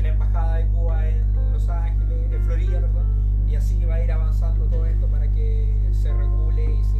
la 0.01 0.07
embajada 0.09 0.55
de 0.55 0.67
Cuba 0.67 1.07
en 1.07 1.23
Los 1.53 1.69
Ángeles, 1.69 2.31
en 2.33 2.43
Florida, 2.43 2.79
perdón, 2.81 3.05
y 3.47 3.55
así 3.55 3.85
va 3.85 3.95
a 3.95 4.03
ir 4.03 4.11
avanzando 4.11 4.65
todo 4.65 4.85
esto 4.85 5.07
para 5.07 5.27
que 5.31 5.73
se 5.91 6.11
regule 6.13 6.73
y 6.75 6.83
se 6.83 6.97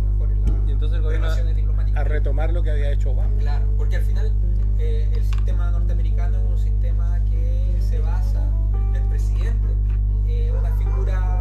entonces 0.75 0.97
el 0.97 1.03
gobierno-. 1.03 1.27
A 1.95 2.03
retomar 2.03 2.51
lo 2.51 2.61
que 2.61 2.71
había 2.71 2.91
hecho 2.91 3.11
Obama. 3.11 3.33
Claro, 3.39 3.65
porque 3.77 3.95
al 3.95 4.03
final 4.03 4.31
eh, 4.79 5.09
el 5.13 5.23
sistema 5.23 5.71
norteamericano 5.71 6.37
es 6.37 6.43
un 6.43 6.57
sistema 6.57 7.19
que 7.29 7.77
se 7.79 7.99
basa 7.99 8.45
del 8.91 9.03
presidente, 9.03 9.73
eh, 10.27 10.53
una 10.57 10.75
figura, 10.75 11.34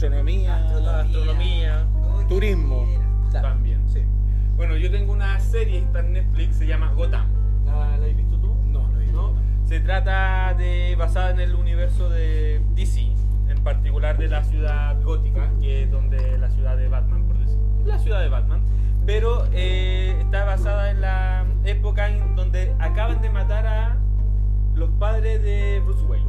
Gastronomía. 0.00 0.58
La 0.80 1.00
astronomía. 1.00 1.86
todo 1.92 2.12
lo 2.12 2.18
que 2.20 2.24
Turismo. 2.24 2.86
Claro. 3.30 3.48
También. 3.48 3.86
Sí. 3.86 4.00
Bueno, 4.56 4.76
yo 4.76 4.90
tengo 4.90 5.12
una 5.12 5.38
serie 5.40 5.80
que 5.80 5.84
está 5.84 6.00
en 6.00 6.14
Netflix, 6.14 6.56
se 6.56 6.66
llama 6.66 6.90
Gotham. 6.94 7.26
¿La, 7.66 7.98
la 7.98 8.06
has 8.06 8.16
visto 8.16 8.38
tú? 8.38 8.54
No, 8.64 8.88
no 8.88 8.98
he 8.98 9.04
visto. 9.04 9.20
¿No? 9.20 9.34
Se 9.66 9.78
trata 9.80 10.54
de 10.54 10.96
basada 10.96 11.32
en 11.32 11.40
el 11.40 11.54
universo 11.54 12.08
de 12.08 12.62
DC, 12.74 13.12
en 13.50 13.62
particular 13.62 14.16
de 14.16 14.28
la 14.28 14.42
ciudad 14.42 14.98
gótica, 15.02 15.50
que 15.60 15.82
es 15.82 15.90
donde 15.90 16.38
la 16.38 16.48
ciudad 16.48 16.78
de 16.78 16.88
Batman, 16.88 17.24
por 17.24 17.36
decir, 17.38 17.58
la 17.84 17.98
ciudad 17.98 18.20
de 18.20 18.30
Batman, 18.30 18.62
pero 19.04 19.44
eh, 19.52 20.16
está 20.18 20.46
basada 20.46 20.90
en 20.92 21.02
la 21.02 21.44
época 21.64 22.08
en 22.08 22.36
donde 22.36 22.74
acaban 22.78 23.20
de 23.20 23.28
matar 23.28 23.66
a 23.66 23.98
los 24.74 24.88
padres 24.92 25.42
de 25.42 25.82
Bruce 25.84 26.02
Wayne. 26.04 26.24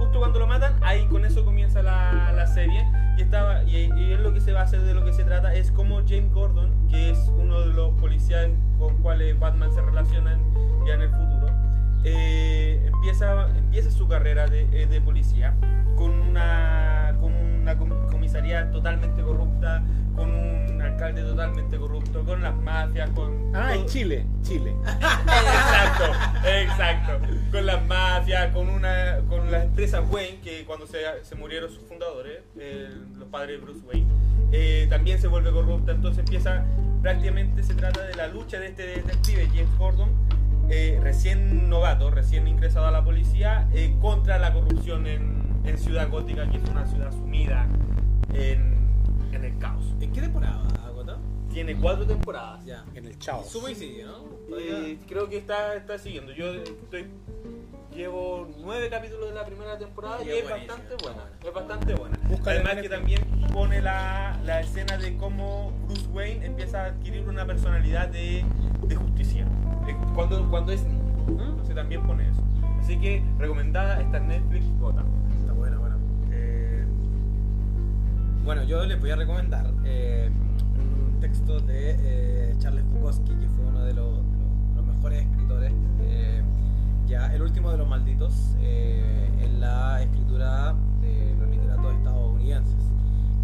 Justo 0.00 0.18
cuando 0.18 0.38
lo 0.40 0.46
matan, 0.46 0.74
ahí 0.82 1.06
con 1.06 1.24
eso 1.24 1.44
comienza 1.44 1.82
la, 1.82 2.32
la 2.32 2.46
serie. 2.46 2.84
Y, 3.18 3.22
estaba, 3.22 3.62
y, 3.64 3.90
y 3.96 4.12
es 4.12 4.20
lo 4.20 4.32
que 4.32 4.40
se 4.40 4.52
va 4.52 4.60
a 4.60 4.64
hacer 4.64 4.80
de 4.80 4.94
lo 4.94 5.04
que 5.04 5.12
se 5.12 5.24
trata, 5.24 5.54
es 5.54 5.70
como 5.70 5.96
James 6.08 6.32
Gordon, 6.32 6.70
que 6.88 7.10
es 7.10 7.18
uno 7.38 7.60
de 7.60 7.66
los 7.74 7.94
policías 8.00 8.48
con 8.78 8.96
cuales 8.98 9.38
Batman 9.38 9.70
se 9.72 9.80
relaciona 9.82 10.32
en- 10.32 10.40
ya 10.86 10.94
en 10.94 11.02
el 11.02 11.10
futuro, 11.10 11.48
eh, 12.04 12.82
empieza, 12.92 13.48
empieza 13.50 13.90
su 13.90 14.08
carrera 14.08 14.46
de, 14.46 14.62
eh, 14.72 14.86
de 14.86 15.00
policía 15.02 15.54
con 15.96 16.12
una, 16.18 17.14
con 17.20 17.32
una 17.34 17.74
comisaría 18.30 18.70
totalmente 18.70 19.22
corrupta, 19.22 19.82
con 20.14 20.30
un 20.30 20.80
alcalde 20.80 21.22
totalmente 21.22 21.76
corrupto, 21.78 22.22
con 22.24 22.42
las 22.42 22.54
mafias, 22.54 23.10
con... 23.10 23.50
Ah, 23.56 23.74
en 23.74 23.80
todo- 23.80 23.88
Chile, 23.88 24.24
Chile. 24.42 24.72
Exacto, 24.84 26.04
exacto. 26.46 27.26
Con 27.50 27.66
las 27.66 27.84
mafias, 27.86 28.52
con 28.54 28.68
una, 28.68 29.18
con 29.28 29.50
las 29.50 29.64
empresas 29.64 30.04
Wayne, 30.10 30.38
que 30.44 30.64
cuando 30.64 30.86
se, 30.86 30.98
se 31.22 31.34
murieron 31.34 31.70
sus 31.70 31.82
fundadores, 31.88 32.38
eh, 32.56 32.88
los 33.18 33.28
padres 33.28 33.58
de 33.58 33.64
Bruce 33.66 33.80
Wayne, 33.88 34.06
eh, 34.52 34.86
también 34.88 35.20
se 35.20 35.26
vuelve 35.26 35.50
corrupta. 35.50 35.90
Entonces 35.90 36.20
empieza, 36.20 36.64
prácticamente 37.02 37.64
se 37.64 37.74
trata 37.74 38.02
de 38.04 38.14
la 38.14 38.28
lucha 38.28 38.60
de 38.60 38.68
este 38.68 38.86
detective 38.86 39.48
James 39.48 39.76
Gordon, 39.76 40.08
eh, 40.68 41.00
recién 41.02 41.68
novato, 41.68 42.12
recién 42.12 42.46
ingresado 42.46 42.86
a 42.86 42.92
la 42.92 43.02
policía, 43.02 43.66
eh, 43.74 43.96
contra 44.00 44.38
la 44.38 44.52
corrupción 44.52 45.08
en, 45.08 45.48
en 45.64 45.78
Ciudad 45.78 46.08
Gótica, 46.08 46.48
que 46.48 46.58
es 46.58 46.68
una 46.70 46.86
ciudad 46.86 47.10
sumida 47.10 47.66
en, 48.34 48.74
en 49.32 49.44
el 49.44 49.58
caos. 49.58 49.84
¿En 50.00 50.12
qué 50.12 50.20
temporada? 50.20 50.62
Tiene 51.52 51.74
cuatro 51.74 52.06
temporadas. 52.06 52.64
Ya. 52.64 52.84
En 52.94 53.06
el 53.06 53.18
Chao. 53.18 53.42
Suma 53.44 53.72
y 53.72 53.74
sigue, 53.74 54.04
¿no? 54.04 54.56
Eh, 54.56 54.98
creo 55.08 55.28
que 55.28 55.38
está, 55.38 55.74
está 55.74 55.98
siguiendo. 55.98 56.32
Yo 56.32 56.52
estoy 56.52 57.06
llevo 57.92 58.48
nueve 58.60 58.88
capítulos 58.88 59.30
de 59.30 59.34
la 59.34 59.44
primera 59.44 59.76
temporada 59.76 60.22
Y 60.24 60.28
es 60.30 60.48
bastante 60.48 60.94
buena. 61.02 61.24
Es 61.44 61.52
bastante 61.52 61.94
buena. 61.94 62.18
En 62.30 62.48
Además 62.48 62.76
que 62.76 62.88
también 62.88 63.22
pone 63.52 63.82
la, 63.82 64.38
la 64.44 64.60
escena 64.60 64.96
de 64.96 65.16
cómo 65.16 65.72
Bruce 65.86 66.06
Wayne 66.12 66.46
empieza 66.46 66.84
a 66.84 66.86
adquirir 66.86 67.28
una 67.28 67.44
personalidad 67.44 68.08
de, 68.08 68.44
de 68.86 68.94
justicia. 68.94 69.44
Eh, 69.88 69.96
Cuando, 70.14 70.48
cuando 70.50 70.70
es 70.70 70.84
niño. 70.84 71.00
Entonces 71.26 71.74
también 71.74 72.06
pone 72.06 72.28
eso. 72.28 72.42
Así 72.78 72.96
que 73.00 73.24
recomendada 73.38 74.00
está 74.00 74.18
en 74.18 74.28
Netflix 74.28 74.64
Gota. 74.78 75.04
Bueno, 78.50 78.64
yo 78.64 78.84
les 78.84 78.98
voy 78.98 79.10
a 79.10 79.14
recomendar 79.14 79.64
eh, 79.84 80.28
un 80.76 81.20
texto 81.20 81.60
de 81.60 81.94
eh, 82.00 82.54
Charles 82.58 82.84
Bukowski, 82.84 83.32
que 83.36 83.46
fue 83.46 83.64
uno 83.64 83.84
de 83.84 83.94
los, 83.94 84.24
mejores 84.84 85.24
escritores, 85.24 85.72
eh, 86.00 86.42
ya 87.06 87.32
el 87.32 87.42
último 87.42 87.70
de 87.70 87.78
los 87.78 87.88
malditos, 87.88 88.56
en 88.60 89.60
la 89.60 90.02
escritura 90.02 90.74
de 91.00 91.36
los 91.38 91.48
literatos 91.48 91.94
estadounidenses. 91.94 92.92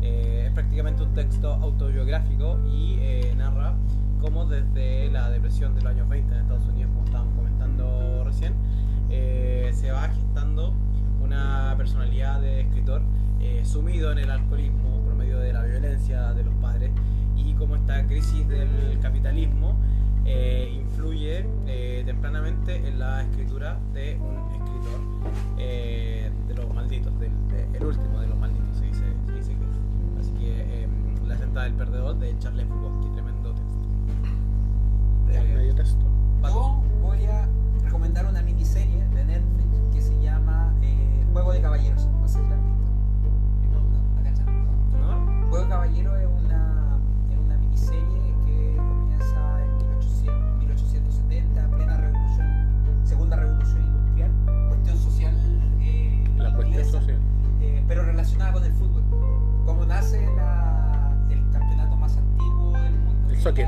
Es 0.03 0.51
prácticamente 0.51 1.05
un 1.05 1.15
texto 1.15 1.53
autobiográfico 1.53 2.59
y 2.67 2.99
narra 3.37 3.77
cómo 4.21 4.45
desde 4.47 5.09
la 5.13 5.31
depresión 5.31 5.77
de 5.77 5.83
los 5.83 5.93
años 5.93 6.09
20 6.09 6.35
en 6.35 6.41
Estados 6.41 6.67
Unidos, 6.67 6.91
como 6.93 7.05
estábamos 7.05 7.35
comentando 7.37 8.25
recién, 8.25 8.55
se 9.09 9.89
va 9.93 10.09
gestando 10.09 10.75
una 11.23 11.75
personalidad 11.77 12.41
de 12.41 12.63
escritor 12.63 13.03
sumido 13.63 14.13
en 14.13 14.19
el 14.19 14.31
alcoholismo 14.31 14.86
violencia 15.97 16.35
de 16.35 16.45
los 16.45 16.55
padres 16.57 16.91
y 17.37 17.55
cómo 17.55 17.77
esta 17.77 18.07
crisis 18.07 18.47
del 18.49 18.99
capitalismo 19.01 19.77
eh, 20.25 20.71
influye 20.83 21.47
eh, 21.67 22.03
tempranamente 22.05 22.87
en 22.87 22.99
la 22.99 23.23
escritura 23.23 23.79
de 23.95 24.19
un 24.21 24.37
escritor 24.53 25.01
eh, 25.59 26.31
de 26.49 26.55
los 26.55 26.73
malditos, 26.75 27.19
del, 27.19 27.31
de- 27.49 27.79
el 27.79 27.85
último 27.85 28.21
de 28.21 28.27
los 28.27 28.39
malditos, 28.39 28.77
se 28.77 28.85
dice, 28.87 29.05
se 29.27 29.33
dice 29.33 29.53
que. 29.53 30.21
Así 30.21 30.33
que 30.33 30.83
eh, 30.85 30.89
La 31.27 31.37
senda 31.39 31.63
del 31.65 31.75
perdedor 31.75 32.19
de 32.19 32.37
Charles 32.39 32.69
Bukowski, 32.69 33.09
tremendo 33.15 33.53
texto. 33.55 33.77
Eh, 35.31 35.55
medio 35.55 35.75
texto. 35.75 36.05
Yo 36.45 36.83
voy 37.03 37.25
a 37.27 37.49
recomendar 37.85 38.27
una 38.27 38.43
miniserie 38.43 39.03
de 39.09 39.25
Netflix 39.25 39.95
que 39.95 40.01
se 40.03 40.21
llama 40.23 40.73
eh, 40.83 41.25
Juego 41.33 41.53
de 41.53 41.61
Caballeros. 41.61 42.07
Caballero 45.69 46.17
es 46.17 46.27
una, 46.45 46.99
es 47.31 47.39
una 47.39 47.57
miniserie 47.59 48.35
que 48.47 48.77
comienza 48.77 49.63
en 49.65 49.77
1800, 49.79 50.59
1870, 50.59 51.69
plena 51.71 51.97
revolución, 51.97 52.47
segunda 53.05 53.37
revolución 53.37 53.83
industrial, 53.85 54.31
cuestión 54.69 54.97
social. 54.99 55.35
eh, 55.81 56.25
La 56.39 56.45
cuestión 56.55 56.67
inglesa, 56.69 57.01
social. 57.01 57.19
eh, 57.61 57.85
pero 57.89 58.05
relacionada 58.05 58.53
con 58.53 58.65
el 58.65 58.73
fútbol. 58.75 59.03
Como 59.67 59.85
nace 59.87 60.25
la- 60.37 61.13
el 61.31 61.51
campeonato 61.51 61.97
más 61.97 62.17
antiguo 62.17 62.73
del 62.73 62.93
mundo, 62.99 63.31
El 63.35 63.41
soccer. 63.41 63.67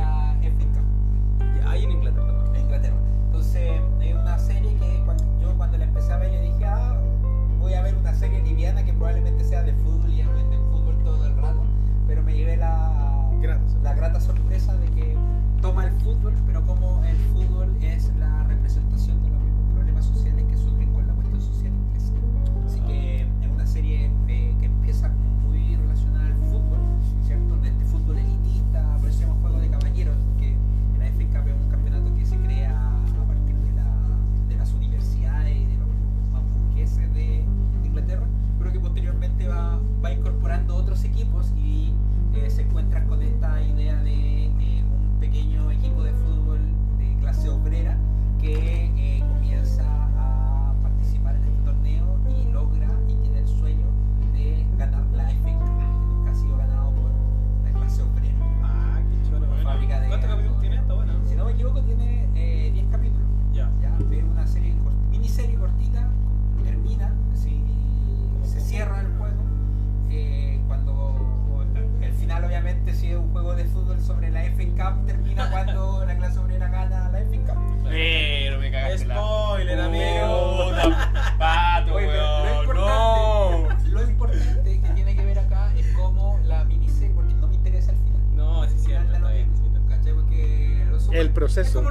Super- 91.64 91.87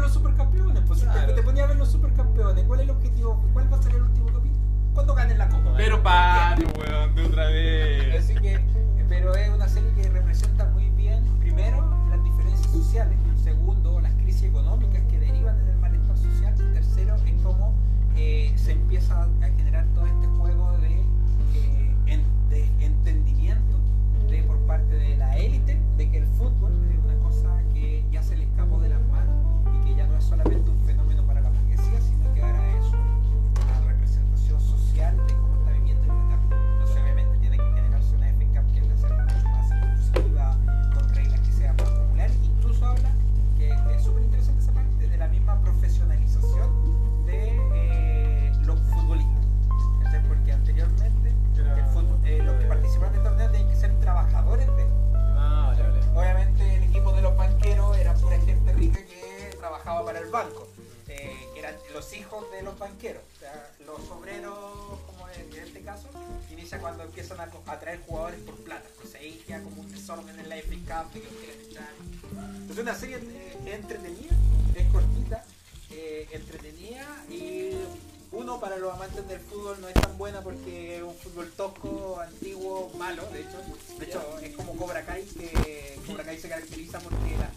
Kai, 85.18 85.26
que 85.26 86.00
Cobra 86.06 86.24
Kai 86.24 86.38
se 86.38 86.50
caracteriza 86.50 87.00
porque 87.00 87.38
la, 87.38 87.50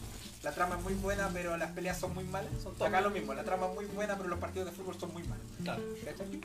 la 0.43 0.53
trama 0.53 0.77
es 0.77 0.83
muy 0.83 0.95
buena, 0.95 1.31
pero 1.33 1.57
las 1.57 1.71
peleas 1.73 1.99
son 1.99 2.15
muy 2.15 2.25
malas. 2.25 2.51
Acá 2.81 3.01
lo 3.01 3.11
mismo, 3.11 3.35
la 3.35 3.45
trama 3.45 3.67
es 3.69 3.75
muy 3.75 3.85
buena, 3.87 4.17
pero 4.17 4.29
los 4.29 4.39
partidos 4.39 4.71
de 4.71 4.73
fútbol 4.73 4.97
son 4.99 5.13
muy 5.13 5.23
malos. 5.25 5.45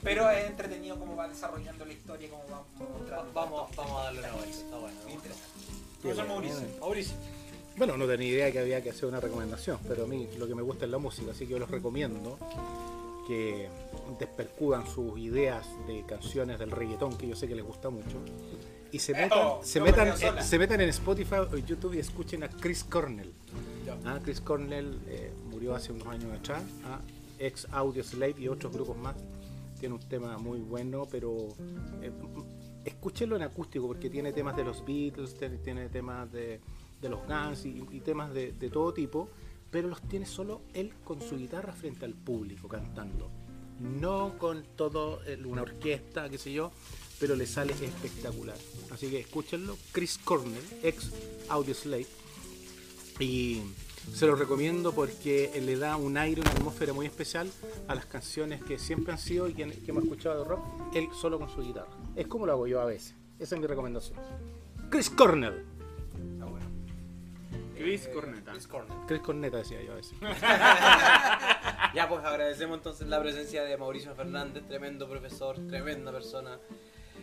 Pero 0.03 0.30
es 0.30 0.49
entretenido 0.49 0.99
cómo 0.99 1.16
va 1.16 1.28
desarrollando 1.28 1.86
la 1.86 1.93
historia, 1.93 2.30
cómo 2.30 2.43
va 2.51 2.63
mostrando. 2.89 3.32
Vamos, 3.34 3.76
vamos 3.76 4.01
a 4.01 4.03
darle 4.05 4.20
una 4.20 4.32
vuelta. 4.34 4.57
Está 4.57 4.78
bueno. 4.78 4.97
Muy 5.03 5.13
interesante. 5.13 5.49
Profesor 6.01 6.28
Mauricio. 6.28 6.61
Mauricio. 6.80 7.16
Bueno, 7.78 7.97
no 7.97 8.07
tenía 8.07 8.28
idea 8.28 8.51
que 8.51 8.59
había 8.59 8.82
que 8.82 8.89
hacer 8.91 9.05
una 9.05 9.20
recomendación, 9.20 9.80
pero 9.88 10.03
a 10.03 10.07
mí 10.07 10.30
lo 10.38 10.47
que 10.47 10.55
me 10.55 10.61
gusta 10.61 10.86
es 10.86 10.91
la 10.91 10.97
música, 10.97 11.32
así 11.32 11.45
que 11.45 11.53
yo 11.53 11.59
los 11.59 11.70
recomiendo 11.70 12.38
que 13.28 13.68
despercudan 14.20 14.88
sus 14.88 15.18
ideas 15.18 15.66
de 15.88 16.03
canciones 16.05 16.59
del 16.59 16.72
reggaetón, 16.72 17.18
que 17.18 17.28
yo 17.28 17.36
sé 17.36 17.47
que 17.47 17.55
les 17.55 17.66
gusta 17.66 17.89
mucho, 17.89 18.18
y 18.95 18.99
se 18.99 19.13
metan, 19.13 19.39
Ejo, 19.39 19.59
se 19.63 19.79
no 19.79 19.85
metan, 19.85 20.17
sola. 20.17 20.41
se 20.41 20.57
metan 20.59 20.81
en 20.81 20.89
Spotify 20.89 21.35
o 21.51 21.57
YouTube 21.57 21.93
y 21.95 21.99
escuchen 21.99 22.43
a 22.43 22.49
Chris 22.49 22.83
Cornell. 22.83 23.31
Ah, 24.05 24.19
Chris 24.23 24.41
Cornell 24.41 24.97
eh, 25.07 25.31
murió 25.51 25.75
hace 25.75 25.91
unos 25.91 26.07
años 26.07 26.31
atrás, 26.33 26.63
ah, 26.85 26.99
ex 27.39 27.67
Audio 27.71 28.03
Slave 28.03 28.35
y 28.39 28.47
otros 28.47 28.71
grupos 28.73 28.97
más. 28.97 29.15
Tiene 29.79 29.95
un 29.95 30.01
tema 30.01 30.37
muy 30.37 30.59
bueno, 30.59 31.07
pero 31.11 31.49
eh, 32.01 32.11
escúchenlo 32.85 33.35
en 33.35 33.41
acústico 33.43 33.87
porque 33.87 34.09
tiene 34.09 34.31
temas 34.31 34.55
de 34.55 34.63
los 34.63 34.83
Beatles, 34.85 35.35
tiene, 35.37 35.57
tiene 35.57 35.89
temas 35.89 36.31
de, 36.31 36.59
de 37.01 37.09
los 37.09 37.19
Guns 37.27 37.65
y, 37.65 37.83
y 37.91 37.99
temas 37.99 38.33
de, 38.33 38.53
de 38.53 38.69
todo 38.69 38.93
tipo, 38.93 39.29
pero 39.71 39.87
los 39.89 40.01
tiene 40.03 40.25
solo 40.25 40.61
él 40.73 40.93
con 41.03 41.21
su 41.21 41.37
guitarra 41.37 41.73
frente 41.73 42.05
al 42.05 42.13
público 42.13 42.67
cantando. 42.67 43.29
No 43.79 44.37
con 44.37 44.63
todo 44.77 45.21
el- 45.23 45.45
una 45.45 45.63
orquesta, 45.63 46.29
qué 46.29 46.37
sé 46.37 46.53
yo, 46.53 46.71
pero 47.20 47.36
le 47.36 47.45
sale 47.45 47.74
espectacular. 47.74 48.57
Así 48.91 49.09
que 49.09 49.20
escúchenlo. 49.20 49.78
Chris 49.91 50.18
Cornell, 50.18 50.63
ex 50.84 51.11
Audio 51.49 51.74
Slave. 51.74 52.07
Y 53.20 53.61
se 54.13 54.28
lo 54.28 54.36
recomiendo 54.36 54.93
porque 54.93 55.51
le 55.61 55.78
da 55.78 55.95
un 55.95 56.18
aire, 56.18 56.41
una 56.41 56.51
atmósfera 56.51 56.93
muy 56.93 57.05
especial 57.05 57.49
a 57.88 57.95
las 57.95 58.05
canciones 58.05 58.63
que 58.63 58.78
siempre 58.78 59.13
han 59.13 59.20
sido 59.20 59.47
y 59.47 59.53
que, 59.53 59.66
que 59.70 59.91
hemos 59.91 60.03
escuchado 60.03 60.43
de 60.43 60.49
rock, 60.49 60.63
él 60.93 61.07
solo 61.20 61.39
con 61.39 61.49
su 61.49 61.61
guitarra. 61.61 61.91
Es 62.16 62.28
como 62.28 62.45
lo 62.45 62.53
hago 62.53 62.68
yo 62.68 62.82
a 62.82 62.86
veces. 62.86 63.16
Esa 63.39 63.55
es 63.55 63.61
mi 63.61 63.68
recomendación. 63.68 64.20
Chris 64.89 65.09
Cornell. 65.09 65.66
Bueno. 66.39 66.68
Chris 67.78 68.07
Corneta. 68.13 68.51
Chris 68.51 68.68
Cornell. 68.68 68.97
Chris 69.07 69.22
Corneta 69.22 69.57
decía 69.57 69.82
yo 69.82 69.93
a 69.93 69.95
veces. 69.95 70.18
Ya, 71.95 72.09
pues 72.09 72.26
agradecemos 72.26 72.80
entonces 72.80 73.07
la 73.07 73.22
presencia 73.22 73.63
de 73.63 73.78
Mauricio 73.78 74.13
Fernández, 74.16 74.68
tremendo 74.68 75.07
profesor, 75.07 75.55
tremenda 75.66 76.11
persona, 76.11 76.59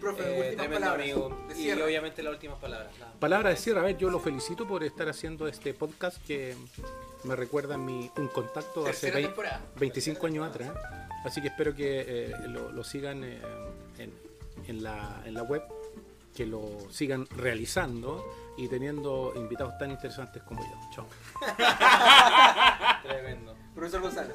Profe, 0.02 0.22
eh, 0.22 0.26
últimas 0.38 0.56
tremendo 0.56 0.74
palabras. 0.80 1.00
amigo. 1.10 1.44
de 1.48 1.60
Y 1.62 1.72
obviamente 1.80 2.22
las 2.22 2.32
últimas 2.34 2.58
palabras. 2.58 2.90
nada. 2.98 3.12
Palabra 3.20 3.50
de 3.50 3.56
cierre, 3.56 3.80
a 3.80 3.82
ver, 3.84 3.96
yo 3.96 4.10
lo 4.10 4.18
felicito 4.20 4.66
por 4.66 4.82
estar 4.84 5.08
haciendo 5.08 5.46
este 5.48 5.72
podcast 5.74 6.16
que 6.26 6.56
me 7.24 7.36
recuerda 7.36 7.78
mi, 7.78 8.10
un 8.16 8.28
contacto 8.28 8.82
de 8.84 8.90
hace 8.90 9.06
Tercera 9.06 9.20
vei- 9.20 9.26
temporada. 9.28 9.60
25 9.76 10.26
años 10.26 10.48
atrás. 10.48 10.70
Así 11.24 11.40
que 11.40 11.48
espero 11.48 11.74
que 11.74 12.04
eh, 12.06 12.32
lo, 12.48 12.72
lo 12.72 12.82
sigan 12.82 13.22
eh, 13.22 13.40
en, 13.98 14.12
en 14.66 14.82
la, 14.82 15.22
en 15.24 15.34
la 15.34 15.44
web, 15.44 15.62
que 16.34 16.46
lo 16.46 16.78
sigan 16.90 17.26
realizando 17.36 18.24
y 18.58 18.66
teniendo 18.66 19.32
invitados 19.36 19.78
tan 19.78 19.92
interesantes 19.92 20.42
como 20.42 20.60
yo. 20.62 20.80
Chao. 20.92 21.06
Tremendo. 23.04 23.54
Profesor 23.74 24.00
Gonzalo. 24.02 24.34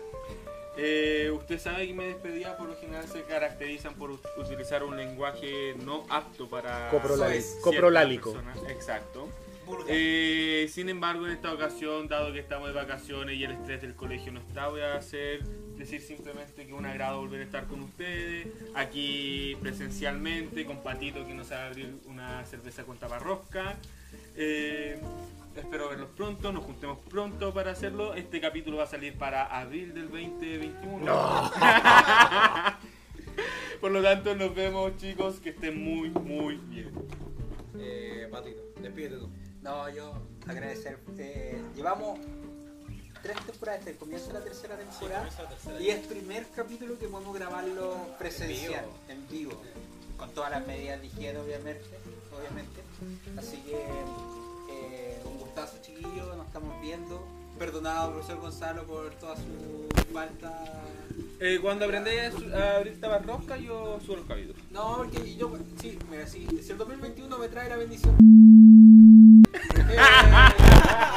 Eh, 0.78 1.32
usted 1.34 1.60
sabe 1.60 1.88
que 1.88 1.94
me 1.94 2.06
despedía 2.06 2.56
por 2.58 2.70
lo 2.70 2.76
general 2.78 3.08
se 3.08 3.24
caracterizan 3.24 3.96
por 3.96 4.12
ut- 4.12 4.22
utilizar 4.38 4.84
un 4.84 4.96
lenguaje 4.96 5.76
no 5.84 6.06
apto 6.10 6.48
para 6.48 6.90
coprolálico. 7.62 8.34
Exacto. 8.70 9.28
Eh, 9.90 10.70
sin 10.72 10.88
embargo, 10.88 11.26
en 11.26 11.34
esta 11.34 11.52
ocasión, 11.54 12.08
dado 12.08 12.32
que 12.32 12.40
estamos 12.40 12.70
de 12.70 12.74
vacaciones 12.74 13.36
y 13.36 13.44
el 13.44 13.52
estrés 13.52 13.82
del 13.82 13.96
colegio 13.96 14.32
no 14.32 14.40
está, 14.40 14.68
voy 14.70 14.80
a 14.80 14.96
hacer 14.96 15.44
decir 15.78 16.00
simplemente 16.02 16.66
que 16.66 16.74
un 16.74 16.86
agrado 16.86 17.20
volver 17.20 17.42
a 17.42 17.44
estar 17.44 17.66
con 17.68 17.82
ustedes 17.82 18.48
aquí 18.76 19.58
presencialmente 19.62 20.66
con 20.66 20.82
Patito 20.84 21.26
que 21.28 21.34
nos 21.34 21.52
va 21.52 21.64
a 21.64 21.68
abrir 21.68 21.94
una 22.06 22.46
cerveza 22.46 22.84
con 22.84 22.98
taparrosca. 22.98 23.76
Eh, 24.38 25.00
espero 25.62 25.90
verlos 25.90 26.10
pronto, 26.16 26.52
nos 26.52 26.64
juntemos 26.64 27.00
pronto 27.10 27.54
para 27.54 27.72
hacerlo. 27.72 28.14
Este 28.14 28.40
capítulo 28.42 28.78
va 28.78 28.84
a 28.84 28.88
salir 28.88 29.18
para 29.18 29.46
abril 29.46 29.94
del 29.94 30.10
2021. 30.10 31.06
Por 33.82 33.92
lo 33.92 34.02
tanto, 34.02 34.36
nos 34.36 34.56
vemos 34.56 34.98
chicos, 34.98 35.36
que 35.40 35.50
estén 35.50 35.84
muy, 35.84 36.10
muy 36.10 36.56
bien. 36.56 36.92
Eh, 37.78 38.28
Patito, 38.32 38.62
despídete 38.82 39.18
tú. 39.18 39.30
No, 39.62 39.88
yo 39.90 40.14
agradecer. 40.48 41.00
eh, 41.18 41.62
llevamos 41.76 42.20
tres 43.22 43.38
temporadas 43.46 43.82
desde 43.82 43.92
el 43.92 43.98
comienzo 43.98 44.28
de 44.28 44.34
la 44.34 44.44
tercera 44.44 44.78
temporada. 44.78 45.30
la 45.42 45.50
tercera. 45.50 45.80
y 45.82 45.90
es 45.90 46.08
primer 46.08 46.48
capítulo 46.56 46.98
que 46.98 47.08
podemos 47.08 47.36
grabarlo 47.36 47.98
presencial, 48.18 48.86
en 49.10 49.28
vivo. 49.28 49.62
Con 50.18 50.32
todas 50.32 50.50
las 50.50 50.66
medidas 50.66 51.00
de 51.02 51.08
higiene, 51.08 51.38
obviamente. 51.38 51.86
obviamente. 52.36 52.82
Así 53.38 53.58
que 53.58 53.76
eh, 54.72 55.07
gustazo, 55.58 55.82
chiquillos. 55.82 56.38
Nos 56.38 56.46
estamos 56.46 56.82
viendo. 56.82 57.26
Perdonado, 57.58 58.12
profesor 58.12 58.40
Gonzalo, 58.40 58.84
por 58.84 59.10
toda 59.16 59.36
su 59.36 60.14
falta. 60.14 60.64
Eh, 61.40 61.58
cuando 61.60 61.86
aprendáis 61.86 62.34
a, 62.54 62.76
abrir 62.78 63.02
taparrosca, 63.02 63.58
yo 63.58 64.00
subo 64.06 64.18
los 64.18 64.28
capítulos. 64.28 64.62
No, 64.70 64.98
porque 64.98 65.36
yo, 65.36 65.52
sí, 65.82 65.98
mira, 66.12 66.28
sí, 66.28 66.48
si 66.62 66.72
el 66.72 66.78
2021 66.78 67.38
me 67.40 67.50
trae 67.50 67.70
la 67.70 67.78
bendición. 67.78 68.16
Eh, 69.90 69.96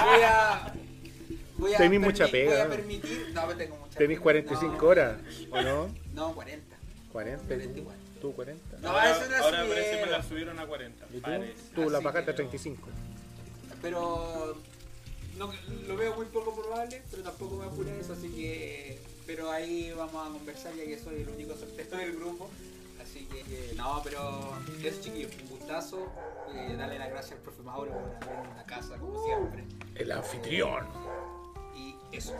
voy 0.05 0.23
a. 0.23 0.73
Voy 1.59 1.75
a 1.75 1.79
Tenís 1.79 2.01
mucha 2.01 2.29
pega, 2.29 2.53
Voy 2.53 2.61
a 2.61 2.69
permitir. 2.69 3.33
No, 3.35 3.43
tengo 3.49 3.77
mucha 3.79 3.99
Tenés 3.99 4.19
pega. 4.19 4.23
45 4.23 4.77
No, 4.77 4.89
horas, 4.89 5.17
¿o 5.51 5.63
no? 5.63 5.91
No, 6.15 6.35
40. 6.35 6.77
40. 7.13 7.43
¿y 7.43 7.47
40 7.49 7.73
tú? 7.75 7.81
igual. 7.81 7.97
¿Tú 8.21 8.33
40? 8.33 8.79
No, 8.79 8.89
ahora 8.91 9.11
eso 9.11 9.29
no 9.29 9.35
es 9.35 9.43
ahora 9.43 9.59
parece 9.67 9.99
que 9.99 10.05
me 10.05 10.11
la 10.13 10.23
subieron 10.23 10.59
a 10.59 10.67
40. 10.67 11.07
¿Y 11.11 11.15
tú? 11.15 11.21
Parece. 11.23 11.55
Tú 11.75 11.91
la 11.91 11.99
Así 11.99 12.05
bajaste 12.05 12.31
a 12.31 12.35
que- 12.35 12.43
35. 12.43 12.89
Pero 13.83 14.57
no, 15.39 15.51
lo 15.87 15.97
veo 15.97 16.15
muy 16.15 16.27
poco 16.27 16.55
probable, 16.55 17.03
pero 17.11 17.23
tampoco 17.23 17.57
me 17.57 17.67
apura 17.67 17.95
eso, 17.97 18.13
así 18.13 18.29
que. 18.29 19.01
Pero 19.27 19.51
ahí 19.51 19.93
vamos 19.97 20.29
a 20.29 20.33
conversar 20.33 20.75
ya 20.75 20.85
que 20.85 20.99
soy 20.99 21.23
el 21.23 21.29
único 21.29 21.55
soltero 21.57 21.97
del 21.97 22.17
grupo. 22.17 22.51
Así 23.01 23.27
que, 23.27 23.41
eh, 23.41 23.75
no, 23.77 24.01
pero 24.05 24.53
eso 24.85 25.01
chiquillos, 25.01 25.33
un 25.43 25.49
gustazo. 25.51 26.13
Eh, 26.55 26.75
darle 26.77 26.99
las 26.99 27.11
gracias 27.11 27.39
al 27.39 27.39
profe 27.39 27.63
Mauro 27.63 27.93
por 27.93 28.29
abrirnos 28.29 28.57
la 28.57 28.65
casa, 28.65 28.99
como 28.99 29.25
siempre. 29.25 29.65
El 29.95 30.13
anfitrión. 30.13 30.87
Y 31.77 31.95
eso. 32.15 32.35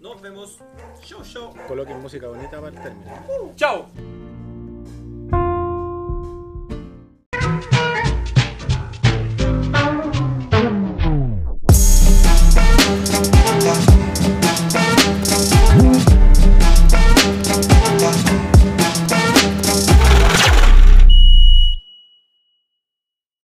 Nos 0.00 0.20
vemos. 0.22 0.58
Show, 1.02 1.22
show. 1.24 1.54
Coloquen 1.66 2.00
música 2.00 2.28
bonita 2.28 2.60
para 2.60 2.68
el 2.68 2.82
término. 2.82 3.52
Chao. 3.56 3.88